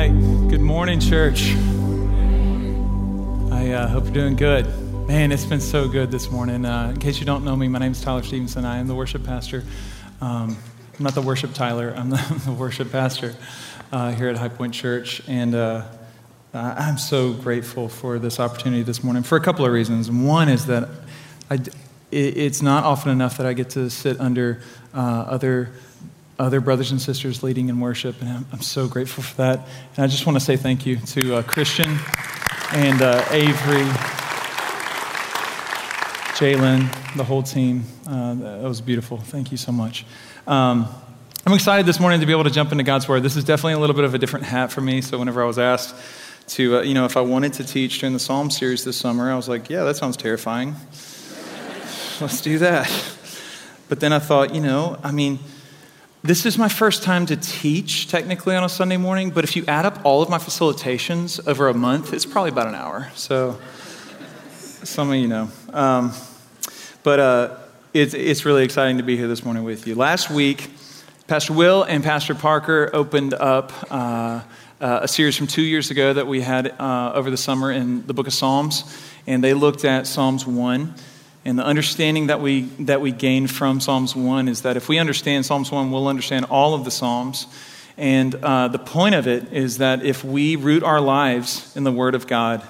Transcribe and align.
right. 0.00 0.48
Good 0.48 0.62
morning, 0.62 0.98
church. 0.98 1.50
I 3.52 3.72
uh, 3.72 3.86
hope 3.86 4.04
you're 4.04 4.14
doing 4.14 4.34
good. 4.34 4.64
Man, 5.06 5.30
it's 5.30 5.44
been 5.44 5.60
so 5.60 5.88
good 5.88 6.10
this 6.10 6.30
morning. 6.30 6.64
Uh, 6.64 6.92
in 6.94 6.98
case 6.98 7.18
you 7.18 7.26
don't 7.26 7.44
know 7.44 7.54
me, 7.54 7.68
my 7.68 7.80
name 7.80 7.92
is 7.92 8.00
Tyler 8.00 8.22
Stevenson. 8.22 8.64
I 8.64 8.78
am 8.78 8.86
the 8.86 8.94
worship 8.94 9.24
pastor. 9.24 9.62
Um, 10.22 10.56
I'm 10.98 11.04
not 11.04 11.14
the 11.14 11.20
worship 11.20 11.52
Tyler, 11.52 11.92
I'm 11.94 12.08
the, 12.08 12.40
the 12.46 12.52
worship 12.52 12.90
pastor 12.90 13.34
uh, 13.92 14.12
here 14.12 14.30
at 14.30 14.38
High 14.38 14.48
Point 14.48 14.72
Church. 14.72 15.20
And 15.28 15.54
uh, 15.54 15.84
I'm 16.54 16.96
so 16.96 17.34
grateful 17.34 17.90
for 17.90 18.18
this 18.18 18.40
opportunity 18.40 18.82
this 18.82 19.04
morning 19.04 19.22
for 19.22 19.36
a 19.36 19.42
couple 19.42 19.66
of 19.66 19.72
reasons. 19.72 20.10
One 20.10 20.48
is 20.48 20.64
that 20.64 20.88
I, 21.50 21.58
it's 22.10 22.62
not 22.62 22.84
often 22.84 23.12
enough 23.12 23.36
that 23.36 23.44
I 23.44 23.52
get 23.52 23.68
to 23.70 23.90
sit 23.90 24.18
under 24.18 24.62
uh, 24.94 25.26
other 25.28 25.72
other 26.40 26.60
brothers 26.60 26.90
and 26.90 27.00
sisters 27.00 27.42
leading 27.42 27.68
in 27.68 27.80
worship, 27.80 28.20
and 28.20 28.30
I'm, 28.30 28.46
I'm, 28.52 28.62
so 28.62 28.88
grateful 28.88 29.22
for 29.22 29.36
that. 29.36 29.60
And 29.96 30.04
I 30.04 30.06
just 30.06 30.26
want 30.26 30.38
to 30.38 30.44
say 30.44 30.56
thank 30.56 30.86
you 30.86 30.96
to 30.96 31.36
uh, 31.36 31.42
Christian 31.42 31.98
and 32.72 33.02
uh, 33.02 33.22
Avery, 33.30 33.84
Jalen, 36.38 37.14
the 37.16 37.24
whole 37.24 37.42
team. 37.42 37.84
Uh, 38.06 38.34
that 38.34 38.62
was 38.62 38.80
beautiful. 38.80 39.18
Thank 39.18 39.52
you 39.52 39.58
so 39.58 39.70
much. 39.70 40.06
Um, 40.46 40.88
I'm 41.46 41.52
excited 41.52 41.84
this 41.84 42.00
morning 42.00 42.20
to 42.20 42.26
be 42.26 42.32
able 42.32 42.44
to 42.44 42.50
jump 42.50 42.72
into 42.72 42.84
God's 42.84 43.06
Word. 43.06 43.22
This 43.22 43.36
is 43.36 43.44
definitely 43.44 43.74
a 43.74 43.78
little 43.78 43.96
bit 43.96 44.04
of 44.04 44.14
a 44.14 44.18
different 44.18 44.46
hat 44.46 44.72
for 44.72 44.80
me. 44.80 45.02
So 45.02 45.18
whenever 45.18 45.42
I 45.42 45.46
was 45.46 45.58
asked 45.58 45.94
to, 46.48 46.78
uh, 46.78 46.80
you 46.82 46.94
know, 46.94 47.04
if 47.04 47.16
I 47.18 47.20
wanted 47.20 47.52
to 47.54 47.64
teach 47.64 47.98
during 48.00 48.14
the 48.14 48.18
Psalm 48.18 48.50
series 48.50 48.84
this 48.84 48.96
summer, 48.96 49.30
I 49.30 49.36
was 49.36 49.48
like, 49.48 49.68
yeah, 49.68 49.84
that 49.84 49.96
sounds 49.96 50.16
terrifying. 50.16 50.74
Let's 52.20 52.40
do 52.40 52.58
that. 52.58 52.90
But 53.90 54.00
then 54.00 54.12
I 54.12 54.20
thought, 54.20 54.54
you 54.54 54.60
know, 54.60 54.98
I 55.02 55.12
mean, 55.12 55.38
this 56.22 56.44
is 56.44 56.58
my 56.58 56.68
first 56.68 57.02
time 57.02 57.24
to 57.26 57.36
teach 57.36 58.08
technically 58.08 58.54
on 58.54 58.62
a 58.62 58.68
Sunday 58.68 58.98
morning, 58.98 59.30
but 59.30 59.42
if 59.42 59.56
you 59.56 59.64
add 59.66 59.86
up 59.86 60.04
all 60.04 60.20
of 60.20 60.28
my 60.28 60.36
facilitations 60.36 61.46
over 61.48 61.68
a 61.68 61.74
month, 61.74 62.12
it's 62.12 62.26
probably 62.26 62.50
about 62.50 62.66
an 62.66 62.74
hour. 62.74 63.10
So, 63.14 63.58
some 64.84 65.08
of 65.10 65.16
you 65.16 65.28
know. 65.28 65.50
Um, 65.72 66.12
but 67.02 67.20
uh, 67.20 67.56
it's, 67.94 68.12
it's 68.12 68.44
really 68.44 68.64
exciting 68.64 68.98
to 68.98 69.02
be 69.02 69.16
here 69.16 69.28
this 69.28 69.44
morning 69.44 69.64
with 69.64 69.86
you. 69.86 69.94
Last 69.94 70.30
week, 70.30 70.70
Pastor 71.26 71.54
Will 71.54 71.84
and 71.84 72.04
Pastor 72.04 72.34
Parker 72.34 72.90
opened 72.92 73.32
up 73.32 73.72
uh, 73.90 74.42
uh, 74.78 75.00
a 75.02 75.08
series 75.08 75.38
from 75.38 75.46
two 75.46 75.62
years 75.62 75.90
ago 75.90 76.12
that 76.12 76.26
we 76.26 76.42
had 76.42 76.78
uh, 76.78 77.12
over 77.14 77.30
the 77.30 77.38
summer 77.38 77.72
in 77.72 78.06
the 78.06 78.12
book 78.12 78.26
of 78.26 78.34
Psalms, 78.34 78.84
and 79.26 79.42
they 79.42 79.54
looked 79.54 79.86
at 79.86 80.06
Psalms 80.06 80.46
1. 80.46 80.94
And 81.44 81.58
the 81.58 81.64
understanding 81.64 82.26
that 82.26 82.40
we, 82.40 82.62
that 82.80 83.00
we 83.00 83.12
gain 83.12 83.46
from 83.46 83.80
Psalms 83.80 84.14
1 84.14 84.48
is 84.48 84.62
that 84.62 84.76
if 84.76 84.88
we 84.88 84.98
understand 84.98 85.46
Psalms 85.46 85.70
1, 85.72 85.90
we'll 85.90 86.08
understand 86.08 86.46
all 86.46 86.74
of 86.74 86.84
the 86.84 86.90
Psalms. 86.90 87.46
And 87.96 88.34
uh, 88.34 88.68
the 88.68 88.78
point 88.78 89.14
of 89.14 89.26
it 89.26 89.52
is 89.52 89.78
that 89.78 90.04
if 90.04 90.22
we 90.22 90.56
root 90.56 90.82
our 90.82 91.00
lives 91.00 91.74
in 91.76 91.84
the 91.84 91.92
Word 91.92 92.14
of 92.14 92.26
God 92.26 92.62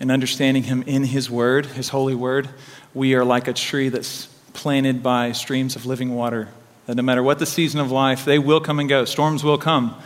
and 0.00 0.10
understanding 0.10 0.64
Him 0.64 0.82
in 0.86 1.04
His 1.04 1.30
Word, 1.30 1.66
His 1.66 1.90
holy 1.90 2.14
Word, 2.14 2.48
we 2.92 3.14
are 3.14 3.24
like 3.24 3.46
a 3.46 3.52
tree 3.52 3.88
that's 3.88 4.26
planted 4.52 5.02
by 5.02 5.32
streams 5.32 5.76
of 5.76 5.86
living 5.86 6.14
water. 6.14 6.48
That 6.86 6.96
no 6.96 7.02
matter 7.02 7.22
what 7.22 7.38
the 7.38 7.46
season 7.46 7.80
of 7.80 7.92
life, 7.92 8.24
they 8.24 8.38
will 8.38 8.60
come 8.60 8.80
and 8.80 8.88
go. 8.88 9.04
Storms 9.04 9.44
will 9.44 9.58
come, 9.58 9.96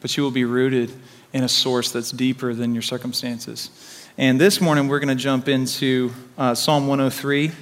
but 0.00 0.16
you 0.16 0.22
will 0.22 0.30
be 0.30 0.44
rooted 0.44 0.92
in 1.32 1.42
a 1.42 1.48
source 1.48 1.90
that's 1.90 2.10
deeper 2.10 2.54
than 2.54 2.72
your 2.74 2.82
circumstances. 2.82 3.70
And 4.20 4.38
this 4.38 4.60
morning 4.60 4.86
we're 4.86 4.98
going 4.98 5.08
to 5.08 5.14
jump 5.14 5.48
into 5.48 6.12
uh, 6.36 6.54
Psalm 6.54 6.86
103, 6.86 7.52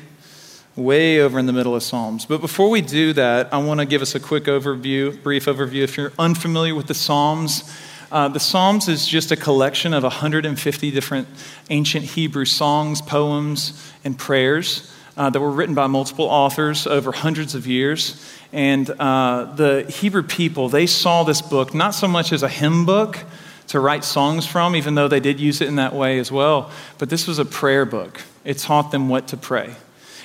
way 0.74 1.20
over 1.20 1.38
in 1.38 1.46
the 1.46 1.52
middle 1.52 1.76
of 1.76 1.84
Psalms. 1.84 2.26
But 2.26 2.40
before 2.40 2.68
we 2.68 2.80
do 2.80 3.12
that, 3.12 3.54
I 3.54 3.58
want 3.58 3.78
to 3.78 3.86
give 3.86 4.02
us 4.02 4.16
a 4.16 4.18
quick 4.18 4.46
overview, 4.46 5.22
brief 5.22 5.44
overview. 5.44 5.84
If 5.84 5.96
you're 5.96 6.12
unfamiliar 6.18 6.74
with 6.74 6.88
the 6.88 6.94
Psalms, 6.94 7.72
uh, 8.10 8.26
the 8.26 8.40
Psalms 8.40 8.88
is 8.88 9.06
just 9.06 9.30
a 9.30 9.36
collection 9.36 9.94
of 9.94 10.02
150 10.02 10.90
different 10.90 11.28
ancient 11.70 12.04
Hebrew 12.04 12.44
songs, 12.44 13.02
poems, 13.02 13.92
and 14.02 14.18
prayers 14.18 14.92
uh, 15.16 15.30
that 15.30 15.38
were 15.38 15.52
written 15.52 15.76
by 15.76 15.86
multiple 15.86 16.24
authors 16.24 16.88
over 16.88 17.12
hundreds 17.12 17.54
of 17.54 17.68
years. 17.68 18.20
And 18.52 18.90
uh, 18.90 19.54
the 19.54 19.88
Hebrew 19.88 20.24
people, 20.24 20.68
they 20.68 20.88
saw 20.88 21.22
this 21.22 21.40
book 21.40 21.72
not 21.72 21.94
so 21.94 22.08
much 22.08 22.32
as 22.32 22.42
a 22.42 22.48
hymn 22.48 22.84
book 22.84 23.24
to 23.68 23.80
write 23.80 24.04
songs 24.04 24.46
from, 24.46 24.74
even 24.74 24.94
though 24.94 25.08
they 25.08 25.20
did 25.20 25.38
use 25.38 25.60
it 25.60 25.68
in 25.68 25.76
that 25.76 25.94
way 25.94 26.18
as 26.18 26.32
well. 26.32 26.70
But 26.98 27.10
this 27.10 27.26
was 27.26 27.38
a 27.38 27.44
prayer 27.44 27.84
book, 27.84 28.20
it 28.44 28.58
taught 28.58 28.90
them 28.90 29.08
what 29.08 29.28
to 29.28 29.36
pray. 29.36 29.74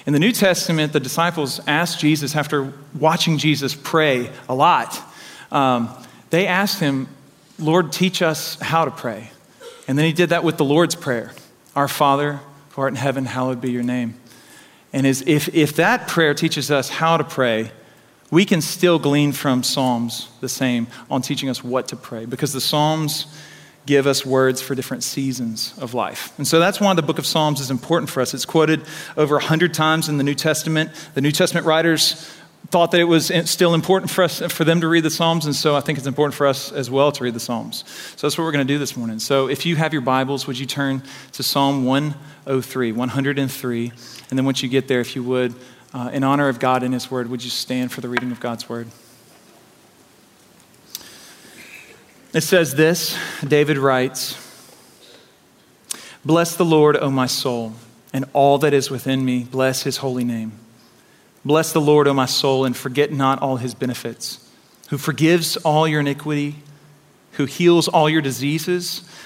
In 0.05 0.11
the 0.11 0.19
New 0.19 0.33
Testament, 0.33 0.91
the 0.91 0.99
disciples 0.99 1.61
asked 1.65 1.99
Jesus, 1.99 2.35
after 2.35 2.73
watching 2.99 3.37
Jesus 3.37 3.73
pray 3.73 4.29
a 4.49 4.55
lot, 4.55 4.99
um, 5.51 5.89
they 6.29 6.45
asked 6.45 6.79
him, 6.79 7.07
Lord, 7.57 7.93
teach 7.93 8.21
us 8.21 8.59
how 8.59 8.85
to 8.85 8.91
pray. 8.91 9.31
And 9.87 9.97
then 9.97 10.05
he 10.05 10.13
did 10.13 10.29
that 10.29 10.43
with 10.43 10.57
the 10.57 10.65
Lord's 10.65 10.95
Prayer 10.95 11.31
Our 11.75 11.87
Father, 11.87 12.39
who 12.71 12.81
art 12.81 12.91
in 12.91 12.97
heaven, 12.97 13.25
hallowed 13.25 13.61
be 13.61 13.71
your 13.71 13.83
name. 13.83 14.15
And 14.91 15.07
if, 15.07 15.53
if 15.53 15.75
that 15.77 16.07
prayer 16.07 16.33
teaches 16.33 16.69
us 16.69 16.89
how 16.89 17.17
to 17.17 17.23
pray, 17.23 17.71
we 18.33 18.45
can 18.45 18.61
still 18.61 18.97
glean 18.97 19.31
from 19.31 19.61
Psalms 19.61 20.27
the 20.41 20.49
same 20.49 20.87
on 21.11 21.21
teaching 21.21 21.49
us 21.49 21.63
what 21.63 21.89
to 21.89 21.95
pray 21.95 22.25
because 22.25 22.51
the 22.51 22.59
Psalms 22.59 23.27
give 23.85 24.07
us 24.07 24.25
words 24.25 24.59
for 24.59 24.73
different 24.73 25.03
seasons 25.03 25.75
of 25.77 25.93
life. 25.93 26.33
And 26.39 26.47
so 26.47 26.59
that's 26.59 26.81
why 26.81 26.95
the 26.95 27.03
book 27.03 27.19
of 27.19 27.27
Psalms 27.27 27.59
is 27.59 27.69
important 27.69 28.09
for 28.09 28.21
us. 28.21 28.33
It's 28.33 28.45
quoted 28.45 28.81
over 29.15 29.35
100 29.35 29.71
times 29.75 30.09
in 30.09 30.17
the 30.17 30.23
New 30.23 30.33
Testament. 30.33 30.89
The 31.13 31.21
New 31.21 31.31
Testament 31.31 31.67
writers 31.67 32.27
thought 32.69 32.89
that 32.89 32.99
it 32.99 33.03
was 33.03 33.31
still 33.45 33.75
important 33.75 34.09
for 34.09 34.23
us 34.23 34.39
for 34.51 34.63
them 34.63 34.81
to 34.81 34.87
read 34.87 35.03
the 35.03 35.11
Psalms, 35.11 35.45
and 35.45 35.55
so 35.55 35.75
I 35.75 35.81
think 35.81 35.99
it's 35.99 36.07
important 36.07 36.33
for 36.33 36.47
us 36.47 36.71
as 36.71 36.89
well 36.89 37.11
to 37.11 37.23
read 37.23 37.35
the 37.35 37.39
Psalms. 37.39 37.83
So 38.15 38.25
that's 38.25 38.35
what 38.35 38.45
we're 38.45 38.51
going 38.51 38.65
to 38.65 38.73
do 38.73 38.79
this 38.79 38.97
morning. 38.97 39.19
So 39.19 39.47
if 39.47 39.63
you 39.63 39.75
have 39.75 39.93
your 39.93 40.01
Bibles, 40.01 40.47
would 40.47 40.57
you 40.57 40.65
turn 40.65 41.03
to 41.33 41.43
Psalm 41.43 41.85
103, 41.85 42.93
103, 42.93 43.91
and 44.29 44.39
then 44.39 44.45
once 44.45 44.63
you 44.63 44.69
get 44.69 44.87
there, 44.87 45.01
if 45.01 45.15
you 45.15 45.21
would, 45.23 45.53
uh, 45.93 46.09
in 46.11 46.23
honor 46.23 46.49
of 46.49 46.59
God 46.59 46.83
and 46.83 46.93
His 46.93 47.11
Word, 47.11 47.29
would 47.29 47.43
you 47.43 47.49
stand 47.49 47.91
for 47.91 48.01
the 48.01 48.09
reading 48.09 48.31
of 48.31 48.39
God's 48.39 48.67
Word? 48.67 48.87
It 52.33 52.41
says 52.41 52.73
this 52.75 53.17
David 53.47 53.77
writes, 53.77 54.39
Bless 56.25 56.55
the 56.55 56.65
Lord, 56.65 56.97
O 56.97 57.11
my 57.11 57.27
soul, 57.27 57.73
and 58.11 58.25
all 58.33 58.57
that 58.59 58.73
is 58.73 58.89
within 58.89 59.23
me, 59.23 59.43
bless 59.43 59.83
His 59.83 59.97
holy 59.97 60.23
name. 60.23 60.53
Bless 61.45 61.73
the 61.73 61.81
Lord, 61.81 62.07
O 62.07 62.13
my 62.13 62.25
soul, 62.25 62.65
and 62.65 62.75
forget 62.75 63.11
not 63.11 63.41
all 63.41 63.57
His 63.57 63.75
benefits, 63.75 64.49
who 64.89 64.97
forgives 64.97 65.57
all 65.57 65.87
your 65.87 65.99
iniquity, 65.99 66.55
who 67.33 67.45
heals 67.45 67.87
all 67.87 68.09
your 68.09 68.21
diseases 68.21 69.07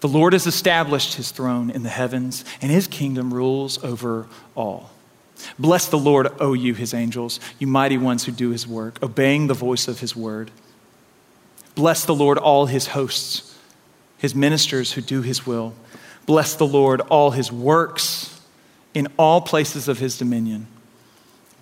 The 0.00 0.08
Lord 0.08 0.32
has 0.34 0.46
established 0.46 1.14
his 1.14 1.30
throne 1.30 1.70
in 1.70 1.82
the 1.82 1.88
heavens, 1.88 2.44
and 2.60 2.70
his 2.70 2.86
kingdom 2.86 3.32
rules 3.32 3.82
over 3.82 4.26
all. 4.54 4.90
Bless 5.58 5.88
the 5.88 5.98
Lord, 5.98 6.28
O 6.40 6.52
you, 6.52 6.74
his 6.74 6.94
angels, 6.94 7.40
you 7.58 7.66
mighty 7.66 7.98
ones 7.98 8.24
who 8.24 8.32
do 8.32 8.50
his 8.50 8.66
work, 8.66 9.02
obeying 9.02 9.46
the 9.46 9.54
voice 9.54 9.88
of 9.88 10.00
his 10.00 10.14
word. 10.14 10.50
Bless 11.74 12.04
the 12.04 12.14
Lord, 12.14 12.38
all 12.38 12.66
his 12.66 12.88
hosts, 12.88 13.54
his 14.18 14.34
ministers 14.34 14.92
who 14.92 15.00
do 15.00 15.22
his 15.22 15.46
will. 15.46 15.74
Bless 16.24 16.54
the 16.54 16.66
Lord, 16.66 17.00
all 17.02 17.30
his 17.30 17.52
works 17.52 18.40
in 18.94 19.08
all 19.18 19.40
places 19.42 19.88
of 19.88 19.98
his 19.98 20.16
dominion. 20.16 20.66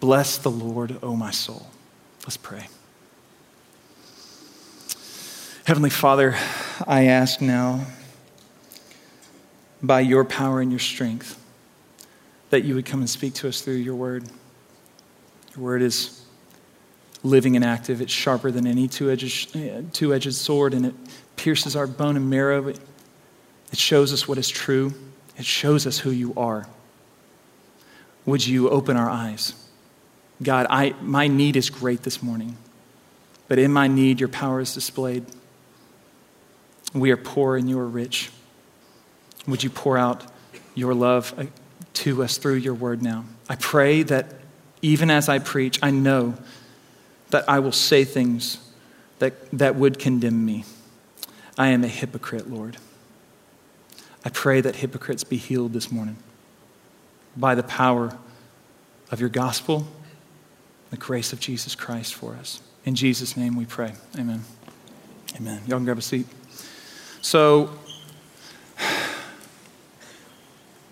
Bless 0.00 0.38
the 0.38 0.50
Lord, 0.50 0.96
O 1.02 1.16
my 1.16 1.31
soul. 1.31 1.66
Let's 2.22 2.36
pray. 2.36 2.69
Heavenly 5.64 5.90
Father, 5.90 6.36
I 6.86 7.04
ask 7.04 7.40
now, 7.40 7.86
by 9.86 10.00
your 10.00 10.25
power 10.25 10.60
and 10.60 10.70
your 10.70 10.81
strength, 10.81 11.40
that 12.50 12.64
you 12.64 12.75
would 12.75 12.86
come 12.86 13.00
and 13.00 13.10
speak 13.10 13.34
to 13.34 13.48
us 13.48 13.60
through 13.60 13.75
your 13.75 13.94
word. 13.94 14.25
Your 15.54 15.64
word 15.64 15.82
is 15.82 16.25
living 17.22 17.56
and 17.56 17.64
active. 17.64 18.00
It's 18.00 18.12
sharper 18.12 18.50
than 18.50 18.66
any 18.66 18.88
two 18.88 19.10
edged 19.10 20.34
sword, 20.34 20.75
and 20.75 20.86
it 20.86 20.94
pierces 21.36 21.76
our 21.76 21.86
bone 21.86 22.16
and 22.16 22.31
marrow. 22.31 22.69
It 22.69 22.78
shows 23.72 24.12
us 24.12 24.28
what 24.28 24.38
is 24.38 24.48
true, 24.48 24.94
it 25.36 25.44
shows 25.44 25.86
us 25.86 25.98
who 25.98 26.10
you 26.10 26.32
are. 26.36 26.66
Would 28.26 28.46
you 28.46 28.70
open 28.70 28.96
our 28.96 29.10
eyes? 29.10 29.52
God, 30.42 30.66
I, 30.70 30.94
my 31.00 31.28
need 31.28 31.56
is 31.56 31.70
great 31.70 32.02
this 32.02 32.22
morning, 32.22 32.56
but 33.48 33.58
in 33.58 33.72
my 33.72 33.86
need, 33.86 34.19
your 34.20 34.28
power 34.28 34.60
is 34.60 34.72
displayed. 34.72 35.25
We 36.94 37.10
are 37.10 37.16
poor 37.16 37.56
and 37.56 37.69
you 37.69 37.78
are 37.78 37.86
rich. 37.86 38.31
Would 39.46 39.62
you 39.62 39.70
pour 39.70 39.99
out 39.99 40.25
your 40.75 40.94
love 40.94 41.35
uh, 41.38 41.44
to 41.94 42.23
us 42.23 42.38
through 42.38 42.55
your 42.55 42.75
word 42.75 43.02
now? 43.02 43.25
I 43.49 43.56
pray 43.56 44.02
that 44.05 44.35
even 44.82 45.11
as 45.11 45.29
I 45.29 45.38
preach, 45.38 45.79
I 45.82 45.91
know 45.91 46.35
that 47.31 47.49
I 47.49 47.58
will 47.58 47.73
say 47.73 48.05
things 48.05 48.58
that, 49.19 49.50
that 49.50 49.76
would 49.76 49.99
condemn 49.99 50.44
me. 50.44 50.64
I 51.56 51.69
am 51.69 51.85
a 51.85 51.88
hypocrite, 51.88 52.50
Lord. 52.50 52.76
I 54.25 54.31
pray 54.31 54.61
that 54.61 54.76
hypocrites 54.76 55.25
be 55.25 55.37
healed 55.37 55.73
this 55.73 55.93
morning 55.93 56.17
by 57.37 57.55
the 57.55 57.62
power 57.62 58.17
of 59.11 59.20
your 59.20 59.29
gospel, 59.29 59.87
the 60.91 60.96
grace 60.96 61.32
of 61.32 61.41
Jesus 61.41 61.75
Christ 61.75 62.14
for 62.14 62.35
us. 62.35 62.61
In 62.85 62.94
Jesus' 62.94 63.37
name 63.37 63.56
we 63.56 63.64
pray. 63.64 63.93
Amen. 64.19 64.43
Amen. 65.37 65.62
Y'all 65.67 65.79
can 65.79 65.85
grab 65.85 65.99
a 65.99 66.02
seat. 66.02 66.26
So, 67.20 67.70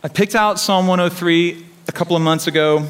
I 0.04 0.08
picked 0.08 0.34
out 0.34 0.58
Psalm 0.58 0.88
103 0.88 1.64
a 1.86 1.92
couple 1.92 2.16
of 2.16 2.22
months 2.22 2.48
ago, 2.48 2.80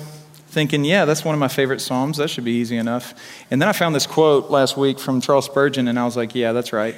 thinking, 0.47 0.83
yeah, 0.83 1.05
that's 1.05 1.23
one 1.23 1.35
of 1.35 1.39
my 1.39 1.49
favorite 1.49 1.83
Psalms. 1.83 2.17
That 2.17 2.29
should 2.29 2.45
be 2.45 2.53
easy 2.53 2.79
enough. 2.79 3.13
And 3.51 3.61
then 3.61 3.69
I 3.69 3.73
found 3.73 3.95
this 3.95 4.07
quote 4.07 4.51
last 4.51 4.79
week 4.79 4.99
from 4.99 5.21
Charles 5.21 5.45
Spurgeon, 5.45 5.89
and 5.89 5.99
I 5.99 6.07
was 6.07 6.17
like, 6.17 6.35
yeah, 6.35 6.53
that's 6.53 6.73
right. 6.73 6.97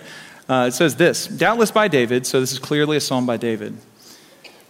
Uh, 0.49 0.67
it 0.69 0.73
says 0.73 0.95
this 0.95 1.27
Doubtless 1.27 1.73
by 1.73 1.89
David, 1.89 2.29
so 2.29 2.39
this 2.39 2.53
is 2.53 2.61
clearly 2.61 2.97
a 2.97 3.01
psalm 3.01 3.27
by 3.27 3.37
David. 3.37 3.77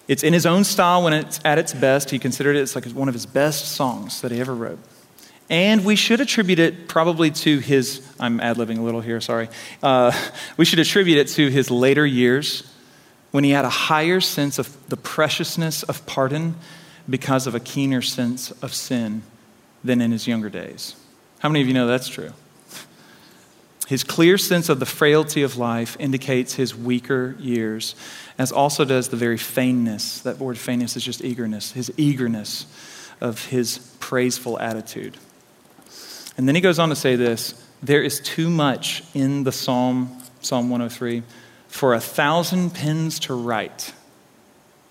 It's 0.09 0.23
in 0.23 0.33
his 0.33 0.47
own 0.47 0.65
style 0.65 1.05
when 1.05 1.13
it's 1.13 1.41
at 1.45 1.59
its 1.59 1.75
best. 1.75 2.09
He 2.09 2.19
considered 2.19 2.57
it 2.57 2.61
it's 2.61 2.75
like 2.75 2.87
one 2.87 3.09
of 3.09 3.15
his 3.15 3.27
best 3.27 3.73
songs 3.73 4.23
that 4.23 4.31
he 4.33 4.41
ever 4.41 4.55
wrote. 4.55 4.79
And 5.51 5.85
we 5.85 5.95
should 5.95 6.23
attribute 6.23 6.59
it 6.59 6.89
probably 6.89 7.31
to 7.31 7.59
his, 7.59 8.01
I'm 8.19 8.41
ad 8.41 8.57
libbing 8.57 8.79
a 8.79 8.83
little 8.83 9.03
here, 9.03 9.21
sorry. 9.21 9.51
Uh, 9.83 10.11
we 10.57 10.65
should 10.65 10.79
attribute 10.79 11.19
it 11.19 11.29
to 11.35 11.51
his 11.51 11.71
later 11.71 12.07
years 12.07 12.63
when 13.35 13.43
he 13.43 13.51
had 13.51 13.65
a 13.65 13.69
higher 13.69 14.21
sense 14.21 14.61
of 14.61 14.89
the 14.89 14.97
preciousness 14.97 15.83
of 15.83 16.07
pardon 16.07 16.55
because 17.11 17.49
of 17.49 17.55
a 17.57 17.59
keener 17.59 18.01
sense 18.01 18.53
of 18.63 18.73
sin 18.73 19.25
than 19.83 20.01
in 20.01 20.13
his 20.13 20.29
younger 20.29 20.49
days. 20.49 20.95
How 21.41 21.49
many 21.49 21.61
of 21.61 21.67
you 21.67 21.75
know 21.75 21.89
that's 21.89 22.07
true? 22.07 22.33
His 23.89 24.05
clear 24.05 24.39
sense 24.39 24.69
of 24.69 24.79
the 24.79 24.87
frailty 24.87 25.43
of 25.43 25.57
life 25.57 25.97
indicates 25.99 26.55
his 26.55 26.77
weaker 26.77 27.35
years, 27.41 27.97
as 28.39 28.53
also 28.53 28.85
does 28.85 29.09
the 29.09 29.17
very 29.17 29.37
fainness. 29.37 30.21
That 30.21 30.39
word 30.39 30.57
fainness 30.57 30.97
is 30.97 31.03
just 31.03 31.25
eagerness, 31.25 31.73
his 31.73 31.93
eagerness 31.97 32.67
of 33.21 33.47
his 33.47 33.79
praiseful 33.99 34.61
attitude. 34.61 35.17
And 36.37 36.47
then 36.47 36.55
he 36.55 36.61
goes 36.61 36.79
on 36.79 36.89
to 36.91 36.95
say 36.95 37.17
this 37.17 37.61
there 37.83 38.05
is 38.05 38.21
too 38.21 38.49
much 38.49 39.03
in 39.13 39.43
the 39.43 39.51
Psalm, 39.51 40.23
Psalm 40.41 40.71
103, 40.71 41.25
for 41.75 41.93
a 41.93 41.99
thousand 41.99 42.71
pens 42.71 43.19
to 43.19 43.35
write. 43.35 43.93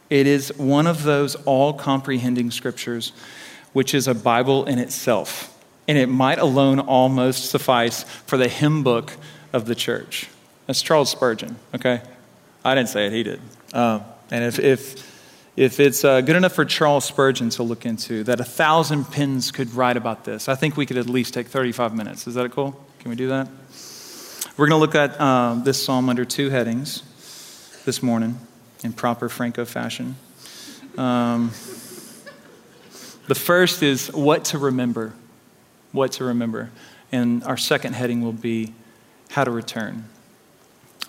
It 0.09 0.27
is 0.27 0.51
one 0.57 0.85
of 0.85 1.03
those 1.03 1.35
all 1.45 1.71
comprehending 1.71 2.51
scriptures, 2.51 3.13
which 3.71 3.93
is 3.93 4.05
a 4.05 4.13
Bible 4.13 4.65
in 4.65 4.79
itself. 4.79 5.57
And 5.87 5.97
it 5.97 6.07
might 6.07 6.39
alone 6.39 6.81
almost 6.81 7.49
suffice 7.49 8.03
for 8.03 8.37
the 8.37 8.49
hymn 8.49 8.83
book 8.83 9.13
of 9.53 9.65
the 9.65 9.75
church. 9.75 10.27
That's 10.67 10.81
Charles 10.81 11.09
Spurgeon, 11.09 11.55
okay? 11.73 12.01
I 12.65 12.75
didn't 12.75 12.89
say 12.89 13.07
it, 13.07 13.13
he 13.13 13.23
did. 13.23 13.39
Uh, 13.71 14.01
and 14.29 14.43
if, 14.43 14.59
if 14.59 15.13
if 15.55 15.79
it's 15.79 16.03
uh, 16.03 16.19
good 16.19 16.35
enough 16.35 16.53
for 16.53 16.65
Charles 16.65 17.05
Spurgeon 17.05 17.49
to 17.51 17.63
look 17.63 17.85
into, 17.85 18.25
that 18.25 18.41
a 18.41 18.43
thousand 18.43 19.05
pens 19.05 19.51
could 19.51 19.73
write 19.73 19.95
about 19.95 20.25
this, 20.25 20.49
I 20.49 20.55
think 20.55 20.75
we 20.75 20.85
could 20.85 20.97
at 20.97 21.05
least 21.05 21.33
take 21.33 21.47
35 21.47 21.95
minutes. 21.95 22.27
Is 22.27 22.33
that 22.33 22.51
cool? 22.51 22.83
Can 22.99 23.09
we 23.09 23.15
do 23.15 23.29
that? 23.29 23.47
We're 24.55 24.67
going 24.67 24.79
to 24.79 24.81
look 24.81 24.93
at 24.93 25.19
uh, 25.19 25.55
this 25.63 25.83
psalm 25.83 26.09
under 26.09 26.25
two 26.25 26.51
headings 26.51 27.01
this 27.85 28.03
morning 28.03 28.37
in 28.83 28.93
proper 28.93 29.27
Franco 29.27 29.65
fashion. 29.65 30.15
Um, 30.95 31.49
the 33.27 33.33
first 33.33 33.81
is 33.81 34.11
what 34.11 34.45
to 34.45 34.59
remember. 34.59 35.13
What 35.91 36.11
to 36.13 36.25
remember. 36.25 36.69
And 37.11 37.43
our 37.45 37.57
second 37.57 37.93
heading 37.93 38.21
will 38.21 38.31
be 38.31 38.75
how 39.31 39.43
to 39.43 39.49
return. 39.49 40.07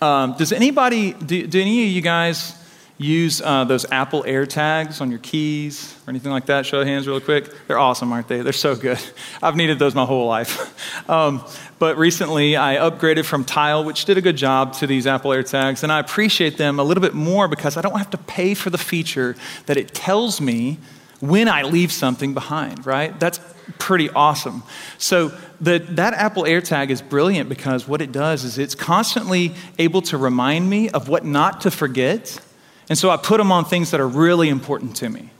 Um, 0.01 0.37
does 0.39 0.51
anybody, 0.51 1.13
do, 1.13 1.47
do 1.47 1.61
any 1.61 1.85
of 1.85 1.91
you 1.91 2.01
guys 2.01 2.55
use 2.97 3.41
uh, 3.41 3.65
those 3.65 3.85
Apple 3.91 4.23
AirTags 4.23 5.01
on 5.01 5.11
your 5.11 5.19
keys 5.19 5.97
or 6.07 6.11
anything 6.11 6.31
like 6.31 6.47
that? 6.47 6.65
Show 6.65 6.81
of 6.81 6.87
hands, 6.87 7.09
real 7.09 7.21
quick. 7.21 7.53
They're 7.67 7.79
awesome, 7.79 8.13
aren't 8.13 8.29
they? 8.29 8.41
They're 8.41 8.53
so 8.53 8.77
good. 8.77 8.99
I've 9.43 9.57
needed 9.57 9.79
those 9.79 9.95
my 9.95 10.05
whole 10.05 10.27
life. 10.27 10.73
Um, 11.07 11.45
but 11.79 11.99
recently, 11.99 12.57
I 12.57 12.77
upgraded 12.77 13.27
from 13.27 13.45
Tile, 13.45 13.85
which 13.85 14.07
did 14.07 14.17
a 14.17 14.23
good 14.23 14.37
job, 14.37 14.73
to 14.75 14.87
these 14.87 15.07
Apple 15.07 15.33
AirTags, 15.33 15.83
and 15.83 15.93
I 15.93 15.99
appreciate 15.99 16.57
them 16.57 16.79
a 16.79 16.83
little 16.83 17.03
bit 17.03 17.13
more 17.13 17.47
because 17.47 17.77
I 17.77 17.83
don't 17.83 17.99
have 17.99 18.09
to 18.11 18.19
pay 18.19 18.55
for 18.55 18.71
the 18.71 18.79
feature 18.79 19.37
that 19.67 19.77
it 19.77 19.93
tells 19.93 20.41
me 20.41 20.79
when 21.21 21.49
I 21.49 21.63
leave 21.63 21.93
something 21.93 22.33
behind, 22.33 22.87
right? 22.87 23.19
That's 23.19 23.41
pretty 23.79 24.11
awesome. 24.11 24.63
So 24.99 25.33
the, 25.61 25.79
that 25.91 26.15
Apple 26.15 26.45
AirTag 26.45 26.91
is 26.91 27.03
brilliant 27.03 27.49
because 27.49 27.89
what 27.89 28.01
it 28.01 28.13
does 28.13 28.45
is 28.45 28.59
it's 28.59 28.75
constantly 28.75 29.55
able 29.79 30.03
to 30.03 30.19
remind 30.19 30.69
me 30.69 30.91
of 30.91 31.09
what 31.09 31.25
not 31.25 31.63
to 31.63 31.71
forget 31.71 32.41
and 32.89 32.99
so 32.99 33.11
I 33.11 33.17
put 33.17 33.39
them 33.39 33.51
on 33.51 33.65
things 33.65 33.91
that 33.91 34.01
are 34.01 34.09
really 34.09 34.49
important 34.49 34.97
to 34.97 35.09
me. 35.09 35.31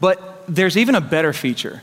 But 0.00 0.44
there's 0.48 0.76
even 0.76 0.94
a 0.94 1.00
better 1.00 1.32
feature, 1.32 1.82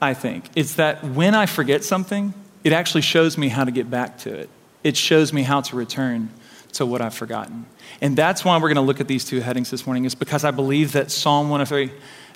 I 0.00 0.14
think. 0.14 0.48
It's 0.54 0.74
that 0.74 1.04
when 1.04 1.34
I 1.34 1.46
forget 1.46 1.84
something, 1.84 2.32
it 2.62 2.72
actually 2.72 3.02
shows 3.02 3.36
me 3.36 3.48
how 3.48 3.64
to 3.64 3.70
get 3.70 3.90
back 3.90 4.18
to 4.18 4.34
it. 4.34 4.48
It 4.84 4.96
shows 4.96 5.32
me 5.32 5.42
how 5.42 5.60
to 5.62 5.76
return 5.76 6.30
to 6.74 6.86
what 6.86 7.00
I've 7.00 7.14
forgotten. 7.14 7.66
And 8.00 8.16
that's 8.16 8.44
why 8.44 8.56
we're 8.56 8.68
going 8.68 8.76
to 8.76 8.82
look 8.82 9.00
at 9.00 9.08
these 9.08 9.24
two 9.24 9.40
headings 9.40 9.70
this 9.70 9.86
morning, 9.86 10.04
is 10.04 10.14
because 10.14 10.44
I 10.44 10.52
believe 10.52 10.92
that 10.92 11.10
Psalm 11.10 11.50
103 11.50 11.92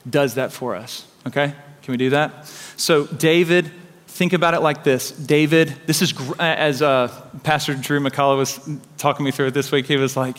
does 0.08 0.34
that 0.34 0.52
for 0.52 0.74
us. 0.74 1.06
Okay? 1.26 1.54
Can 1.82 1.92
we 1.92 1.96
do 1.96 2.10
that? 2.10 2.46
So, 2.76 3.06
David, 3.06 3.70
think 4.08 4.32
about 4.32 4.54
it 4.54 4.60
like 4.60 4.84
this 4.84 5.10
David, 5.10 5.74
this 5.86 6.02
is, 6.02 6.14
as 6.38 6.82
uh, 6.82 7.08
Pastor 7.42 7.74
Drew 7.74 8.00
McCullough 8.00 8.38
was 8.38 8.68
talking 8.98 9.24
me 9.24 9.30
through 9.30 9.48
it 9.48 9.54
this 9.54 9.70
week, 9.70 9.86
he 9.86 9.96
was 9.96 10.16
like, 10.16 10.36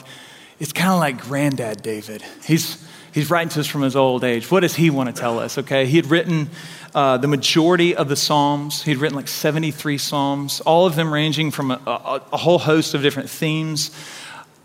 it's 0.59 0.71
kind 0.71 0.91
of 0.91 0.99
like 0.99 1.21
granddad 1.21 1.81
David. 1.81 2.23
He's, 2.45 2.85
he's 3.13 3.29
writing 3.29 3.49
to 3.49 3.59
us 3.59 3.67
from 3.67 3.81
his 3.81 3.95
old 3.95 4.23
age. 4.23 4.49
What 4.49 4.61
does 4.61 4.75
he 4.75 4.89
want 4.89 5.13
to 5.13 5.19
tell 5.19 5.39
us? 5.39 5.57
Okay, 5.57 5.85
he 5.85 5.97
had 5.97 6.07
written 6.07 6.49
uh, 6.93 7.17
the 7.17 7.27
majority 7.27 7.95
of 7.95 8.07
the 8.07 8.15
Psalms. 8.15 8.83
He'd 8.83 8.97
written 8.97 9.17
like 9.17 9.27
73 9.27 9.97
Psalms, 9.97 10.61
all 10.61 10.85
of 10.85 10.95
them 10.95 11.13
ranging 11.13 11.51
from 11.51 11.71
a, 11.71 11.81
a, 11.85 12.21
a 12.33 12.37
whole 12.37 12.59
host 12.59 12.93
of 12.93 13.01
different 13.01 13.29
themes. 13.29 13.91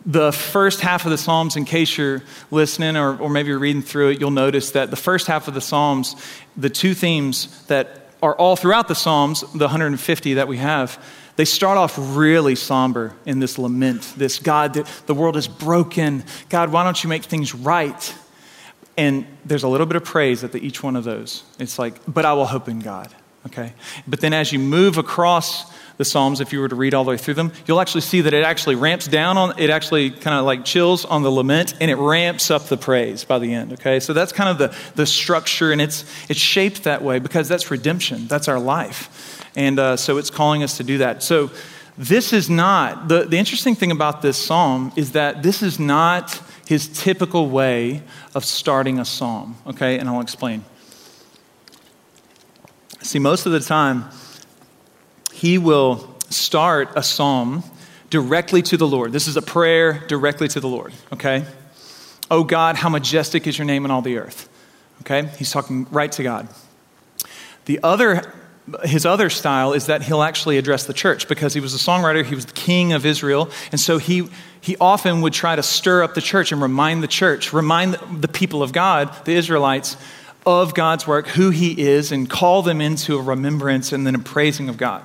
The 0.06 0.32
first 0.32 0.80
half 0.80 1.04
of 1.04 1.10
the 1.10 1.18
Psalms, 1.18 1.56
in 1.56 1.64
case 1.64 1.98
you're 1.98 2.22
listening 2.50 2.96
or, 2.96 3.18
or 3.18 3.28
maybe 3.28 3.48
you're 3.48 3.58
reading 3.58 3.82
through 3.82 4.10
it, 4.10 4.20
you'll 4.20 4.30
notice 4.30 4.70
that 4.70 4.90
the 4.90 4.96
first 4.96 5.26
half 5.26 5.48
of 5.48 5.54
the 5.54 5.60
Psalms, 5.60 6.14
the 6.56 6.70
two 6.70 6.94
themes 6.94 7.64
that 7.66 8.06
are 8.22 8.34
all 8.36 8.56
throughout 8.56 8.88
the 8.88 8.94
Psalms, 8.94 9.40
the 9.52 9.66
150 9.66 10.34
that 10.34 10.48
we 10.48 10.58
have, 10.58 11.02
they 11.40 11.46
start 11.46 11.78
off 11.78 11.94
really 11.96 12.54
somber 12.54 13.14
in 13.24 13.38
this 13.38 13.56
lament 13.56 14.02
this 14.14 14.38
God, 14.38 14.74
the 15.06 15.14
world 15.14 15.38
is 15.38 15.48
broken. 15.48 16.22
God, 16.50 16.70
why 16.70 16.84
don't 16.84 17.02
you 17.02 17.08
make 17.08 17.24
things 17.24 17.54
right? 17.54 18.14
And 18.98 19.24
there's 19.46 19.62
a 19.62 19.68
little 19.68 19.86
bit 19.86 19.96
of 19.96 20.04
praise 20.04 20.44
at 20.44 20.52
the, 20.52 20.58
each 20.58 20.82
one 20.82 20.96
of 20.96 21.04
those. 21.04 21.44
It's 21.58 21.78
like, 21.78 21.94
but 22.06 22.26
I 22.26 22.34
will 22.34 22.44
hope 22.44 22.68
in 22.68 22.80
God. 22.80 23.08
Okay? 23.46 23.72
But 24.06 24.20
then 24.20 24.34
as 24.34 24.52
you 24.52 24.58
move 24.58 24.98
across 24.98 25.64
the 25.96 26.04
Psalms, 26.04 26.42
if 26.42 26.52
you 26.52 26.60
were 26.60 26.68
to 26.68 26.76
read 26.76 26.92
all 26.92 27.04
the 27.04 27.12
way 27.12 27.16
through 27.16 27.32
them, 27.32 27.52
you'll 27.66 27.80
actually 27.80 28.02
see 28.02 28.20
that 28.20 28.34
it 28.34 28.44
actually 28.44 28.74
ramps 28.74 29.08
down 29.08 29.38
on, 29.38 29.58
it 29.58 29.70
actually 29.70 30.10
kind 30.10 30.38
of 30.38 30.44
like 30.44 30.66
chills 30.66 31.06
on 31.06 31.22
the 31.22 31.30
lament 31.30 31.72
and 31.80 31.90
it 31.90 31.96
ramps 31.96 32.50
up 32.50 32.64
the 32.64 32.76
praise 32.76 33.24
by 33.24 33.38
the 33.38 33.54
end. 33.54 33.72
Okay? 33.72 33.98
So 33.98 34.12
that's 34.12 34.32
kind 34.32 34.50
of 34.50 34.58
the, 34.58 34.76
the 34.94 35.06
structure 35.06 35.72
and 35.72 35.80
it's, 35.80 36.04
it's 36.28 36.38
shaped 36.38 36.84
that 36.84 37.00
way 37.00 37.18
because 37.18 37.48
that's 37.48 37.70
redemption. 37.70 38.26
That's 38.26 38.46
our 38.46 38.60
life. 38.60 39.39
And 39.56 39.78
uh, 39.78 39.96
so 39.96 40.18
it's 40.18 40.30
calling 40.30 40.62
us 40.62 40.76
to 40.76 40.84
do 40.84 40.98
that. 40.98 41.22
So 41.22 41.50
this 41.98 42.32
is 42.32 42.48
not, 42.48 43.08
the, 43.08 43.24
the 43.24 43.38
interesting 43.38 43.74
thing 43.74 43.90
about 43.90 44.22
this 44.22 44.36
psalm 44.36 44.92
is 44.96 45.12
that 45.12 45.42
this 45.42 45.62
is 45.62 45.78
not 45.78 46.40
his 46.66 46.88
typical 46.88 47.48
way 47.48 48.02
of 48.34 48.44
starting 48.44 48.98
a 48.98 49.04
psalm. 49.04 49.56
Okay? 49.66 49.98
And 49.98 50.08
I'll 50.08 50.20
explain. 50.20 50.64
See, 53.02 53.18
most 53.18 53.46
of 53.46 53.52
the 53.52 53.60
time, 53.60 54.04
he 55.32 55.58
will 55.58 56.16
start 56.28 56.90
a 56.96 57.02
psalm 57.02 57.64
directly 58.10 58.62
to 58.62 58.76
the 58.76 58.86
Lord. 58.86 59.12
This 59.12 59.26
is 59.26 59.36
a 59.36 59.42
prayer 59.42 60.04
directly 60.06 60.48
to 60.48 60.60
the 60.60 60.68
Lord, 60.68 60.92
okay? 61.12 61.44
Oh 62.30 62.44
God, 62.44 62.76
how 62.76 62.88
majestic 62.88 63.46
is 63.46 63.56
your 63.56 63.64
name 63.64 63.84
in 63.84 63.90
all 63.90 64.02
the 64.02 64.18
earth. 64.18 64.48
Okay? 65.00 65.28
He's 65.38 65.50
talking 65.50 65.86
right 65.90 66.12
to 66.12 66.22
God. 66.22 66.48
The 67.64 67.80
other 67.82 68.34
his 68.84 69.06
other 69.06 69.30
style 69.30 69.72
is 69.72 69.86
that 69.86 70.02
he'll 70.02 70.22
actually 70.22 70.58
address 70.58 70.84
the 70.84 70.92
church 70.92 71.28
because 71.28 71.54
he 71.54 71.60
was 71.60 71.74
a 71.74 71.78
songwriter, 71.78 72.24
he 72.24 72.34
was 72.34 72.46
the 72.46 72.52
king 72.52 72.92
of 72.92 73.06
Israel, 73.06 73.50
and 73.72 73.80
so 73.80 73.98
he, 73.98 74.28
he 74.60 74.76
often 74.80 75.20
would 75.22 75.32
try 75.32 75.56
to 75.56 75.62
stir 75.62 76.02
up 76.02 76.14
the 76.14 76.20
church 76.20 76.52
and 76.52 76.60
remind 76.60 77.02
the 77.02 77.08
church, 77.08 77.52
remind 77.52 77.94
the 77.94 78.28
people 78.28 78.62
of 78.62 78.72
God, 78.72 79.14
the 79.24 79.32
Israelites, 79.32 79.96
of 80.46 80.74
God's 80.74 81.06
work, 81.06 81.28
who 81.28 81.50
He 81.50 81.80
is, 81.80 82.12
and 82.12 82.28
call 82.28 82.62
them 82.62 82.80
into 82.80 83.18
a 83.18 83.22
remembrance 83.22 83.92
and 83.92 84.06
then 84.06 84.14
a 84.14 84.20
praising 84.20 84.68
of 84.68 84.76
God. 84.76 85.02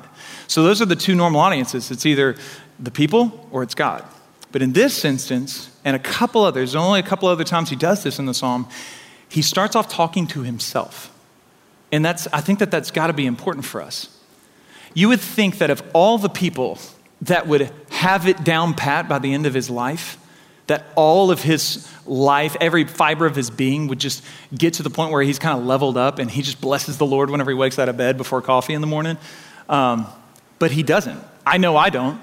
So 0.48 0.64
those 0.64 0.82
are 0.82 0.86
the 0.86 0.96
two 0.96 1.16
normal 1.16 1.42
audiences 1.42 1.92
it's 1.92 2.06
either 2.06 2.36
the 2.80 2.92
people 2.92 3.48
or 3.52 3.64
it's 3.64 3.76
God. 3.76 4.04
But 4.52 4.62
in 4.62 4.74
this 4.74 5.04
instance, 5.04 5.70
and 5.84 5.96
a 5.96 6.00
couple 6.00 6.44
others, 6.44 6.76
only 6.76 7.00
a 7.00 7.04
couple 7.04 7.28
other 7.28 7.44
times 7.44 7.70
he 7.70 7.76
does 7.76 8.04
this 8.04 8.20
in 8.20 8.26
the 8.26 8.34
psalm, 8.34 8.68
he 9.28 9.42
starts 9.42 9.76
off 9.76 9.90
talking 9.90 10.28
to 10.28 10.44
himself. 10.44 11.12
And 11.96 12.04
that's, 12.04 12.28
I 12.34 12.42
think 12.42 12.60
that 12.60 12.72
that's 12.72 12.92
got 12.92 13.08
to 13.08 13.14
be 13.14 13.26
important 13.26 13.64
for 13.64 13.82
us. 13.82 14.10
You 14.94 15.08
would 15.08 15.22
think 15.22 15.60
that 15.60 15.70
of 15.70 15.82
all 15.94 16.18
the 16.18 16.28
people 16.28 16.78
that 17.22 17.48
would 17.48 17.72
have 17.90 18.28
it 18.28 18.44
down 18.44 18.74
pat 18.74 19.08
by 19.08 19.18
the 19.18 19.34
end 19.34 19.46
of 19.46 19.54
his 19.54 19.70
life, 19.70 20.18
that 20.68 20.84
all 20.96 21.32
of 21.32 21.42
his 21.42 21.90
life, 22.06 22.58
every 22.60 22.84
fiber 22.84 23.26
of 23.26 23.34
his 23.34 23.50
being 23.50 23.88
would 23.88 24.00
just 24.00 24.26
get 24.54 24.74
to 24.74 24.84
the 24.84 24.90
point 24.90 25.14
where 25.14 25.22
he's 25.22 25.40
kind 25.40 25.58
of 25.58 25.66
leveled 25.66 25.96
up 25.96 26.20
and 26.20 26.30
he 26.30 26.42
just 26.42 26.60
blesses 26.60 26.98
the 26.98 27.06
Lord 27.06 27.30
whenever 27.30 27.50
he 27.50 27.56
wakes 27.56 27.80
out 27.80 27.88
of 27.88 27.96
bed 27.96 28.18
before 28.18 28.42
coffee 28.42 28.74
in 28.74 28.82
the 28.82 28.88
morning. 28.88 29.18
Um, 29.70 30.06
but 30.60 30.72
he 30.72 30.84
doesn't. 30.84 31.24
I 31.48 31.60
know 31.60 31.78
I 31.78 31.90
don't. 31.90 32.20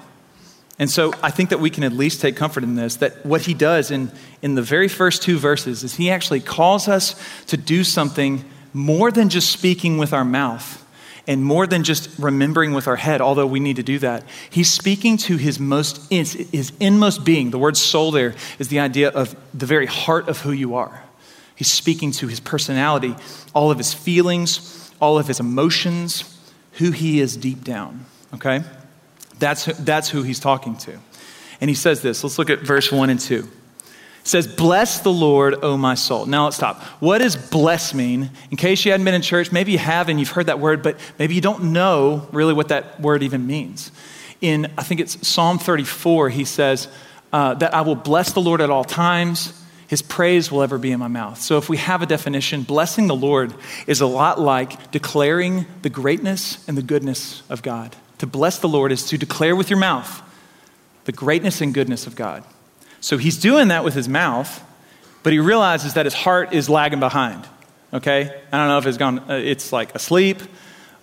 And 0.77 0.87
so 0.87 1.13
I 1.23 1.31
think 1.31 1.49
that 1.49 1.59
we 1.59 1.71
can 1.71 1.83
at 1.83 1.93
least 1.93 2.21
take 2.21 2.35
comfort 2.35 2.63
in 2.63 2.75
this 2.75 2.97
that 2.97 3.25
what 3.25 3.41
he 3.41 3.55
does 3.55 3.89
in, 3.89 4.11
in 4.43 4.53
the 4.53 4.61
very 4.61 4.87
first 4.87 5.23
two 5.23 5.39
verses 5.39 5.83
is 5.83 5.95
he 5.95 6.11
actually 6.11 6.41
calls 6.41 6.87
us 6.87 7.15
to 7.47 7.57
do 7.57 7.83
something 7.83 8.45
more 8.73 9.11
than 9.11 9.29
just 9.29 9.51
speaking 9.51 9.97
with 9.97 10.13
our 10.13 10.25
mouth 10.25 10.79
and 11.25 11.43
more 11.43 11.65
than 11.65 11.83
just 11.83 12.09
remembering 12.19 12.73
with 12.73 12.87
our 12.87 12.95
head, 12.97 13.21
although 13.21 13.47
we 13.47 13.59
need 13.59 13.77
to 13.77 13.83
do 13.83 13.99
that, 13.99 14.23
he's 14.49 14.69
speaking 14.69 15.15
to 15.15 15.37
his 15.37 15.59
most 15.59 16.11
his 16.11 16.73
inmost 16.79 17.23
being. 17.23 17.51
The 17.51 17.59
word 17.59 17.77
soul 17.77 18.11
there 18.11 18.35
is 18.59 18.67
the 18.67 18.79
idea 18.79 19.09
of 19.09 19.35
the 19.53 19.65
very 19.65 19.85
heart 19.85 20.27
of 20.27 20.41
who 20.41 20.51
you 20.51 20.75
are. 20.75 21.03
He's 21.55 21.71
speaking 21.71 22.11
to 22.13 22.27
his 22.27 22.39
personality, 22.39 23.15
all 23.53 23.71
of 23.71 23.77
his 23.77 23.93
feelings, 23.93 24.91
all 24.99 25.19
of 25.19 25.27
his 25.27 25.39
emotions, 25.39 26.23
who 26.73 26.91
he 26.91 27.19
is 27.19 27.37
deep 27.37 27.63
down. 27.63 28.05
Okay? 28.33 28.63
That's, 29.39 29.65
that's 29.65 30.09
who 30.09 30.23
he's 30.23 30.39
talking 30.39 30.77
to. 30.77 30.97
And 31.61 31.69
he 31.69 31.75
says 31.75 32.01
this. 32.01 32.23
Let's 32.23 32.39
look 32.39 32.49
at 32.49 32.59
verse 32.59 32.91
1 32.91 33.09
and 33.09 33.19
2. 33.19 33.47
Says, 34.23 34.47
Bless 34.47 34.99
the 34.99 35.11
Lord, 35.11 35.55
O 35.63 35.75
my 35.77 35.95
soul. 35.95 36.25
Now 36.25 36.45
let's 36.45 36.55
stop. 36.55 36.81
What 36.99 37.17
does 37.17 37.35
bless 37.35 37.93
mean? 37.93 38.29
In 38.51 38.57
case 38.57 38.85
you 38.85 38.91
hadn't 38.91 39.03
been 39.05 39.13
in 39.13 39.21
church, 39.21 39.51
maybe 39.51 39.73
you 39.73 39.77
have 39.77 40.07
and 40.09 40.19
you've 40.19 40.29
heard 40.29 40.45
that 40.45 40.59
word, 40.59 40.81
but 40.81 40.97
maybe 41.19 41.35
you 41.35 41.41
don't 41.41 41.73
know 41.73 42.27
really 42.31 42.53
what 42.53 42.69
that 42.69 42.99
word 43.01 43.21
even 43.23 43.45
means. 43.45 43.91
In, 44.39 44.71
I 44.77 44.83
think 44.83 45.01
it's 45.01 45.27
Psalm 45.27 45.59
34, 45.59 46.29
he 46.29 46.45
says, 46.45 46.87
uh, 47.33 47.55
That 47.55 47.73
I 47.73 47.81
will 47.81 47.95
bless 47.95 48.31
the 48.31 48.41
Lord 48.41 48.61
at 48.61 48.69
all 48.69 48.85
times. 48.85 49.59
His 49.87 50.01
praise 50.01 50.51
will 50.51 50.63
ever 50.63 50.77
be 50.77 50.91
in 50.91 50.99
my 50.99 51.07
mouth. 51.07 51.39
So, 51.39 51.57
if 51.57 51.69
we 51.69 51.77
have 51.77 52.01
a 52.01 52.05
definition, 52.05 52.63
blessing 52.63 53.07
the 53.07 53.15
Lord 53.15 53.53
is 53.85 54.01
a 54.01 54.07
lot 54.07 54.39
like 54.39 54.91
declaring 54.91 55.65
the 55.81 55.89
greatness 55.89 56.67
and 56.67 56.77
the 56.77 56.81
goodness 56.81 57.43
of 57.49 57.61
God. 57.61 57.95
To 58.19 58.25
bless 58.25 58.57
the 58.57 58.69
Lord 58.69 58.91
is 58.91 59.03
to 59.07 59.17
declare 59.17 59.55
with 59.55 59.69
your 59.69 59.79
mouth 59.79 60.21
the 61.03 61.11
greatness 61.11 61.61
and 61.61 61.73
goodness 61.73 62.07
of 62.07 62.15
God. 62.15 62.43
So 63.03 63.17
he's 63.17 63.37
doing 63.37 63.67
that 63.67 63.83
with 63.83 63.95
his 63.95 64.07
mouth, 64.07 64.63
but 65.23 65.33
he 65.33 65.39
realizes 65.39 65.95
that 65.95 66.05
his 66.05 66.13
heart 66.13 66.53
is 66.53 66.69
lagging 66.69 67.01
behind. 67.01 67.45
Okay? 67.93 68.21
I 68.49 68.57
don't 68.57 68.69
know 68.69 68.77
if 68.77 68.85
it's 68.85 68.97
gone, 68.97 69.19
uh, 69.29 69.33
it's 69.33 69.73
like 69.73 69.93
asleep 69.93 70.41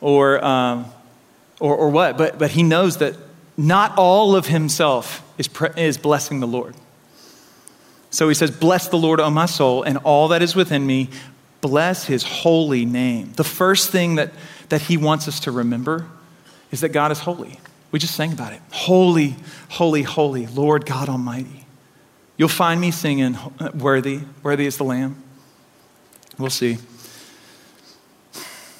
or, 0.00 0.42
um, 0.42 0.87
or, 1.61 1.76
or 1.76 1.90
what, 1.90 2.16
but, 2.16 2.38
but 2.38 2.52
he 2.52 2.62
knows 2.62 2.97
that 2.97 3.16
not 3.59 3.99
all 3.99 4.35
of 4.35 4.47
himself 4.47 5.23
is, 5.37 5.47
pre- 5.47 5.69
is 5.76 5.99
blessing 5.99 6.40
the 6.40 6.47
Lord. 6.47 6.75
So 8.09 8.30
he 8.30 8.35
says, 8.35 8.50
Bless 8.50 8.88
the 8.88 8.97
Lord, 8.97 9.21
O 9.21 9.28
my 9.28 9.45
soul, 9.45 9.83
and 9.83 9.99
all 9.99 10.28
that 10.28 10.40
is 10.40 10.57
within 10.57 10.87
me. 10.87 11.11
Bless 11.61 12.07
his 12.07 12.23
holy 12.23 12.87
name. 12.87 13.35
The 13.37 13.45
first 13.45 13.90
thing 13.90 14.14
that, 14.14 14.33
that 14.71 14.80
he 14.80 14.97
wants 14.97 15.28
us 15.28 15.40
to 15.40 15.52
remember 15.52 16.07
is 16.73 16.80
that 16.80 16.88
God 16.88 17.12
is 17.12 17.19
holy. 17.19 17.61
We 17.92 17.99
just 17.99 18.14
sang 18.14 18.33
about 18.33 18.54
it. 18.54 18.62
Holy, 18.71 19.37
holy, 19.69 20.02
holy, 20.02 20.47
Lord 20.47 20.87
God 20.87 21.11
Almighty. 21.11 21.60
You'll 22.40 22.49
find 22.49 22.80
me 22.80 22.90
singing, 22.90 23.37
Worthy, 23.75 24.20
worthy 24.42 24.64
is 24.64 24.78
the 24.78 24.85
Lamb. 24.85 25.23
We'll 26.38 26.49
see. 26.49 26.78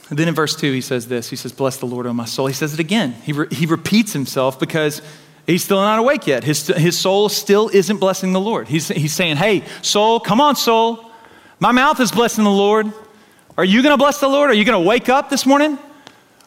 And 0.08 0.18
then 0.18 0.28
in 0.28 0.34
verse 0.34 0.56
2, 0.56 0.72
he 0.72 0.80
says 0.80 1.08
this 1.08 1.28
He 1.28 1.36
says, 1.36 1.52
Bless 1.52 1.76
the 1.76 1.84
Lord, 1.84 2.06
O 2.06 2.14
my 2.14 2.24
soul. 2.24 2.46
He 2.46 2.54
says 2.54 2.72
it 2.72 2.80
again. 2.80 3.12
He, 3.22 3.34
re- 3.34 3.48
he 3.50 3.66
repeats 3.66 4.14
himself 4.14 4.58
because 4.58 5.02
he's 5.46 5.62
still 5.62 5.76
not 5.76 5.98
awake 5.98 6.26
yet. 6.26 6.42
His, 6.42 6.68
his 6.68 6.98
soul 6.98 7.28
still 7.28 7.68
isn't 7.68 7.98
blessing 7.98 8.32
the 8.32 8.40
Lord. 8.40 8.66
He's, 8.66 8.88
he's 8.88 9.12
saying, 9.12 9.36
Hey, 9.36 9.62
soul, 9.82 10.20
come 10.20 10.40
on, 10.40 10.56
soul. 10.56 11.10
My 11.58 11.72
mouth 11.72 12.00
is 12.00 12.10
blessing 12.10 12.44
the 12.44 12.50
Lord. 12.50 12.90
Are 13.58 13.64
you 13.66 13.82
going 13.82 13.92
to 13.92 13.98
bless 13.98 14.20
the 14.20 14.28
Lord? 14.28 14.48
Are 14.48 14.54
you 14.54 14.64
going 14.64 14.82
to 14.82 14.88
wake 14.88 15.10
up 15.10 15.28
this 15.28 15.44
morning? 15.44 15.78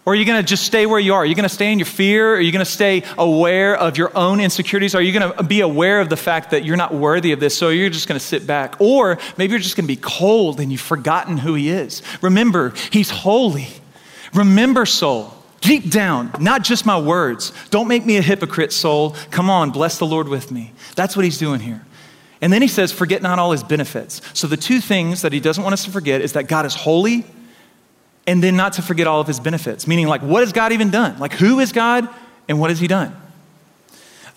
Or 0.05 0.11
are 0.11 0.15
you 0.15 0.25
going 0.25 0.41
to 0.41 0.47
just 0.47 0.65
stay 0.65 0.85
where 0.85 0.99
you 0.99 1.13
are? 1.13 1.21
Are 1.21 1.25
you 1.25 1.35
going 1.35 1.47
to 1.47 1.53
stay 1.53 1.71
in 1.71 1.79
your 1.79 1.85
fear? 1.85 2.35
Are 2.35 2.41
you 2.41 2.51
going 2.51 2.65
to 2.65 2.69
stay 2.69 3.03
aware 3.17 3.75
of 3.75 3.97
your 3.97 4.15
own 4.17 4.41
insecurities? 4.41 4.95
Are 4.95 5.01
you 5.01 5.17
going 5.17 5.33
to 5.33 5.43
be 5.43 5.61
aware 5.61 6.01
of 6.01 6.09
the 6.09 6.17
fact 6.17 6.51
that 6.51 6.65
you're 6.65 6.75
not 6.75 6.93
worthy 6.93 7.31
of 7.31 7.39
this, 7.39 7.57
so 7.57 7.69
you're 7.69 7.89
just 7.89 8.09
going 8.09 8.19
to 8.19 8.25
sit 8.25 8.45
back? 8.45 8.81
Or 8.81 9.17
maybe 9.37 9.51
you're 9.51 9.61
just 9.61 9.77
going 9.77 9.85
to 9.85 9.95
be 9.95 10.01
cold 10.01 10.59
and 10.59 10.71
you've 10.73 10.81
forgotten 10.81 11.37
who 11.37 11.53
He 11.53 11.69
is. 11.69 12.01
Remember, 12.21 12.73
He's 12.91 13.09
holy. 13.09 13.69
Remember, 14.33 14.85
soul, 14.85 15.33
deep 15.61 15.89
down, 15.89 16.31
not 16.37 16.63
just 16.63 16.85
my 16.85 16.99
words. 16.99 17.53
Don't 17.69 17.87
make 17.87 18.05
me 18.05 18.17
a 18.17 18.21
hypocrite, 18.21 18.73
soul. 18.73 19.15
Come 19.31 19.49
on, 19.49 19.71
bless 19.71 19.99
the 19.99 20.05
Lord 20.05 20.27
with 20.27 20.51
me. 20.51 20.73
That's 20.95 21.15
what 21.15 21.23
He's 21.23 21.37
doing 21.37 21.61
here. 21.61 21.85
And 22.41 22.51
then 22.51 22.61
He 22.61 22.67
says, 22.67 22.91
forget 22.91 23.21
not 23.21 23.39
all 23.39 23.53
His 23.53 23.63
benefits. 23.63 24.21
So 24.33 24.47
the 24.47 24.57
two 24.57 24.81
things 24.81 25.21
that 25.21 25.31
He 25.31 25.39
doesn't 25.39 25.63
want 25.63 25.71
us 25.71 25.85
to 25.85 25.91
forget 25.91 26.19
is 26.19 26.33
that 26.33 26.49
God 26.49 26.65
is 26.65 26.75
holy 26.75 27.25
and 28.25 28.43
then 28.43 28.55
not 28.55 28.73
to 28.73 28.81
forget 28.81 29.07
all 29.07 29.19
of 29.19 29.27
his 29.27 29.39
benefits. 29.39 29.87
Meaning, 29.87 30.07
like, 30.07 30.21
what 30.21 30.41
has 30.41 30.53
God 30.53 30.71
even 30.71 30.89
done? 30.89 31.19
Like, 31.19 31.33
who 31.33 31.59
is 31.59 31.71
God 31.71 32.07
and 32.47 32.59
what 32.59 32.69
has 32.69 32.79
he 32.79 32.87
done? 32.87 33.15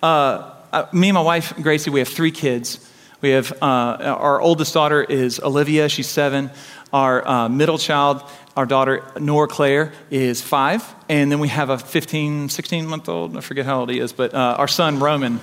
Uh, 0.03 0.53
uh, 0.73 0.87
me 0.93 1.09
and 1.09 1.15
my 1.15 1.23
wife, 1.23 1.55
Gracie, 1.63 1.91
we 1.91 2.01
have 2.01 2.09
three 2.09 2.31
kids. 2.31 2.81
We 3.21 3.31
have 3.31 3.53
uh, 3.63 3.65
our 3.65 4.41
oldest 4.41 4.75
daughter 4.75 5.03
is 5.03 5.41
Olivia, 5.41 5.89
she's 5.89 6.09
seven. 6.09 6.51
Our 6.93 7.27
uh, 7.27 7.49
middle 7.49 7.79
child, 7.79 8.23
our 8.57 8.67
daughter 8.67 9.05
Nora 9.19 9.49
Claire, 9.49 9.93
is 10.11 10.43
five. 10.43 10.85
And 11.09 11.33
then 11.33 11.41
we 11.41 11.49
have 11.49 11.71
a 11.71 11.79
15, 11.79 12.49
16 12.49 12.87
month 12.87 13.09
old, 13.09 13.37
I 13.37 13.41
forget 13.41 13.65
how 13.67 13.81
old 13.81 13.91
he 13.91 14.01
is, 14.01 14.13
but 14.13 14.35
uh, 14.35 14.57
our 14.59 14.69
son 14.69 14.99
Roman. 14.99 15.41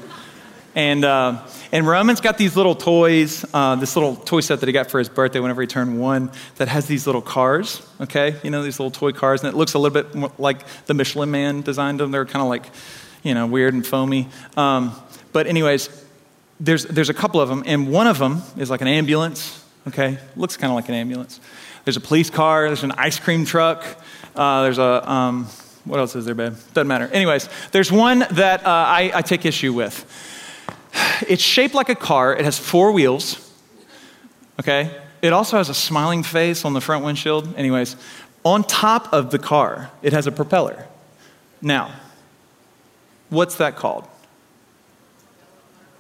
And, 0.76 1.06
uh, 1.06 1.46
and 1.72 1.86
Roman's 1.86 2.20
got 2.20 2.40
these 2.40 2.58
little 2.58 2.74
toys, 2.74 3.46
uh, 3.54 3.76
this 3.76 3.96
little 3.96 4.16
toy 4.16 4.40
set 4.40 4.60
that 4.60 4.66
he 4.66 4.74
got 4.74 4.90
for 4.90 4.98
his 4.98 5.08
birthday 5.08 5.40
whenever 5.40 5.62
he 5.62 5.68
turned 5.68 6.00
one, 6.00 6.32
that 6.56 6.68
has 6.68 6.88
these 6.88 7.06
little 7.06 7.22
cars, 7.22 7.86
okay? 8.02 8.36
You 8.44 8.50
know, 8.50 8.64
these 8.64 8.80
little 8.80 8.92
toy 8.92 9.12
cars, 9.12 9.44
and 9.44 9.54
it 9.54 9.56
looks 9.56 9.76
a 9.76 9.80
little 9.80 10.04
bit 10.04 10.40
like 10.40 10.66
the 10.88 10.96
Michelin 10.96 11.30
Man 11.30 11.62
designed 11.62 12.00
them. 12.00 12.10
They're 12.10 12.26
kind 12.26 12.42
of 12.42 12.50
like, 12.50 12.66
you 13.22 13.36
know, 13.36 13.46
weird 13.46 13.76
and 13.76 13.86
foamy. 13.86 14.30
Um, 14.58 14.96
but, 15.32 15.46
anyways, 15.46 15.90
there's, 16.60 16.86
there's 16.86 17.10
a 17.10 17.14
couple 17.14 17.40
of 17.40 17.50
them, 17.50 17.64
and 17.68 17.92
one 17.92 18.08
of 18.08 18.18
them 18.18 18.42
is 18.58 18.72
like 18.72 18.82
an 18.82 18.88
ambulance, 18.88 19.64
okay? 19.88 20.18
Looks 20.36 20.58
kind 20.58 20.72
of 20.72 20.76
like 20.76 20.90
an 20.90 20.96
ambulance. 20.96 21.40
There's 21.86 21.98
a 21.98 22.02
police 22.02 22.32
car, 22.32 22.68
there's 22.68 22.84
an 22.84 22.94
ice 22.94 23.20
cream 23.20 23.46
truck, 23.46 23.86
uh, 24.36 24.64
there's 24.64 24.80
a, 24.80 25.12
um, 25.12 25.46
what 25.86 26.00
else 26.00 26.16
is 26.16 26.26
there, 26.26 26.34
babe? 26.34 26.56
Doesn't 26.74 26.88
matter. 26.88 27.08
Anyways, 27.08 27.48
there's 27.72 27.92
one 27.92 28.26
that 28.32 28.66
uh, 28.66 28.70
I, 28.70 29.12
I 29.14 29.22
take 29.22 29.46
issue 29.46 29.74
with. 29.74 30.30
It's 31.28 31.44
shaped 31.44 31.74
like 31.74 31.90
a 31.90 31.96
car, 31.96 32.36
it 32.36 32.44
has 32.44 32.60
four 32.60 32.92
wheels, 32.92 33.52
okay? 34.60 34.92
It 35.22 35.32
also 35.32 35.58
has 35.58 35.70
a 35.70 35.74
smiling 35.74 36.22
face 36.22 36.66
on 36.66 36.74
the 36.74 36.82
front 36.82 37.06
windshield. 37.06 37.56
Anyways, 37.58 37.96
On 38.46 38.62
top 38.62 39.14
of 39.14 39.32
the 39.32 39.40
car, 39.40 39.90
it 40.02 40.12
has 40.12 40.28
a 40.28 40.32
propeller. 40.32 40.86
Now, 41.62 41.94
what's 43.30 43.56
that 43.56 43.78
called? 43.78 44.06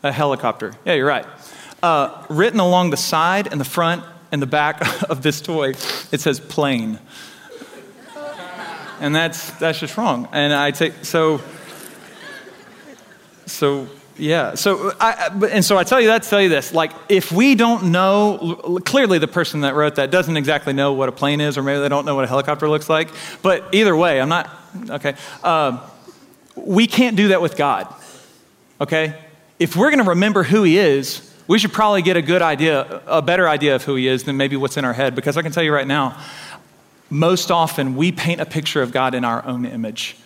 A 0.03 0.11
helicopter. 0.11 0.73
Yeah, 0.83 0.95
you're 0.95 1.07
right. 1.07 1.25
Uh, 1.81 2.25
written 2.27 2.59
along 2.59 2.89
the 2.89 2.97
side 2.97 3.47
and 3.49 3.61
the 3.61 3.65
front 3.65 4.03
and 4.33 4.41
the 4.41 4.45
back 4.45 4.81
of 5.09 5.21
this 5.21 5.39
toy, 5.39 5.69
it 6.11 6.19
says 6.19 6.41
plane. 6.41 6.99
And 8.99 9.15
that's, 9.15 9.51
that's 9.51 9.79
just 9.79 9.95
wrong. 9.97 10.27
And 10.33 10.53
I 10.53 10.71
take, 10.71 11.05
so, 11.05 11.41
so 13.45 13.87
yeah. 14.17 14.55
So, 14.55 14.93
I, 14.99 15.29
and 15.51 15.65
so 15.65 15.77
I 15.77 15.83
tell 15.83 15.99
you 15.99 16.07
that 16.07 16.23
to 16.23 16.29
tell 16.29 16.41
you 16.41 16.49
this. 16.49 16.73
Like, 16.73 16.91
if 17.09 17.31
we 17.31 17.55
don't 17.55 17.91
know, 17.91 18.81
clearly 18.85 19.17
the 19.17 19.27
person 19.27 19.61
that 19.61 19.75
wrote 19.75 19.95
that 19.95 20.11
doesn't 20.11 20.37
exactly 20.37 20.73
know 20.73 20.93
what 20.93 21.09
a 21.09 21.11
plane 21.11 21.41
is, 21.41 21.57
or 21.57 21.63
maybe 21.63 21.79
they 21.79 21.89
don't 21.89 22.05
know 22.05 22.15
what 22.15 22.25
a 22.25 22.27
helicopter 22.27 22.69
looks 22.69 22.89
like. 22.89 23.09
But 23.41 23.73
either 23.73 23.95
way, 23.95 24.21
I'm 24.21 24.29
not, 24.29 24.49
okay. 24.89 25.15
Uh, 25.43 25.87
we 26.55 26.85
can't 26.87 27.17
do 27.17 27.29
that 27.29 27.41
with 27.41 27.57
God, 27.57 27.87
okay? 28.79 29.17
If 29.59 29.75
we're 29.75 29.89
going 29.89 30.03
to 30.03 30.09
remember 30.11 30.43
who 30.43 30.63
He 30.63 30.77
is, 30.77 31.33
we 31.47 31.57
should 31.57 31.73
probably 31.73 32.01
get 32.01 32.15
a 32.15 32.21
good 32.21 32.41
idea, 32.41 33.01
a 33.07 33.21
better 33.21 33.49
idea 33.49 33.75
of 33.75 33.83
who 33.83 33.95
He 33.95 34.07
is 34.07 34.23
than 34.23 34.37
maybe 34.37 34.55
what's 34.55 34.77
in 34.77 34.85
our 34.85 34.93
head. 34.93 35.15
Because 35.15 35.37
I 35.37 35.41
can 35.41 35.51
tell 35.51 35.63
you 35.63 35.73
right 35.73 35.87
now, 35.87 36.21
most 37.09 37.51
often 37.51 37.95
we 37.95 38.11
paint 38.11 38.41
a 38.41 38.45
picture 38.45 38.81
of 38.81 38.91
God 38.91 39.13
in 39.13 39.25
our 39.25 39.45
own 39.45 39.65
image 39.65 40.17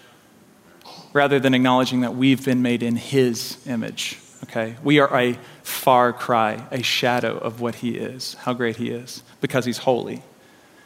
rather 1.17 1.39
than 1.39 1.53
acknowledging 1.53 2.01
that 2.01 2.15
we've 2.15 2.45
been 2.45 2.61
made 2.61 2.83
in 2.83 2.95
His 2.95 3.57
image. 3.67 4.19
Okay? 4.43 4.75
We 4.83 4.99
are 4.99 5.13
a 5.17 5.37
far 5.63 6.13
cry, 6.13 6.65
a 6.71 6.83
shadow 6.83 7.37
of 7.37 7.59
what 7.59 7.75
He 7.75 7.97
is, 7.97 8.35
how 8.35 8.53
great 8.53 8.77
He 8.77 8.91
is, 8.91 9.23
because 9.41 9.65
He's 9.65 9.79
holy. 9.79 10.21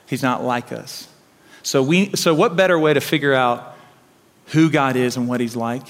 He's 0.08 0.24
not 0.24 0.44
like 0.44 0.72
us. 0.72 1.08
So, 1.64 1.84
we, 1.84 2.16
so 2.16 2.34
what 2.34 2.56
better 2.56 2.80
way 2.80 2.94
to 2.94 3.02
figure 3.02 3.34
out 3.34 3.76
who 4.48 4.72
God 4.72 4.96
is 4.96 5.18
and 5.18 5.28
what 5.28 5.42
He's 5.42 5.56
like 5.56 5.84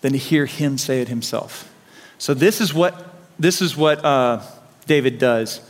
than 0.00 0.12
to 0.12 0.18
hear 0.18 0.46
Him 0.46 0.78
say 0.78 1.02
it 1.02 1.08
Himself? 1.08 1.70
So, 2.18 2.32
this 2.32 2.60
is 2.60 2.72
what, 2.72 3.14
this 3.38 3.60
is 3.60 3.76
what 3.76 4.04
uh, 4.04 4.40
David 4.86 5.18
does. 5.18 5.60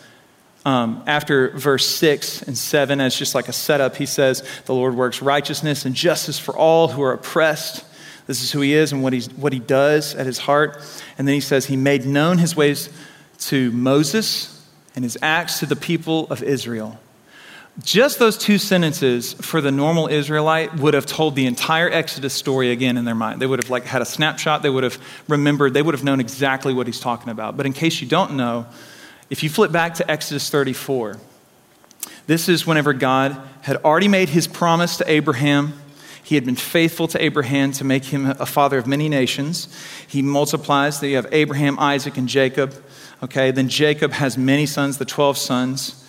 Um, 0.65 1.03
after 1.07 1.51
verse 1.57 1.89
6 1.89 2.43
and 2.43 2.57
7, 2.57 3.01
as 3.01 3.17
just 3.17 3.35
like 3.35 3.49
a 3.49 3.53
setup, 3.53 3.97
he 3.97 4.05
says, 4.05 4.47
The 4.67 4.75
Lord 4.75 4.95
works 4.95 5.23
righteousness 5.23 5.87
and 5.87 5.95
justice 5.95 6.39
for 6.39 6.55
all 6.55 6.89
who 6.89 7.03
are 7.03 7.15
oppressed. 7.15 7.85
This 8.31 8.45
is 8.45 8.53
who 8.53 8.61
he 8.61 8.75
is 8.75 8.93
and 8.93 9.03
what, 9.03 9.13
he's, 9.13 9.29
what 9.33 9.53
he 9.53 9.59
does 9.59 10.15
at 10.15 10.25
his 10.25 10.39
heart. 10.39 10.81
And 11.19 11.27
then 11.27 11.35
he 11.35 11.41
says, 11.41 11.67
He 11.67 11.77
made 11.77 12.07
known 12.07 12.39
his 12.39 12.55
ways 12.55 12.89
to 13.41 13.73
Moses 13.73 14.65
and 14.95 15.05
his 15.05 15.19
acts 15.21 15.59
to 15.59 15.67
the 15.67 15.75
people 15.75 16.29
of 16.31 16.41
Israel. 16.41 17.01
Just 17.83 18.21
those 18.21 18.39
two 18.39 18.57
sentences 18.57 19.33
for 19.33 19.61
the 19.61 19.73
normal 19.73 20.07
Israelite 20.07 20.77
would 20.77 20.95
have 20.95 21.07
told 21.07 21.35
the 21.35 21.47
entire 21.47 21.91
Exodus 21.91 22.33
story 22.33 22.71
again 22.71 22.97
in 22.97 23.05
their 23.05 23.17
mind. 23.17 23.43
They 23.43 23.49
would 23.49 23.61
have 23.61 23.69
like 23.69 23.83
had 23.83 24.01
a 24.01 24.07
snapshot, 24.07 24.63
they 24.63 24.71
would 24.71 24.85
have 24.85 24.99
remembered, 25.27 25.75
they 25.75 25.83
would 25.83 25.97
have 25.97 26.05
known 26.05 26.21
exactly 26.21 26.73
what 26.73 26.87
he's 26.87 27.01
talking 27.01 27.31
about. 27.31 27.57
But 27.57 27.67
in 27.67 27.73
case 27.73 28.01
you 28.01 28.07
don't 28.07 28.35
know, 28.35 28.65
if 29.29 29.43
you 29.43 29.51
flip 29.51 29.73
back 29.73 29.95
to 29.95 30.09
Exodus 30.09 30.49
34, 30.51 31.19
this 32.29 32.49
is 32.49 32.65
whenever 32.65 32.93
God 32.93 33.37
had 33.63 33.79
already 33.79 34.07
made 34.07 34.29
his 34.29 34.47
promise 34.47 34.99
to 34.99 35.11
Abraham 35.11 35.80
he 36.31 36.37
had 36.37 36.45
been 36.45 36.55
faithful 36.55 37.09
to 37.09 37.21
Abraham 37.21 37.73
to 37.73 37.83
make 37.83 38.05
him 38.05 38.25
a 38.25 38.47
father 38.47 38.79
of 38.79 38.87
many 38.87 39.09
nations. 39.09 39.67
He 40.07 40.23
multiplies. 40.23 41.01
That 41.01 41.09
you 41.09 41.17
have 41.17 41.27
Abraham, 41.33 41.77
Isaac, 41.81 42.17
and 42.19 42.29
Jacob. 42.29 42.73
Okay, 43.21 43.51
then 43.51 43.69
Jacob 43.69 44.13
has 44.13 44.39
many 44.39 44.65
sons, 44.65 44.99
the 44.99 45.05
12 45.05 45.37
sons, 45.37 46.09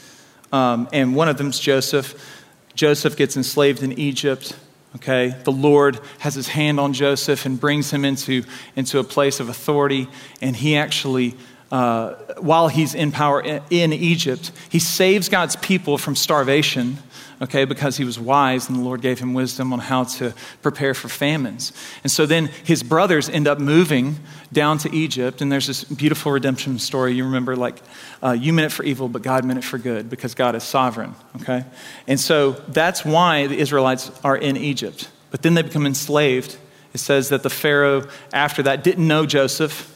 um, 0.51 0.87
and 0.93 1.15
one 1.15 1.27
of 1.27 1.39
them's 1.39 1.59
Joseph. 1.59 2.37
Joseph 2.75 3.17
gets 3.17 3.35
enslaved 3.35 3.81
in 3.81 3.93
Egypt. 3.97 4.55
Okay, 4.97 5.35
the 5.43 5.51
Lord 5.51 5.99
has 6.19 6.35
his 6.35 6.49
hand 6.49 6.79
on 6.79 6.93
Joseph 6.93 7.47
and 7.47 7.59
brings 7.59 7.89
him 7.89 8.05
into, 8.05 8.43
into 8.75 8.99
a 8.99 9.03
place 9.03 9.39
of 9.39 9.49
authority, 9.49 10.07
and 10.39 10.55
he 10.55 10.75
actually 10.75 11.35
uh, 11.71 12.13
while 12.37 12.67
he's 12.67 12.93
in 12.93 13.11
power 13.11 13.41
in 13.41 13.93
Egypt, 13.93 14.51
he 14.69 14.79
saves 14.79 15.29
God's 15.29 15.55
people 15.55 15.97
from 15.97 16.15
starvation 16.15 16.97
okay, 17.41 17.65
because 17.65 17.97
he 17.97 18.03
was 18.03 18.19
wise 18.19 18.69
and 18.69 18.77
the 18.77 18.83
Lord 18.83 19.01
gave 19.01 19.19
him 19.19 19.33
wisdom 19.33 19.73
on 19.73 19.79
how 19.79 20.03
to 20.03 20.33
prepare 20.61 20.93
for 20.93 21.09
famines. 21.09 21.73
And 22.03 22.11
so 22.11 22.25
then 22.25 22.47
his 22.63 22.83
brothers 22.83 23.29
end 23.29 23.47
up 23.47 23.59
moving 23.59 24.17
down 24.53 24.77
to 24.79 24.95
Egypt, 24.95 25.41
and 25.41 25.51
there's 25.51 25.67
this 25.67 25.83
beautiful 25.83 26.31
redemption 26.31 26.77
story. 26.77 27.13
You 27.13 27.25
remember, 27.25 27.55
like, 27.55 27.81
uh, 28.21 28.31
you 28.31 28.53
meant 28.53 28.71
it 28.71 28.75
for 28.75 28.83
evil, 28.83 29.07
but 29.07 29.23
God 29.23 29.43
meant 29.43 29.57
it 29.57 29.63
for 29.63 29.77
good 29.77 30.09
because 30.09 30.35
God 30.35 30.55
is 30.55 30.63
sovereign, 30.63 31.15
okay? 31.41 31.65
And 32.07 32.19
so 32.19 32.51
that's 32.51 33.03
why 33.03 33.47
the 33.47 33.57
Israelites 33.57 34.11
are 34.23 34.37
in 34.37 34.55
Egypt. 34.55 35.09
But 35.31 35.41
then 35.41 35.55
they 35.55 35.63
become 35.63 35.85
enslaved. 35.85 36.57
It 36.93 36.99
says 36.99 37.29
that 37.29 37.41
the 37.41 37.49
Pharaoh, 37.49 38.07
after 38.33 38.61
that, 38.63 38.83
didn't 38.83 39.07
know 39.07 39.25
Joseph. 39.25 39.87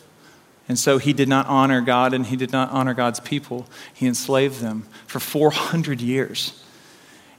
And 0.68 0.80
so 0.80 0.98
he 0.98 1.14
did 1.14 1.30
not 1.30 1.46
honor 1.48 1.82
God 1.82 2.14
and 2.14 2.26
he 2.26 2.36
did 2.36 2.52
not 2.52 2.72
honor 2.72 2.94
God's 2.94 3.20
people. 3.20 3.68
He 3.94 4.08
enslaved 4.08 4.62
them 4.62 4.88
for 5.06 5.20
400 5.20 6.02
years. 6.02 6.64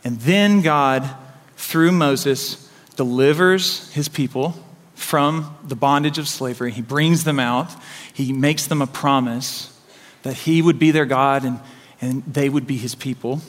And 0.04 0.20
then 0.20 0.62
God, 0.62 1.08
through 1.56 1.92
Moses, 1.92 2.70
delivers 2.94 3.92
his 3.92 4.08
people 4.08 4.54
from 4.94 5.56
the 5.66 5.76
bondage 5.76 6.18
of 6.18 6.28
slavery. 6.28 6.70
He 6.70 6.82
brings 6.82 7.24
them 7.24 7.40
out. 7.40 7.70
He 8.12 8.32
makes 8.32 8.66
them 8.66 8.80
a 8.80 8.86
promise 8.86 9.76
that 10.22 10.34
he 10.34 10.62
would 10.62 10.78
be 10.78 10.90
their 10.90 11.04
God 11.04 11.44
and, 11.44 11.60
and 12.00 12.22
they 12.24 12.48
would 12.48 12.66
be 12.66 12.76
his 12.76 12.94
people. 12.94 13.40